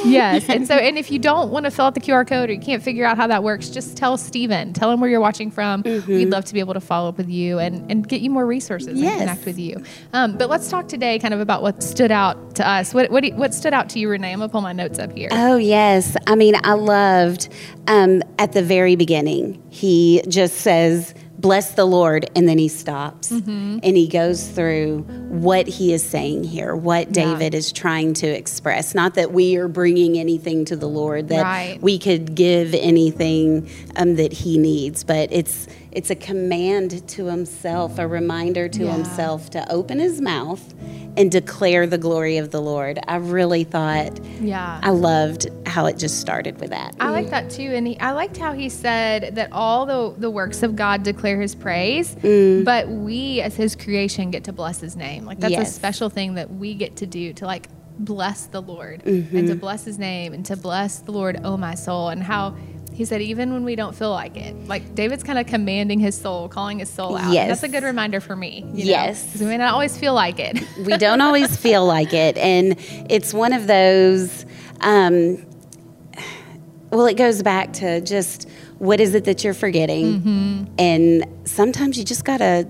yes, 0.04 0.50
and 0.50 0.68
so 0.68 0.76
and 0.76 0.98
if 0.98 1.12
you 1.12 1.20
don't 1.20 1.52
want 1.52 1.66
to 1.66 1.72
fill 1.72 1.86
out 1.86 1.94
the 1.94 2.02
QR 2.02 2.28
code 2.28 2.50
or 2.50 2.54
you 2.54 2.60
can't 2.60 2.82
figure 2.82 3.06
out 3.06 3.18
how 3.18 3.28
that 3.28 3.44
works, 3.44 3.70
just 3.70 3.96
tell 3.96 4.18
Steven. 4.18 4.74
Tell 4.74 4.92
him 4.92 5.00
where 5.00 5.10
you're 5.10 5.22
watching 5.22 5.52
from. 5.52 5.84
Mm-hmm. 5.84 6.12
We'd 6.12 6.30
love 6.30 6.46
to 6.46 6.54
be 6.54 6.60
able 6.60 6.74
to 6.74 6.82
follow 6.82 7.10
up 7.10 7.18
with 7.18 7.30
you 7.30 7.60
and 7.60 7.90
and 7.90 8.08
get 8.08 8.22
you 8.22 8.30
more 8.30 8.46
resources 8.46 9.00
yes. 9.00 9.12
and 9.12 9.20
connect 9.22 9.46
with 9.46 9.60
you. 9.60 9.84
Um, 10.12 10.38
but 10.38 10.50
let's 10.54 10.70
talk 10.70 10.88
today 10.88 11.18
kind 11.18 11.34
of 11.34 11.40
about 11.40 11.64
what 11.64 11.82
stood 11.82 12.12
out 12.12 12.56
to 12.56 12.68
us. 12.68 12.94
What 12.94 13.10
what, 13.10 13.26
what 13.34 13.56
stood 13.56 13.74
out 13.74 13.90
to 13.90 14.00
you, 14.00 14.08
Renee? 14.08 14.34
I'm 14.34 14.40
gonna 14.40 14.50
pull 14.50 14.62
my 14.62 14.72
notes 14.72 15.00
up 15.00 15.12
here. 15.12 15.30
Oh 15.32 15.58
yes, 15.58 16.16
I 16.28 16.36
mean 16.36 16.54
I 16.64 16.74
loved 16.74 17.50
um, 17.88 18.22
at 18.38 18.52
the 18.52 18.62
very 18.62 18.96
beginning. 18.96 19.64
He 19.72 20.22
just 20.28 20.58
says 20.58 21.16
bless 21.40 21.74
the 21.74 21.84
Lord, 21.84 22.26
and 22.38 22.48
then 22.48 22.58
he 22.58 22.70
stops 22.70 23.30
mm-hmm. 23.30 23.80
and 23.84 23.98
he 23.98 24.08
goes 24.08 24.48
through 24.48 25.00
what 25.28 25.68
he 25.68 25.92
is 25.92 26.02
saying 26.02 26.46
here, 26.46 26.74
what 26.74 27.12
David 27.12 27.54
yeah. 27.54 27.58
is 27.58 27.74
trying 27.74 28.14
to 28.14 28.28
express. 28.28 28.96
Not 28.96 29.16
that 29.16 29.34
we 29.34 29.58
are 29.58 29.68
bringing 29.68 30.18
anything 30.18 30.64
to 30.66 30.78
the 30.78 30.88
Lord, 30.88 31.28
that 31.30 31.42
right. 31.42 31.82
we 31.82 32.00
could 32.00 32.34
give 32.34 32.74
anything 32.74 33.70
um, 33.98 34.16
that 34.16 34.32
he 34.32 34.58
needs, 34.58 35.04
but 35.04 35.34
it's 35.34 35.68
it's 35.96 36.10
a 36.10 36.16
command 36.16 37.08
to 37.10 37.26
himself, 37.26 38.00
a 38.00 38.08
reminder 38.08 38.68
to 38.68 38.84
yeah. 38.84 38.94
himself 38.94 39.50
to 39.52 39.72
open 39.72 40.00
his 40.00 40.20
mouth 40.20 40.74
and 41.16 41.32
declare 41.32 41.86
the 41.86 41.98
glory 41.98 42.38
of 42.38 42.50
the 42.50 42.60
Lord. 42.60 43.00
I 43.08 43.18
really 43.18 43.64
thought, 43.64 44.24
yeah, 44.42 44.80
I 44.82 44.90
loved 44.90 45.48
how 45.68 45.86
it 45.86 45.98
just 45.98 46.20
started 46.20 46.60
with 46.60 46.72
that. 46.72 46.96
I 47.00 47.12
like 47.12 47.30
that 47.30 47.52
too, 47.52 47.72
and 47.74 47.88
he, 47.88 48.00
I 48.00 48.12
liked 48.12 48.38
how 48.38 48.54
he 48.54 48.70
said 48.70 49.36
that 49.36 49.52
all 49.52 49.86
the 49.86 50.20
the 50.20 50.32
works 50.32 50.64
of 50.64 50.76
God 50.76 51.04
declare 51.04 51.40
His 51.40 51.54
praise, 51.54 52.16
mm. 52.16 52.66
but 52.66 52.88
we 52.90 53.42
as 53.42 53.56
His 53.56 53.76
creation 53.76 54.32
get 54.32 54.46
to 54.46 54.54
bless 54.54 54.80
His 54.80 54.96
name. 54.96 55.26
Like 55.26 55.40
that's 55.40 55.52
yes. 55.52 55.70
a 55.70 55.74
special 55.74 56.10
thing 56.10 56.36
that 56.36 56.52
we 56.52 56.74
get 56.74 56.96
to 56.98 57.06
do 57.06 57.34
to 57.34 57.46
like 57.46 57.70
bless 58.00 58.48
the 58.48 58.62
Lord 58.62 59.06
and 59.06 59.48
to 59.48 59.56
bless 59.56 59.86
his 59.86 60.00
name 60.00 60.34
and 60.34 60.46
to 60.48 60.58
bless 60.58 61.00
the 61.00 61.12
Lord, 61.12 61.40
oh 61.44 61.58
my 61.58 61.76
soul, 61.76 62.10
and 62.10 62.24
how 62.24 62.56
he 62.94 63.06
said, 63.06 63.22
even 63.22 63.52
when 63.54 63.64
we 63.64 63.76
don't 63.76 63.96
feel 63.96 64.12
like 64.12 64.38
it, 64.38 64.56
like 64.68 64.94
David's 64.96 65.24
kind 65.24 65.40
of 65.40 65.48
commanding 65.48 66.00
his 66.00 66.16
soul, 66.20 66.48
calling 66.48 66.80
his 66.80 66.90
soul 66.90 67.18
out. 67.18 67.34
Yes. 67.34 67.48
That's 67.50 67.64
a 67.64 67.68
good 67.68 67.84
reminder 67.84 68.20
for 68.22 68.36
me. 68.36 68.66
Yes. 68.74 69.36
we 69.40 69.46
may 69.48 69.58
not 69.58 69.74
always 69.74 69.98
feel 69.98 70.14
like 70.14 70.40
it. 70.40 70.60
we 70.86 70.96
don't 70.98 71.22
always 71.22 71.56
feel 71.66 71.86
like 71.86 72.14
it 72.14 72.38
and 72.38 72.76
it's 73.10 73.34
one 73.34 73.52
of 73.54 73.66
those 73.68 74.46
um, 74.82 75.44
well 76.92 77.06
it 77.08 77.18
goes 77.18 77.42
back 77.42 77.74
to 77.74 78.00
just 78.02 78.48
what 78.78 79.00
is 79.00 79.16
it 79.16 79.24
that 79.26 79.44
you're 79.44 79.54
forgetting 79.54 80.68
and 80.78 81.26
sometimes 81.46 81.98
you 81.98 82.04
just 82.04 82.26
gotta 82.26 82.70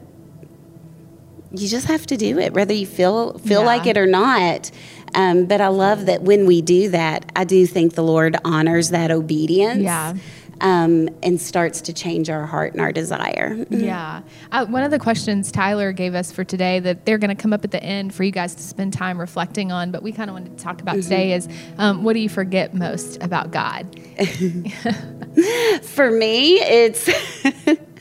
you 1.51 1.67
just 1.67 1.87
have 1.87 2.05
to 2.07 2.17
do 2.17 2.39
it 2.39 2.53
whether 2.53 2.73
you 2.73 2.85
feel 2.85 3.37
feel 3.39 3.61
Yeah. 3.61 3.65
like 3.67 3.87
it 3.87 3.97
or 3.97 4.05
not 4.07 4.71
um, 5.15 5.45
but 5.45 5.61
i 5.61 5.67
love 5.67 6.05
that 6.07 6.21
when 6.21 6.45
we 6.45 6.61
do 6.61 6.89
that 6.89 7.31
i 7.35 7.43
do 7.43 7.65
think 7.65 7.93
the 7.95 8.03
lord 8.03 8.35
honors 8.45 8.89
that 8.89 9.11
obedience 9.11 9.81
Yeah. 9.83 10.13
um, 10.61 11.09
and 11.21 11.41
starts 11.41 11.81
to 11.81 11.93
change 11.93 12.29
our 12.29 12.45
heart 12.45 12.73
and 12.73 12.81
our 12.81 12.91
desire 12.91 13.65
Yeah. 13.69 14.21
Uh, 14.51 14.65
one 14.67 14.83
of 14.83 14.91
the 14.91 14.99
questions 14.99 15.51
Tyler 15.51 15.91
gave 15.91 16.13
us 16.15 16.31
for 16.31 16.43
today 16.43 16.79
that 16.79 17.05
they're 17.05 17.17
going 17.17 17.35
to 17.35 17.41
come 17.41 17.51
up 17.53 17.63
at 17.65 17.71
the 17.71 17.83
end 17.83 18.13
for 18.13 18.23
you 18.23 18.31
guys 18.31 18.55
to 18.55 18.61
spend 18.63 18.93
time 18.93 19.19
reflecting 19.19 19.71
on, 19.71 19.91
but 19.91 20.03
we 20.03 20.11
kind 20.11 20.29
of 20.29 20.35
wanted 20.35 20.57
to 20.57 20.63
talk 20.63 20.79
about 20.81 20.95
today 21.01 21.33
is 21.33 21.47
um, 21.79 22.03
what 22.03 22.13
do 22.13 22.19
you 22.19 22.29
forget 22.29 22.73
most 22.73 23.21
about 23.21 23.51
God? 23.51 23.87
For 25.83 26.11
me, 26.11 26.59
it's 26.59 27.09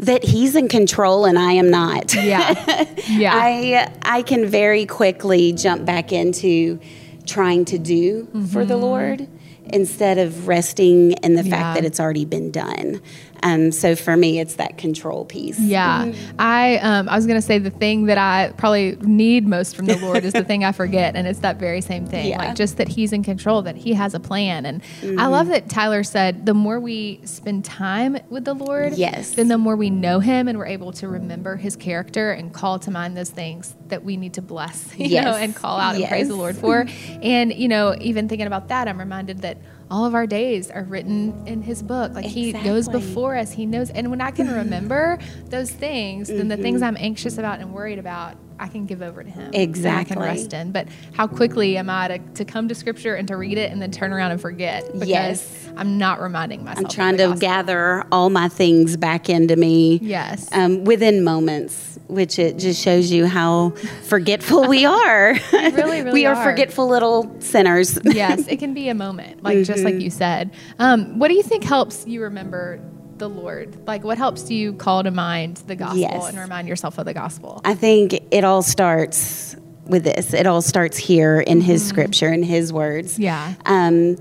that 0.00 0.24
he's 0.24 0.54
in 0.56 0.68
control 0.68 1.24
and 1.24 1.38
I 1.38 1.52
am 1.52 1.70
not. 1.70 2.14
Yeah. 2.14 2.84
Yeah. 3.08 3.32
I 3.34 3.90
I 4.02 4.22
can 4.22 4.46
very 4.46 4.84
quickly 4.84 5.52
jump 5.52 5.84
back 5.86 6.12
into 6.12 6.78
trying 7.26 7.64
to 7.66 7.78
do 7.78 8.28
for 8.52 8.64
the 8.64 8.76
Lord 8.76 9.26
instead 9.72 10.18
of 10.18 10.46
resting 10.48 11.12
in 11.12 11.34
the 11.34 11.42
Mm-hmm. 11.42 11.50
Yeah. 11.50 11.56
fact 11.62 11.74
that 11.80 11.84
it's 11.86 12.00
already 12.00 12.24
been 12.26 12.50
done. 12.50 13.00
Um, 13.42 13.72
so 13.72 13.94
for 13.96 14.16
me, 14.16 14.40
it's 14.40 14.54
that 14.56 14.78
control 14.78 15.24
piece. 15.24 15.58
Yeah, 15.60 16.12
I 16.38 16.78
um, 16.78 17.08
I 17.08 17.16
was 17.16 17.26
gonna 17.26 17.42
say 17.42 17.58
the 17.58 17.70
thing 17.70 18.06
that 18.06 18.18
I 18.18 18.52
probably 18.56 18.96
need 19.00 19.46
most 19.46 19.76
from 19.76 19.86
the 19.86 19.96
Lord 20.04 20.24
is 20.24 20.32
the 20.32 20.44
thing 20.44 20.64
I 20.64 20.72
forget, 20.72 21.14
and 21.16 21.26
it's 21.26 21.40
that 21.40 21.56
very 21.58 21.80
same 21.80 22.06
thing, 22.06 22.28
Yeah. 22.28 22.38
like 22.38 22.54
just 22.56 22.76
that 22.78 22.88
He's 22.88 23.12
in 23.12 23.22
control, 23.22 23.62
that 23.62 23.76
He 23.76 23.92
has 23.94 24.14
a 24.14 24.20
plan, 24.20 24.66
and 24.66 24.82
I 25.18 25.26
love 25.26 25.48
that 25.48 25.68
Tyler 25.68 26.02
said 26.02 26.46
the 26.46 26.54
more 26.54 26.80
we 26.80 27.20
spend 27.24 27.64
time 27.64 28.18
with 28.28 28.44
the 28.44 28.54
Lord, 28.54 28.94
Yes. 28.94 29.32
then 29.32 29.48
the 29.48 29.58
more 29.58 29.76
we 29.76 29.90
know 29.90 30.20
Him, 30.20 30.48
and 30.48 30.58
we're 30.58 30.66
able 30.66 30.92
to 30.92 31.08
remember 31.08 31.56
His 31.56 31.76
character 31.76 32.32
and 32.32 32.52
call 32.52 32.78
to 32.80 32.90
mind 32.90 33.16
those 33.16 33.30
things 33.30 33.74
that 33.88 34.04
we 34.04 34.16
need 34.16 34.34
to 34.34 34.42
bless, 34.42 34.92
you 34.98 35.04
know, 35.22 35.32
Yes. 35.32 35.36
and 35.42 35.54
call 35.56 35.78
out 35.78 35.94
and 35.94 36.04
praise 36.08 36.28
the 36.28 36.36
Lord 36.36 36.56
for, 36.56 36.86
and 37.22 37.52
you 37.54 37.68
know, 37.68 37.94
even 38.00 38.28
thinking 38.28 38.46
about 38.46 38.68
that, 38.68 38.88
I'm 38.88 38.98
reminded 38.98 39.42
that. 39.42 39.58
All 39.90 40.04
of 40.04 40.14
our 40.14 40.26
days 40.26 40.70
are 40.70 40.84
written 40.84 41.46
in 41.46 41.62
his 41.62 41.82
book. 41.82 42.12
Like 42.14 42.26
he 42.26 42.52
goes 42.52 42.88
before 42.88 43.36
us. 43.36 43.52
He 43.52 43.64
knows. 43.64 43.90
And 43.90 44.10
when 44.10 44.20
I 44.20 44.30
can 44.30 44.48
remember 44.52 45.18
those 45.46 45.70
things, 45.70 46.28
then 46.28 46.48
the 46.48 46.54
Mm-hmm. 46.54 46.62
things 46.62 46.82
I'm 46.82 46.96
anxious 46.98 47.38
about 47.38 47.60
and 47.60 47.72
worried 47.72 47.98
about, 47.98 48.36
I 48.60 48.66
can 48.68 48.84
give 48.86 49.00
over 49.02 49.22
to 49.22 49.30
him. 49.30 49.46
And 49.46 49.54
I 49.56 49.58
Exactly. 49.60 50.16
can 50.16 50.22
rest 50.22 50.52
in. 50.52 50.72
But 50.72 50.88
how 51.12 51.26
quickly 51.28 51.76
am 51.78 51.88
I 51.88 52.08
to, 52.08 52.18
to 52.18 52.44
come 52.44 52.68
to 52.68 52.74
scripture 52.74 53.14
and 53.14 53.26
to 53.28 53.36
read 53.36 53.56
it 53.56 53.70
and 53.72 53.80
then 53.80 53.90
turn 53.92 54.12
around 54.12 54.32
and 54.32 54.40
forget? 54.40 54.84
Because 54.92 55.08
Yes. 55.08 55.68
I'm 55.76 55.96
not 55.96 56.20
reminding 56.20 56.64
myself. 56.64 56.84
I'm 56.86 56.90
trying 56.90 57.16
to 57.18 57.36
gather 57.38 58.04
all 58.12 58.28
my 58.30 58.48
things 58.48 58.96
back 58.96 59.30
into 59.30 59.54
me. 59.56 60.00
Yes. 60.02 60.48
Um, 60.52 60.84
within 60.84 61.22
moments, 61.24 61.87
which 62.08 62.38
it 62.38 62.58
just 62.58 62.82
shows 62.82 63.10
you 63.10 63.26
how 63.26 63.70
forgetful 64.04 64.66
we 64.66 64.84
are. 64.84 65.34
really, 65.52 65.72
really 66.02 66.12
we 66.12 66.26
are, 66.26 66.34
are. 66.34 66.44
forgetful 66.44 66.88
little 66.88 67.34
sinners. 67.40 67.98
yes, 68.04 68.46
it 68.48 68.58
can 68.58 68.74
be 68.74 68.88
a 68.88 68.94
moment, 68.94 69.42
like 69.42 69.58
just 69.58 69.70
Mm-hmm. 69.78 69.84
like 69.84 70.00
you 70.02 70.10
said. 70.10 70.50
Um, 70.78 71.18
what 71.18 71.28
do 71.28 71.34
you 71.34 71.42
think 71.42 71.64
helps 71.64 72.06
you 72.06 72.22
remember 72.22 72.80
the 73.18 73.28
Lord? 73.28 73.86
Like, 73.86 74.04
what 74.04 74.16
helps 74.18 74.50
you 74.50 74.72
call 74.72 75.02
to 75.02 75.10
mind 75.10 75.58
the 75.66 75.76
gospel 75.76 75.98
Yes. 75.98 76.28
and 76.28 76.38
remind 76.38 76.66
yourself 76.68 76.98
of 76.98 77.04
the 77.04 77.14
gospel? 77.14 77.60
I 77.64 77.74
think 77.74 78.14
it 78.30 78.42
all 78.44 78.62
starts 78.62 79.54
with 79.86 80.04
this. 80.04 80.34
It 80.34 80.46
all 80.46 80.62
starts 80.62 80.96
here 80.96 81.40
in 81.40 81.60
His 81.60 81.86
scripture, 81.86 82.32
in 82.32 82.42
His 82.42 82.72
words. 82.72 83.14
Mm-hmm. 83.14 83.22
Yeah. 83.22 83.54
Um, 83.66 84.16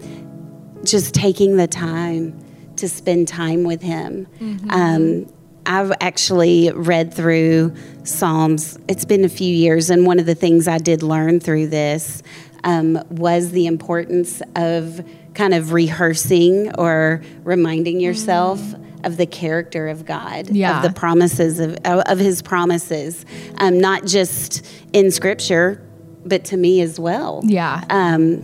just 0.83 1.13
taking 1.13 1.57
the 1.57 1.67
time 1.67 2.37
to 2.77 2.87
spend 2.87 3.27
time 3.27 3.63
with 3.63 3.81
Him. 3.81 4.27
Mm-hmm. 4.39 4.69
Um, 4.71 5.25
I've 5.67 5.91
actually 6.01 6.71
read 6.71 7.13
through 7.13 7.75
Psalms. 8.03 8.79
It's 8.87 9.05
been 9.05 9.25
a 9.25 9.29
few 9.29 9.53
years, 9.53 9.89
and 9.89 10.05
one 10.05 10.17
of 10.19 10.25
the 10.25 10.35
things 10.35 10.67
I 10.67 10.77
did 10.77 11.03
learn 11.03 11.39
through 11.39 11.67
this 11.67 12.23
um, 12.63 12.99
was 13.09 13.51
the 13.51 13.67
importance 13.67 14.41
of 14.55 15.05
kind 15.33 15.53
of 15.53 15.73
rehearsing 15.73 16.73
or 16.75 17.21
reminding 17.43 17.99
yourself 17.99 18.59
of 19.03 19.17
the 19.17 19.25
character 19.27 19.87
of 19.89 20.05
God, 20.05 20.49
Yeah. 20.49 20.77
of 20.77 20.83
the 20.83 20.97
promises 20.99 21.59
of, 21.59 21.75
of 21.85 22.17
His 22.17 22.41
promises, 22.41 23.25
um, 23.59 23.79
not 23.79 24.05
just 24.05 24.65
in 24.93 25.11
Scripture, 25.11 25.81
but 26.25 26.45
to 26.45 26.57
me 26.57 26.81
as 26.81 26.99
well. 26.99 27.41
Yeah. 27.43 27.83
Um, 27.89 28.41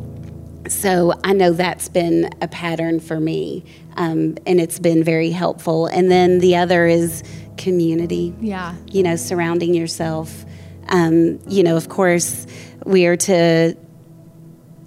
so 0.67 1.13
I 1.23 1.33
know 1.33 1.51
that's 1.51 1.89
been 1.89 2.29
a 2.41 2.47
pattern 2.47 2.99
for 2.99 3.19
me, 3.19 3.65
um, 3.95 4.37
and 4.45 4.59
it's 4.59 4.79
been 4.79 5.03
very 5.03 5.31
helpful. 5.31 5.87
And 5.87 6.09
then 6.09 6.39
the 6.39 6.55
other 6.57 6.85
is 6.85 7.23
community. 7.57 8.33
yeah. 8.39 8.75
You 8.87 9.03
know, 9.03 9.15
surrounding 9.15 9.73
yourself. 9.73 10.45
Um, 10.89 11.39
you 11.47 11.63
know, 11.63 11.77
of 11.77 11.89
course, 11.89 12.45
we 12.85 13.05
are 13.05 13.17
to 13.17 13.75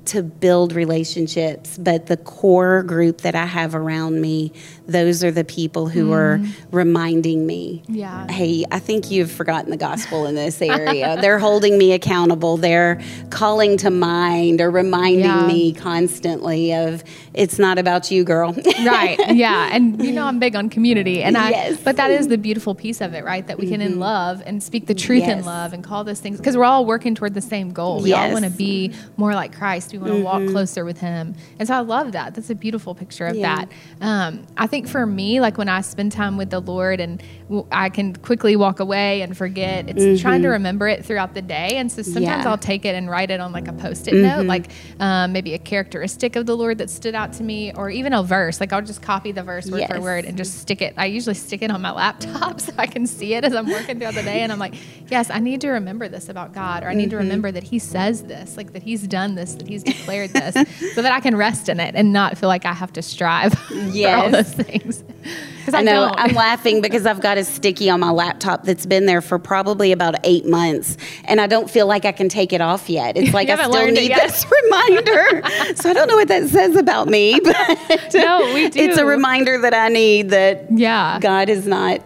to 0.07 0.23
build 0.23 0.73
relationships, 0.73 1.77
but 1.77 2.07
the 2.07 2.17
core 2.17 2.83
group 2.85 3.23
that 3.23 3.35
I 3.35 3.45
have 3.45 3.75
around 3.75 4.21
me, 4.21 4.53
those 4.87 5.25
are 5.25 5.31
the 5.33 5.45
people 5.45 5.89
who 5.89 6.13
are 6.13 6.41
reminding 6.71 7.47
me 7.47 7.83
Yeah. 7.89 8.27
hey, 8.31 8.65
I 8.71 8.79
think 8.79 9.11
you've 9.11 9.31
forgotten 9.31 9.71
the 9.71 9.77
gospel 9.77 10.27
in 10.27 10.35
this 10.35 10.61
area. 10.63 11.19
They're 11.21 11.39
holding 11.39 11.77
me 11.79 11.93
accountable. 11.93 12.57
They're 12.57 13.01
calling 13.31 13.77
to 13.79 13.91
mind 13.91 14.61
or 14.61 14.71
reminding 14.71 15.21
Yeah. 15.25 15.47
me 15.47 15.73
constantly 15.73 16.73
of 16.75 17.03
it's 17.35 17.59
not 17.59 17.79
about 17.79 18.11
you, 18.11 18.25
girl. 18.25 18.53
right 18.87 19.17
yeah 19.35 19.71
and 19.73 20.03
you 20.05 20.13
know 20.13 20.25
i'm 20.25 20.39
big 20.39 20.55
on 20.55 20.69
community 20.69 21.23
and 21.23 21.37
i 21.37 21.51
Yes. 21.51 21.75
Mm-hmm. 21.75 21.85
but 21.85 21.97
that 21.97 22.11
is 22.11 22.29
the 22.29 22.37
beautiful 22.39 22.75
piece 22.75 23.01
of 23.01 23.15
it 23.15 23.25
right 23.25 23.47
that 23.47 23.59
we 23.59 23.67
can 23.69 23.81
in 23.81 23.99
love 23.99 24.43
and 24.47 24.63
speak 24.63 24.87
the 24.87 24.95
truth 24.95 25.25
in 25.25 25.45
love 25.45 25.73
and 25.73 25.83
call 25.83 26.05
those 26.05 26.21
things 26.21 26.39
because 26.39 26.57
we're 26.57 26.65
all 26.65 26.85
working 26.85 27.15
toward 27.15 27.35
the 27.35 27.41
same 27.41 27.73
goal 27.73 28.03
we 28.03 28.13
all 28.13 28.21
Yes. 28.21 28.25
Mm-hmm. 28.27 28.33
want 28.43 28.45
to 28.45 28.51
be 28.59 28.93
more 29.17 29.35
like 29.35 29.55
christ 29.57 29.93
we 29.93 29.99
want 29.99 30.13
to 30.13 30.23
walk 30.23 30.47
closer 30.51 30.85
with 30.85 31.01
him 31.01 31.35
and 31.59 31.67
so 31.69 31.75
i 31.75 31.81
love 31.81 32.13
that 32.13 32.35
that's 32.35 32.51
a 32.51 32.55
beautiful 32.55 32.95
picture 32.95 33.27
of 33.27 33.37
Yeah. 33.37 33.57
that 33.57 33.69
um, 34.01 34.47
i 34.57 34.67
think 34.67 34.76
for 34.85 35.07
me 35.07 35.41
like 35.41 35.57
when 35.59 35.69
i 35.69 35.81
spend 35.81 36.11
time 36.13 36.37
with 36.37 36.51
the 36.51 36.61
lord 36.61 37.01
and 37.01 37.23
w- 37.45 37.67
i 37.71 37.89
can 37.89 38.15
quickly 38.17 38.57
walk 38.57 38.81
away 38.81 39.23
and 39.23 39.37
forget 39.37 39.89
it's 39.89 40.21
trying 40.21 40.43
to 40.43 40.49
remember 40.49 40.89
it 40.89 41.05
throughout 41.05 41.35
the 41.35 41.43
day. 41.43 41.77
And 41.77 41.91
so 41.91 42.03
sometimes 42.03 42.17
Mm-hmm. 42.27 42.43
Yeah. 42.43 42.51
i'll 42.51 42.59
take 42.59 42.85
it 42.85 42.95
and 42.97 43.09
write 43.09 43.31
it 43.31 43.39
on 43.41 43.53
like 43.53 43.69
a 43.69 43.73
post-it 43.73 44.15
note 44.15 44.47
like 44.47 44.71
um, 45.01 45.33
maybe 45.33 45.55
a 45.55 45.59
characteristic 45.59 46.35
of 46.35 46.47
the 46.47 46.57
lord 46.57 46.79
that 46.79 46.91
stood 46.91 47.15
out 47.15 47.33
to 47.35 47.43
me 47.45 47.73
or 47.75 47.89
even 47.91 48.13
a 48.13 48.23
verse. 48.23 48.61
Like 48.61 48.73
i'll 48.73 48.83
just 48.83 49.01
copy 49.03 49.31
the 49.33 49.43
verse 49.45 49.71
word 49.71 49.87
for 49.87 50.01
word 50.01 50.25
and 50.25 50.37
just 50.37 50.59
stick 50.59 50.83
it. 50.83 50.95
I 50.97 51.07
usually 51.07 51.35
stick 51.35 51.63
it 51.63 51.71
on 51.71 51.81
my 51.81 51.93
laptop 51.93 52.61
so 52.67 52.73
i 52.77 52.87
can 52.87 53.07
see 53.07 53.35
it 53.35 53.45
as 53.45 53.55
i'm 53.55 53.71
working 53.71 53.99
throughout 53.99 54.15
the 54.15 54.23
day. 54.23 54.41
And 54.41 54.51
i'm 54.51 54.59
like 54.59 54.75
yes 55.09 55.31
i 55.31 55.39
need 55.39 55.61
to 55.61 55.69
remember 55.71 56.09
this 56.09 56.29
about 56.29 56.53
god 56.53 56.83
or 56.83 56.89
i 56.89 56.95
need 56.95 57.11
to 57.11 57.17
remember 57.17 57.53
that 57.53 57.63
he 57.63 57.79
says 57.79 58.25
this 58.25 58.57
like 58.57 58.73
that 58.73 58.83
he's 58.83 59.07
done 59.07 59.37
this 59.37 59.55
that 59.55 59.69
he's 59.69 59.85
declared 59.85 60.31
this 60.31 60.55
so 60.95 61.03
that 61.03 61.13
i 61.13 61.21
can 61.21 61.37
rest 61.37 61.69
in 61.69 61.79
it 61.79 61.95
and 61.95 62.13
not 62.13 62.37
feel 62.37 62.49
like 62.49 62.65
i 62.65 62.73
have 62.73 62.93
to 62.93 63.03
strive 63.03 63.55
Yes. 63.93 64.55
Things 64.67 65.03
'Cause 65.65 65.75
I 65.75 65.83
know. 65.83 66.07
don't. 66.07 66.21
I'm 66.21 66.35
laughing 66.35 66.81
because 66.81 67.07
I've 67.07 67.21
got 67.21 67.39
a 67.39 67.45
sticky 67.45 67.91
on 67.91 67.99
my 67.99 68.11
laptop 68.13 68.63
that's 68.63 68.87
been 68.87 69.07
there 69.07 69.21
for 69.21 69.37
probably 69.41 69.91
about 69.91 70.15
eight 70.23 70.47
months, 70.47 70.97
and 71.25 71.41
I 71.41 71.49
don't 71.49 71.69
feel 71.69 71.89
like 71.89 72.05
I 72.05 72.13
can 72.13 72.29
take 72.29 72.53
it 72.53 72.61
off 72.61 72.89
yet. 72.89 73.17
It's 73.17 73.35
like 73.35 73.49
I 73.49 73.57
still 73.69 73.87
need 73.91 74.13
this 74.13 74.47
reminder. 74.65 75.43
so 75.75 75.91
I 75.91 75.93
don't 75.93 76.07
know 76.09 76.15
what 76.15 76.29
that 76.29 76.49
says 76.49 76.77
about 76.77 77.09
me, 77.09 77.41
but 77.43 78.15
No, 78.15 78.53
we 78.55 78.69
do. 78.69 78.79
it's 78.81 78.97
a 78.99 79.05
reminder 79.05 79.59
that 79.63 79.75
I 79.75 79.89
need 79.89 80.31
that 80.31 80.67
yeah 80.71 81.19
God 81.21 81.49
is 81.49 81.67
not 81.67 82.01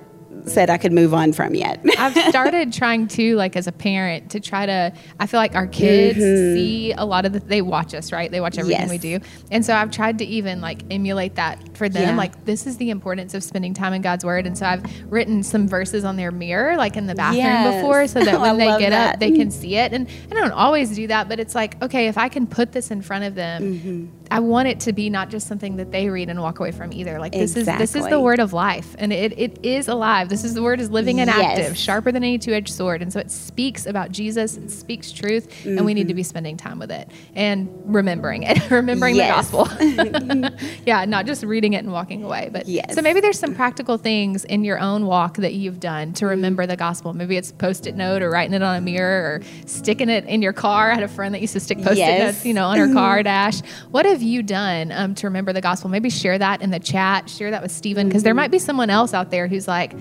said 0.47 0.71
I 0.71 0.79
could 0.79 0.93
move 0.93 1.13
on 1.15 1.33
from 1.33 1.55
yet. 1.55 1.81
I've 1.99 2.15
started 2.31 2.73
trying 2.73 3.09
to, 3.09 3.37
like, 3.37 3.57
as 3.57 3.67
a 3.67 3.73
parent, 3.73 4.31
to 4.33 4.41
try 4.41 4.67
to. 4.67 4.93
I 5.19 5.27
feel 5.27 5.39
like 5.41 5.55
our 5.55 5.67
kids 5.67 6.19
see 6.19 6.93
a 6.93 7.05
lot 7.05 7.25
of 7.27 7.33
the. 7.33 7.41
They 7.41 7.63
watch 7.63 7.95
us, 7.95 8.13
right? 8.13 8.31
They 8.31 8.41
watch 8.41 8.59
everything 8.59 8.81
Mm-hmm. 8.87 8.93
Yes. 8.93 9.03
we 9.03 9.19
do, 9.19 9.25
and 9.51 9.65
so 9.65 9.75
I've 9.75 9.91
tried 9.91 10.19
to 10.19 10.25
even 10.25 10.61
like 10.61 10.83
emulate 10.91 11.35
that 11.37 11.77
for 11.77 11.89
them. 11.89 12.03
Yeah. 12.11 12.17
Like, 12.17 12.45
this 12.45 12.67
is 12.67 12.77
the 12.77 12.91
importance 12.91 13.35
of 13.35 13.43
spending 13.43 13.75
time 13.75 13.93
in 13.93 14.03
God's 14.03 14.25
Word, 14.25 14.47
and 14.47 14.57
so 14.57 14.67
I've 14.67 14.85
written 15.13 15.43
some 15.43 15.67
verses 15.69 16.05
on 16.05 16.17
their 16.17 16.31
mirror, 16.31 16.77
like 16.77 16.97
in 16.97 17.07
the 17.07 17.15
bathroom 17.15 17.41
Yes. 17.45 17.83
before, 17.83 18.07
so 18.07 18.21
that 18.25 18.35
Oh, 18.35 18.41
when 18.43 18.59
they 18.59 18.79
get 18.79 18.91
that. 18.91 19.15
up, 19.15 19.21
they 19.21 19.33
can 19.33 19.51
see 19.51 19.77
it. 19.77 19.93
And 19.93 20.07
I 20.31 20.35
don't 20.35 20.53
always 20.53 20.95
do 20.95 21.07
that, 21.09 21.29
but 21.29 21.41
it's 21.41 21.55
like, 21.55 21.83
okay, 21.83 22.07
if 22.09 22.17
I 22.17 22.29
can 22.29 22.47
put 22.47 22.73
this 22.73 22.91
in 22.91 23.03
front 23.03 23.25
of 23.25 23.35
them. 23.35 23.63
Mm-hmm. 23.75 24.07
I 24.33 24.39
want 24.39 24.69
it 24.69 24.79
to 24.81 24.93
be 24.93 25.11
not 25.11 25.29
just 25.29 25.49
something 25.49 25.75
that 25.79 25.91
they 25.91 26.09
read 26.09 26.29
and 26.31 26.41
walk 26.41 26.61
away 26.61 26.71
from 26.71 26.93
either. 26.93 27.19
Like 27.19 27.33
this 27.33 27.57
is 27.57 27.67
this 27.67 27.97
is 27.97 28.07
the 28.07 28.21
word 28.21 28.39
of 28.39 28.53
life, 28.53 28.95
and 28.97 29.13
it, 29.13 29.37
it 29.37 29.59
is 29.65 29.89
alive. 29.89 30.29
This 30.31 30.45
is 30.45 30.55
the 30.55 30.63
word 30.63 30.81
is 30.81 30.91
living 30.91 31.21
and 31.21 31.29
Yes. 31.29 31.59
active, 31.59 31.77
sharper 31.77 32.13
than 32.13 32.23
any 32.23 32.39
two-edged 32.39 32.73
sword. 32.73 33.03
And 33.03 33.13
so 33.13 33.19
it 33.21 33.31
speaks 33.31 33.85
about 33.85 34.13
Jesus, 34.13 34.57
it 34.57 34.71
speaks 34.71 35.13
truth, 35.13 35.67
and 35.67 35.85
we 35.85 35.93
need 35.93 36.09
to 36.09 36.15
be 36.15 36.23
mm-hmm. 36.23 36.29
spending 36.29 36.57
time 36.57 36.79
with 36.79 36.91
it 36.91 37.11
and 37.35 37.69
remembering 37.85 38.45
it, 38.45 38.71
remembering 38.71 39.17
Yes. 39.17 39.51
the 39.51 39.57
gospel. 39.57 40.51
yeah, 40.87 41.05
not 41.05 41.27
just 41.27 41.43
reading 41.43 41.73
it 41.73 41.79
and 41.79 41.93
walking 41.93 42.23
away. 42.23 42.49
But 42.53 42.69
Yes. 42.69 42.95
so 42.95 43.03
maybe 43.03 43.21
there's 43.21 43.39
some 43.39 43.55
practical 43.55 43.99
things 43.99 44.45
in 44.45 44.65
your 44.65 44.79
own 44.79 45.07
walk 45.07 45.37
that 45.39 45.55
you've 45.55 45.81
done 45.81 46.13
to 46.15 46.25
mm-hmm. 46.25 46.31
remember 46.31 46.67
the 46.67 46.77
gospel. 46.77 47.13
Maybe 47.13 47.37
it's 47.37 47.53
post-it 47.53 47.97
note 47.97 48.23
or 48.23 48.31
writing 48.31 48.55
it 48.55 48.63
on 48.63 48.77
a 48.77 48.81
mirror 48.81 49.23
or 49.23 49.43
sticking 49.67 50.09
it 50.09 50.25
in 50.27 50.43
your 50.43 50.53
car. 50.53 50.93
I 50.93 50.95
had 50.95 51.03
a 51.03 51.09
friend 51.09 51.35
that 51.35 51.41
used 51.41 51.55
to 51.55 51.61
stick 51.61 51.79
post-it 51.79 51.99
Yes. 51.99 52.35
notes, 52.35 52.47
you 52.47 52.55
know, 52.55 52.67
on 52.67 52.79
her 52.79 52.93
car 52.93 53.17
mm-hmm. 53.17 53.25
dash. 53.25 53.61
What 53.91 54.07
have 54.07 54.23
you 54.23 54.43
done 54.43 54.93
um, 54.93 55.15
to 55.17 55.27
remember 55.27 55.53
the 55.53 55.61
gospel? 55.61 55.91
Maybe 55.91 56.09
share 56.09 56.39
that 56.39 56.63
in 56.63 56.71
the 56.71 56.79
chat. 56.79 57.29
Share 57.29 57.51
that 57.51 57.63
with 57.63 57.73
Stephen 57.73 58.09
because 58.09 58.23
there 58.23 58.35
might 58.35 58.51
be 58.51 58.59
someone 58.59 58.91
else 58.91 59.13
out 59.13 59.31
there 59.31 59.49
who's 59.49 59.67
like 59.67 59.93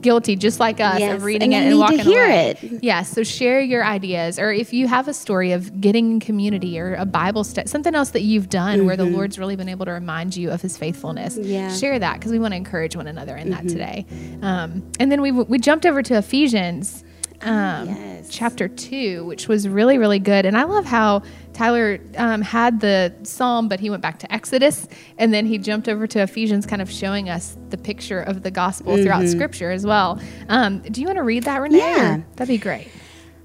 guilty, 0.00 0.36
just 0.36 0.60
like 0.60 0.80
us, 0.80 1.00
Yes, 1.00 1.16
of 1.16 1.24
reading 1.24 1.52
and 1.54 1.64
it 1.64 1.66
and 1.66 1.66
need 1.66 1.72
to 1.74 1.78
walking 1.80 1.98
hear 2.12 2.24
away. 2.24 2.56
it. 2.62 2.82
Yeah, 2.82 3.02
so 3.02 3.22
share 3.24 3.60
your 3.60 3.84
ideas, 3.84 4.38
or 4.38 4.52
if 4.52 4.72
you 4.72 4.86
have 4.86 5.08
a 5.08 5.14
story 5.14 5.52
of 5.52 5.80
getting 5.80 6.12
in 6.12 6.20
community 6.20 6.78
or 6.78 6.94
a 6.94 7.04
Bible 7.04 7.42
study, 7.44 7.68
something 7.68 7.94
else 7.94 8.10
that 8.10 8.22
you've 8.22 8.48
done 8.48 8.86
where 8.86 8.96
the 8.96 9.04
Lord's 9.04 9.38
really 9.38 9.56
been 9.56 9.68
able 9.68 9.86
to 9.86 9.92
remind 9.92 10.36
you 10.36 10.50
of 10.50 10.62
His 10.62 10.76
faithfulness. 10.78 11.36
Mm-hmm. 11.36 11.50
Yeah. 11.50 11.68
Mm-hmm. 11.68 11.78
Share 11.78 11.98
that 11.98 12.14
because 12.14 12.30
we 12.32 12.38
want 12.38 12.52
to 12.52 12.56
encourage 12.56 12.94
one 12.96 13.06
another 13.08 13.36
in 13.36 13.50
that 13.50 13.66
today. 13.68 14.06
Um, 14.42 14.88
and 15.00 15.10
then 15.10 15.20
we 15.22 15.32
we 15.32 15.58
jumped 15.58 15.86
over 15.86 16.02
to 16.02 16.18
Ephesians. 16.18 17.04
Um, 17.42 17.88
Yes. 17.88 18.28
chapter 18.30 18.68
two, 18.68 19.24
which 19.24 19.48
was 19.48 19.66
really, 19.68 19.96
really 19.98 20.18
good. 20.18 20.44
And 20.46 20.56
I 20.56 20.64
love 20.64 20.84
how 20.84 21.22
Tyler 21.54 21.98
um, 22.16 22.42
had 22.42 22.80
the 22.80 23.14
psalm, 23.22 23.68
but 23.68 23.80
he 23.80 23.88
went 23.90 24.02
back 24.02 24.18
to 24.20 24.32
Exodus 24.32 24.86
and 25.18 25.32
then 25.32 25.46
he 25.46 25.56
jumped 25.58 25.88
over 25.88 26.06
to 26.06 26.20
Ephesians, 26.20 26.66
kind 26.66 26.82
of 26.82 26.90
showing 26.90 27.28
us 27.30 27.56
the 27.70 27.78
picture 27.78 28.20
of 28.20 28.42
the 28.42 28.50
gospel 28.50 28.96
throughout 28.96 29.26
scripture 29.28 29.70
as 29.70 29.84
well. 29.86 30.20
Um, 30.48 30.80
do 30.80 31.00
you 31.00 31.06
want 31.06 31.16
to 31.16 31.22
read 31.22 31.44
that, 31.44 31.60
Renee? 31.60 31.80
Mm-hmm. 31.80 31.96
Yeah. 31.98 32.20
That'd 32.36 32.48
be 32.48 32.58
great. 32.58 32.88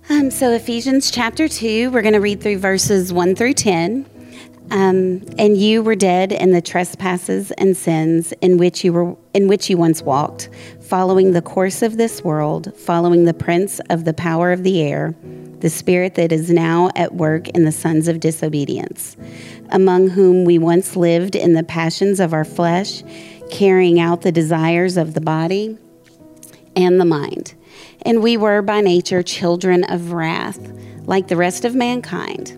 Um, 0.09 0.29
so 0.29 0.51
Ephesians 0.51 1.09
chapter 1.09 1.47
2, 1.47 1.89
we're 1.89 2.03
going 2.03 2.13
to 2.13 2.19
read 2.19 2.41
through 2.41 2.59
verses 2.59 3.11
1 3.11 3.35
through 3.35 3.53
10. 3.53 4.05
Um, 4.71 5.23
and 5.37 5.55
you 5.57 5.83
were 5.83 5.95
dead 5.95 6.31
in 6.31 6.51
the 6.51 6.61
trespasses 6.61 7.51
and 7.51 7.77
sins 7.77 8.33
in 8.41 8.57
which 8.57 8.83
you 8.83 8.93
were 8.93 9.15
in 9.33 9.47
which 9.47 9.69
you 9.69 9.77
once 9.77 10.01
walked, 10.01 10.49
following 10.81 11.33
the 11.33 11.41
course 11.41 11.81
of 11.81 11.97
this 11.97 12.23
world, 12.23 12.75
following 12.75 13.25
the 13.25 13.33
prince 13.33 13.79
of 13.89 14.05
the 14.05 14.13
power 14.13 14.51
of 14.51 14.63
the 14.63 14.81
air, 14.81 15.13
the 15.59 15.69
spirit 15.69 16.15
that 16.15 16.31
is 16.31 16.49
now 16.49 16.89
at 16.95 17.13
work 17.13 17.47
in 17.49 17.63
the 17.63 17.71
sons 17.71 18.07
of 18.07 18.19
disobedience, 18.19 19.15
among 19.69 20.09
whom 20.09 20.45
we 20.45 20.57
once 20.57 20.95
lived 20.95 21.35
in 21.35 21.53
the 21.53 21.63
passions 21.63 22.19
of 22.19 22.33
our 22.33 22.45
flesh, 22.45 23.03
carrying 23.51 23.99
out 23.99 24.21
the 24.21 24.31
desires 24.31 24.97
of 24.97 25.13
the 25.13 25.21
body 25.21 25.77
and 26.75 26.99
the 26.99 27.05
mind. 27.05 27.53
And 28.01 28.23
we 28.23 28.35
were 28.37 28.61
by 28.61 28.81
nature 28.81 29.21
children 29.21 29.83
of 29.83 30.11
wrath, 30.11 30.59
like 31.05 31.27
the 31.27 31.37
rest 31.37 31.65
of 31.65 31.75
mankind. 31.75 32.57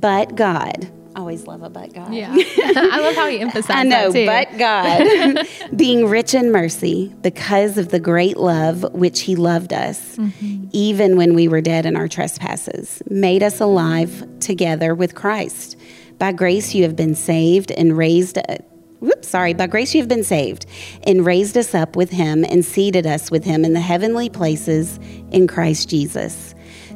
But 0.00 0.34
God, 0.34 0.90
always 1.34 1.46
love 1.46 1.62
a 1.62 1.70
but 1.70 1.92
God. 1.92 2.14
Yeah. 2.14 2.32
I 2.36 3.00
love 3.00 3.14
how 3.14 3.28
he 3.28 3.40
emphasized 3.40 3.70
I 3.70 3.82
know, 3.82 4.12
but 4.12 4.56
God, 4.58 5.46
being 5.76 6.06
rich 6.06 6.34
in 6.34 6.52
mercy, 6.52 7.12
because 7.22 7.78
of 7.78 7.90
the 7.90 8.00
great 8.00 8.36
love 8.36 8.84
which 8.94 9.20
He 9.22 9.36
loved 9.36 9.72
us, 9.72 10.16
Mm-hmm. 10.16 10.68
even 10.72 11.16
when 11.16 11.34
we 11.34 11.48
were 11.48 11.60
dead 11.60 11.86
in 11.86 11.96
our 11.96 12.08
trespasses, 12.08 13.02
made 13.10 13.42
us 13.42 13.60
alive 13.60 14.24
together 14.40 14.94
with 14.94 15.14
Christ. 15.14 15.76
By 16.18 16.32
grace 16.32 16.74
you 16.74 16.84
have 16.84 16.94
been 16.96 17.14
saved 17.14 17.70
and 17.72 17.96
raised. 17.96 18.38
Uh, 18.38 18.58
whoops, 19.00 19.28
sorry. 19.28 19.54
By 19.54 19.66
grace 19.66 19.94
you 19.94 20.00
have 20.00 20.08
been 20.08 20.22
saved 20.24 20.66
and 21.06 21.26
raised 21.26 21.56
us 21.58 21.74
up 21.74 21.96
with 21.96 22.10
Him 22.10 22.44
and 22.44 22.64
seated 22.64 23.06
us 23.06 23.30
with 23.30 23.44
Him 23.44 23.64
in 23.64 23.72
the 23.72 23.80
heavenly 23.80 24.30
places 24.30 24.98
in 25.32 25.46
Christ 25.48 25.88
Jesus 25.90 26.53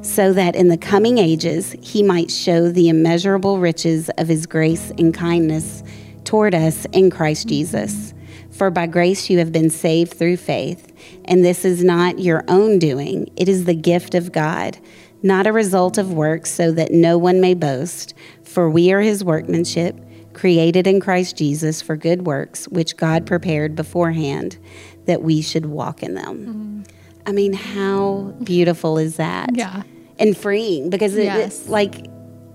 so 0.08 0.32
that 0.32 0.56
in 0.56 0.68
the 0.68 0.78
coming 0.78 1.18
ages 1.18 1.76
he 1.82 2.02
might 2.02 2.30
show 2.30 2.70
the 2.70 2.88
immeasurable 2.88 3.58
riches 3.58 4.08
of 4.16 4.26
his 4.26 4.46
grace 4.46 4.90
and 4.98 5.12
kindness 5.12 5.82
toward 6.24 6.54
us 6.54 6.86
in 6.86 7.10
Christ 7.10 7.46
Jesus. 7.46 8.14
For 8.50 8.70
by 8.70 8.86
grace 8.86 9.28
you 9.28 9.38
have 9.38 9.52
been 9.52 9.70
saved 9.70 10.14
through 10.14 10.38
faith, 10.38 10.92
and 11.26 11.44
this 11.44 11.64
is 11.64 11.84
not 11.84 12.18
your 12.18 12.42
own 12.48 12.78
doing, 12.78 13.30
it 13.36 13.48
is 13.48 13.66
the 13.66 13.74
gift 13.74 14.14
of 14.14 14.32
God, 14.32 14.78
not 15.22 15.46
a 15.46 15.52
result 15.52 15.98
of 15.98 16.12
works, 16.12 16.50
so 16.50 16.72
that 16.72 16.90
no 16.90 17.18
one 17.18 17.40
may 17.40 17.54
boast. 17.54 18.14
For 18.42 18.70
we 18.70 18.90
are 18.92 19.00
his 19.00 19.22
workmanship, 19.22 19.94
created 20.32 20.86
in 20.86 21.00
Christ 21.00 21.36
Jesus 21.36 21.82
for 21.82 21.96
good 21.96 22.26
works, 22.26 22.66
which 22.68 22.96
God 22.96 23.26
prepared 23.26 23.76
beforehand 23.76 24.58
that 25.04 25.22
we 25.22 25.42
should 25.42 25.66
walk 25.66 26.02
in 26.02 26.14
them. 26.14 26.38
Mm-hmm. 26.38 26.82
I 27.26 27.32
mean, 27.32 27.52
how 27.52 28.34
beautiful 28.42 28.96
is 28.96 29.16
that? 29.16 29.54
Yeah. 29.54 29.82
And 30.18 30.36
freeing 30.36 30.90
because 30.90 31.14
it, 31.16 31.24
Yes. 31.24 31.60
it's 31.60 31.68
like 31.68 32.06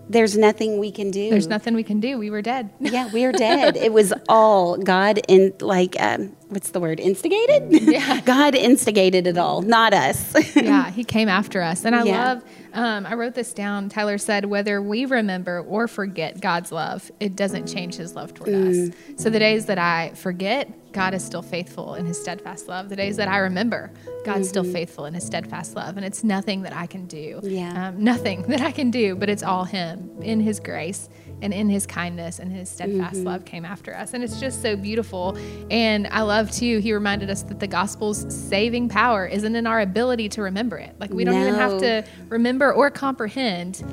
there's 0.09 0.37
nothing 0.37 0.79
we 0.79 0.91
can 0.91 1.11
do. 1.11 1.29
There's 1.29 1.47
nothing 1.47 1.73
we 1.75 1.83
can 1.83 2.01
do. 2.01 2.17
We 2.19 2.29
were 2.29 2.41
dead. 2.41 2.69
Yeah, 2.79 3.09
we 3.11 3.23
are 3.23 3.31
dead. 3.49 3.77
it 3.77 3.93
was 3.93 4.13
all 4.27 4.77
God 4.77 5.19
in 5.29 5.53
like 5.61 5.95
um, 5.99 6.35
what's 6.49 6.71
the 6.71 6.81
word? 6.81 6.99
Instigated? 6.99 7.71
Yeah. 7.83 8.19
God 8.25 8.53
instigated 8.53 9.27
it 9.27 9.37
all, 9.37 9.61
not 9.61 9.93
us. 9.93 10.35
yeah, 10.55 10.91
he 10.99 11.03
came 11.05 11.29
after 11.29 11.61
us. 11.61 11.85
And 11.85 11.95
I 11.95 12.03
Yeah. 12.03 12.25
love, 12.33 12.43
um, 12.73 13.05
I 13.05 13.13
wrote 13.15 13.33
this 13.33 13.53
down. 13.53 13.87
Tyler 13.89 14.17
said, 14.17 14.45
whether 14.45 14.81
we 14.81 15.05
remember 15.05 15.61
or 15.61 15.87
forget 15.87 16.41
God's 16.41 16.71
love, 16.71 17.09
it 17.21 17.35
doesn't 17.37 17.67
change 17.67 17.95
his 17.95 18.13
love 18.13 18.33
toward 18.33 18.49
Mm. 18.49 18.89
us. 18.91 18.95
So 19.23 19.29
the 19.29 19.39
days 19.39 19.67
that 19.67 19.79
I 19.79 20.11
forget, 20.15 20.69
God 20.93 21.13
is 21.13 21.23
still 21.23 21.41
faithful 21.41 21.95
in 21.95 22.05
his 22.05 22.19
steadfast 22.19 22.67
love. 22.67 22.89
The 22.89 22.95
days 22.95 23.17
that 23.17 23.27
I 23.27 23.37
remember, 23.37 23.91
God's 24.25 24.47
still 24.47 24.63
faithful 24.63 25.05
in 25.05 25.13
his 25.13 25.25
steadfast 25.25 25.75
love. 25.75 25.97
And 25.97 26.05
it's 26.05 26.23
nothing 26.23 26.61
that 26.61 26.73
I 26.75 26.85
can 26.85 27.05
do. 27.07 27.37
Mm-hmm. 27.37 27.49
Yeah. 27.49 27.87
Um, 27.89 28.03
nothing 28.03 28.41
that 28.47 28.61
I 28.61 28.71
can 28.71 28.91
do, 28.91 29.15
but 29.15 29.27
it's 29.29 29.43
all 29.43 29.63
him 29.65 30.09
in 30.21 30.39
his 30.39 30.59
grace 30.59 31.09
and 31.41 31.53
in 31.53 31.67
his 31.67 31.85
kindness 31.85 32.39
and 32.39 32.51
his 32.51 32.69
steadfast 32.69 33.15
Mm-hmm. 33.17 33.27
love 33.27 33.43
came 33.45 33.65
after 33.65 33.93
us. 33.95 34.13
And 34.13 34.23
it's 34.23 34.39
just 34.39 34.61
so 34.61 34.75
beautiful. 34.77 35.37
And 35.69 36.07
I 36.07 36.21
love 36.21 36.51
too, 36.51 36.77
he 36.79 36.93
reminded 36.93 37.29
us 37.29 37.43
that 37.43 37.59
the 37.59 37.67
gospel's 37.67 38.25
saving 38.33 38.87
power 38.89 39.25
isn't 39.25 39.55
in 39.55 39.67
our 39.67 39.81
ability 39.81 40.29
to 40.29 40.41
remember 40.43 40.77
it. 40.77 40.95
Like 40.99 41.11
we 41.11 41.25
don't 41.25 41.41
even 41.41 41.55
have 41.55 41.79
to 41.79 42.05
remember 42.29 42.71
or 42.71 42.89
comprehend 42.91 43.83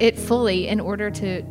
it 0.00 0.18
fully 0.18 0.66
in 0.68 0.80
order 0.80 1.10
to 1.10 1.42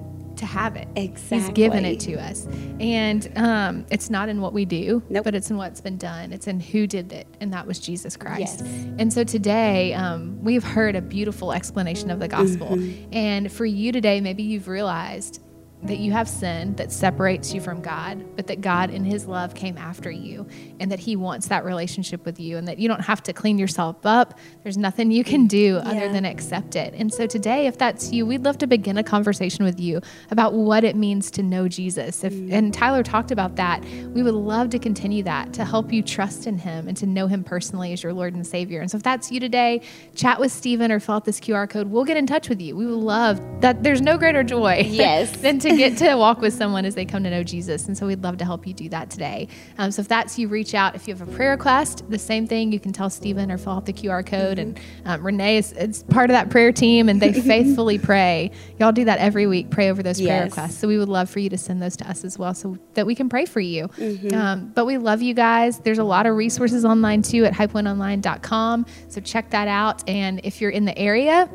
to 0.42 0.48
have 0.48 0.76
it. 0.76 0.88
Exactly. 0.96 1.38
He's 1.38 1.50
given 1.50 1.86
it 1.86 2.00
to 2.02 2.16
us. 2.16 2.48
And 2.80 3.32
um, 3.38 3.86
it's 3.90 4.10
not 4.10 4.28
in 4.28 4.42
what 4.42 4.54
we 4.54 4.66
do, 4.66 5.02
Nope. 5.08 5.24
but 5.24 5.36
it's 5.36 5.50
in 5.50 5.58
what's 5.58 5.80
been 5.82 5.98
done. 5.98 6.34
It's 6.34 6.48
in 6.48 6.60
who 6.60 6.88
did 6.88 7.14
it, 7.14 7.28
and 7.40 7.54
that 7.54 7.66
was 7.66 7.80
Jesus 7.80 8.18
Christ. 8.18 8.60
Yes. 8.60 8.62
And 8.98 9.14
so 9.14 9.24
today, 9.24 9.94
um, 9.94 10.44
we've 10.44 10.64
heard 10.64 10.96
a 10.96 11.02
beautiful 11.02 11.54
explanation 11.54 12.10
of 12.10 12.20
the 12.20 12.28
gospel. 12.28 12.70
Mm-hmm. 12.70 13.14
And 13.14 13.52
for 13.52 13.66
you 13.66 13.92
today, 13.92 14.20
maybe 14.20 14.44
you've 14.44 14.68
realized 14.68 15.42
that 15.84 15.98
you 15.98 16.12
have 16.12 16.30
sin 16.30 16.76
that 16.76 16.92
separates 16.92 17.54
you 17.54 17.60
from 17.62 17.82
God, 17.82 18.24
but 18.36 18.48
that 18.48 18.62
God 18.62 18.92
in 18.92 19.04
his 19.04 19.26
love 19.26 19.56
came 19.56 19.78
after 19.78 20.12
you 20.12 20.46
and 20.80 20.92
that 20.92 21.00
he 21.00 21.16
wants 21.16 21.48
that 21.48 21.66
relationship 21.66 22.24
with 22.26 22.40
you 22.40 22.58
and 22.58 22.68
that 22.68 22.78
you 22.78 22.88
don't 22.88 23.02
have 23.02 23.24
to 23.24 23.34
clean 23.34 23.58
yourself 23.58 23.96
up. 24.06 24.38
There's 24.64 24.78
nothing 24.78 25.10
you 25.10 25.24
can 25.24 25.48
do 25.48 25.78
other 25.78 25.96
Yeah. 25.96 26.12
than 26.12 26.26
accept 26.26 26.76
it. 26.76 26.94
And 26.96 27.12
so 27.12 27.26
today, 27.26 27.66
if 27.66 27.78
that's 27.80 28.12
you, 28.12 28.26
we'd 28.28 28.44
love 28.44 28.60
to 28.60 28.68
begin 28.68 28.98
a 28.98 29.04
conversation 29.04 29.66
with 29.66 29.80
you 29.80 30.02
about 30.30 30.54
what 30.54 30.84
it 30.84 30.96
means 30.96 31.32
to 31.32 31.44
know 31.44 31.68
Jesus. 31.68 32.24
If, 32.24 32.34
and 32.52 32.72
Tyler 32.74 33.02
talked 33.02 33.32
about 33.32 33.56
that. 33.56 33.84
We 34.14 34.22
would 34.22 34.34
love 34.36 34.70
to 34.72 34.80
continue 34.80 35.24
that 35.24 35.52
to 35.54 35.66
help 35.66 35.92
you 35.92 36.04
trust 36.04 36.46
in 36.46 36.58
him 36.60 36.88
and 36.88 36.96
to 36.98 37.06
know 37.08 37.26
him 37.28 37.44
personally 37.44 37.92
as 37.92 38.04
your 38.04 38.14
Lord 38.14 38.36
and 38.36 38.46
Savior. 38.46 38.82
And 38.82 38.92
so 38.92 38.98
if 38.98 39.04
that's 39.04 39.32
you 39.32 39.40
today, 39.40 39.82
chat 40.16 40.40
with 40.40 40.52
Stephen 40.52 40.92
or 40.92 41.00
fill 41.00 41.16
out 41.16 41.26
this 41.26 41.40
QR 41.40 41.68
code. 41.68 41.88
We'll 41.88 42.06
get 42.06 42.18
in 42.18 42.28
touch 42.28 42.50
with 42.50 42.62
you. 42.62 42.76
We 42.76 42.86
would 42.86 42.94
love 42.94 43.42
that. 43.62 43.82
There's 43.84 44.02
no 44.02 44.18
greater 44.18 44.44
joy 44.44 44.86
Yes. 44.88 45.32
than 45.42 45.58
to 45.60 45.71
get 45.78 45.98
to 45.98 46.16
walk 46.16 46.42
with 46.42 46.54
someone 46.54 46.86
as 46.86 46.96
they 46.96 47.06
come 47.06 47.24
to 47.24 47.30
know 47.30 47.44
Jesus. 47.44 47.88
And 47.88 47.98
so 47.98 48.08
we'd 48.08 48.24
love 48.24 48.38
to 48.38 48.46
help 48.46 48.68
you 48.68 48.74
do 48.74 48.90
that 48.90 49.10
today. 49.10 49.48
Um, 49.78 49.92
so 49.92 50.02
if 50.02 50.08
that's 50.08 50.38
you, 50.38 50.48
reach 50.48 50.74
out. 50.74 50.96
If 50.96 51.08
you 51.08 51.16
have 51.16 51.28
a 51.28 51.32
prayer 51.32 51.52
request, 51.52 52.10
the 52.10 52.20
same 52.20 52.48
thing. 52.48 52.72
You 52.72 52.80
can 52.80 52.94
tell 52.94 53.10
Stephen 53.10 53.52
or 53.52 53.58
fill 53.58 53.74
out 53.74 53.86
the 53.86 53.94
QR 53.94 54.26
code. 54.26 54.60
And 54.60 54.80
um, 55.06 55.26
Renee 55.26 55.58
is, 55.58 55.72
is 55.74 56.04
part 56.04 56.30
of 56.30 56.34
that 56.34 56.50
prayer 56.50 56.72
team, 56.72 57.10
and 57.10 57.22
they 57.22 57.34
faithfully 57.42 57.98
pray. 57.98 58.52
Y'all 58.80 58.92
do 58.92 59.06
that 59.06 59.20
every 59.20 59.48
week. 59.48 59.70
Pray 59.70 59.90
over 59.90 60.04
those 60.04 60.20
prayer 60.20 60.44
requests. 60.46 60.78
So 60.78 60.88
we 60.88 60.98
would 60.98 61.10
love 61.10 61.30
for 61.30 61.40
you 61.40 61.50
to 61.50 61.58
send 61.58 61.82
those 61.82 61.96
to 61.98 62.10
us 62.10 62.24
as 62.24 62.38
well, 62.38 62.54
so 62.54 62.78
that 62.94 63.06
we 63.06 63.16
can 63.16 63.30
pray 63.30 63.46
for 63.46 63.60
you. 63.60 63.90
Um, 64.34 64.72
but 64.74 64.86
we 64.86 64.98
love 64.98 65.22
you 65.22 65.34
guys. 65.34 65.80
There's 65.80 66.00
a 66.00 66.04
lot 66.04 66.26
of 66.26 66.36
resources 66.36 66.86
online 66.86 67.22
too 67.22 67.46
at 67.46 67.54
highpointonline.com. 67.54 68.86
So 69.10 69.22
check 69.22 69.50
that 69.52 69.68
out. 69.68 70.08
And 70.10 70.42
if 70.44 70.62
you're 70.62 70.72
in 70.72 70.86
the 70.86 70.98
area. 70.98 71.50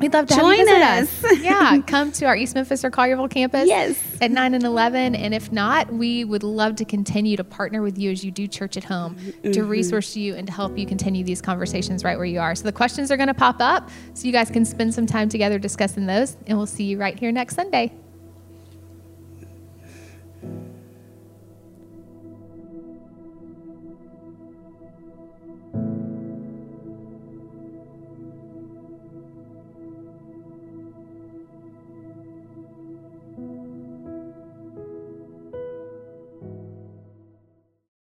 We'd 0.00 0.12
love 0.12 0.26
to 0.28 0.34
have 0.34 0.44
you 0.44 0.56
Join 0.56 0.66
visit 0.66 0.82
us. 0.82 1.40
yeah, 1.42 1.80
come 1.86 2.12
to 2.12 2.26
our 2.26 2.36
East 2.36 2.54
Memphis 2.54 2.84
or 2.84 2.90
Collierville 2.90 3.30
campus 3.30 3.66
Yes. 3.66 4.00
at 4.20 4.30
9 4.30 4.54
and 4.54 4.64
11. 4.64 5.14
And 5.14 5.34
if 5.34 5.50
not, 5.50 5.92
we 5.92 6.24
would 6.24 6.42
love 6.42 6.76
to 6.76 6.84
continue 6.84 7.36
to 7.36 7.44
partner 7.44 7.82
with 7.82 7.98
you 7.98 8.10
as 8.12 8.24
you 8.24 8.30
do 8.30 8.46
church 8.46 8.76
at 8.76 8.84
home 8.84 9.16
to 9.16 9.32
Mm-hmm. 9.50 9.68
resource 9.68 10.16
you 10.16 10.34
and 10.36 10.46
to 10.46 10.52
help 10.52 10.78
you 10.78 10.86
continue 10.86 11.24
these 11.24 11.42
conversations 11.42 12.04
right 12.04 12.16
where 12.16 12.26
you 12.26 12.40
are. 12.40 12.54
So 12.54 12.64
the 12.64 12.72
questions 12.72 13.10
are 13.10 13.16
going 13.16 13.26
to 13.28 13.34
pop 13.34 13.56
up 13.60 13.90
so 14.14 14.26
you 14.26 14.32
guys 14.32 14.50
can 14.50 14.64
spend 14.64 14.94
some 14.94 15.06
time 15.06 15.28
together 15.28 15.58
discussing 15.58 16.06
those. 16.06 16.36
And 16.46 16.56
we'll 16.56 16.66
see 16.66 16.84
you 16.84 16.98
right 16.98 17.18
here 17.18 17.32
next 17.32 17.54
Sunday. 17.56 17.92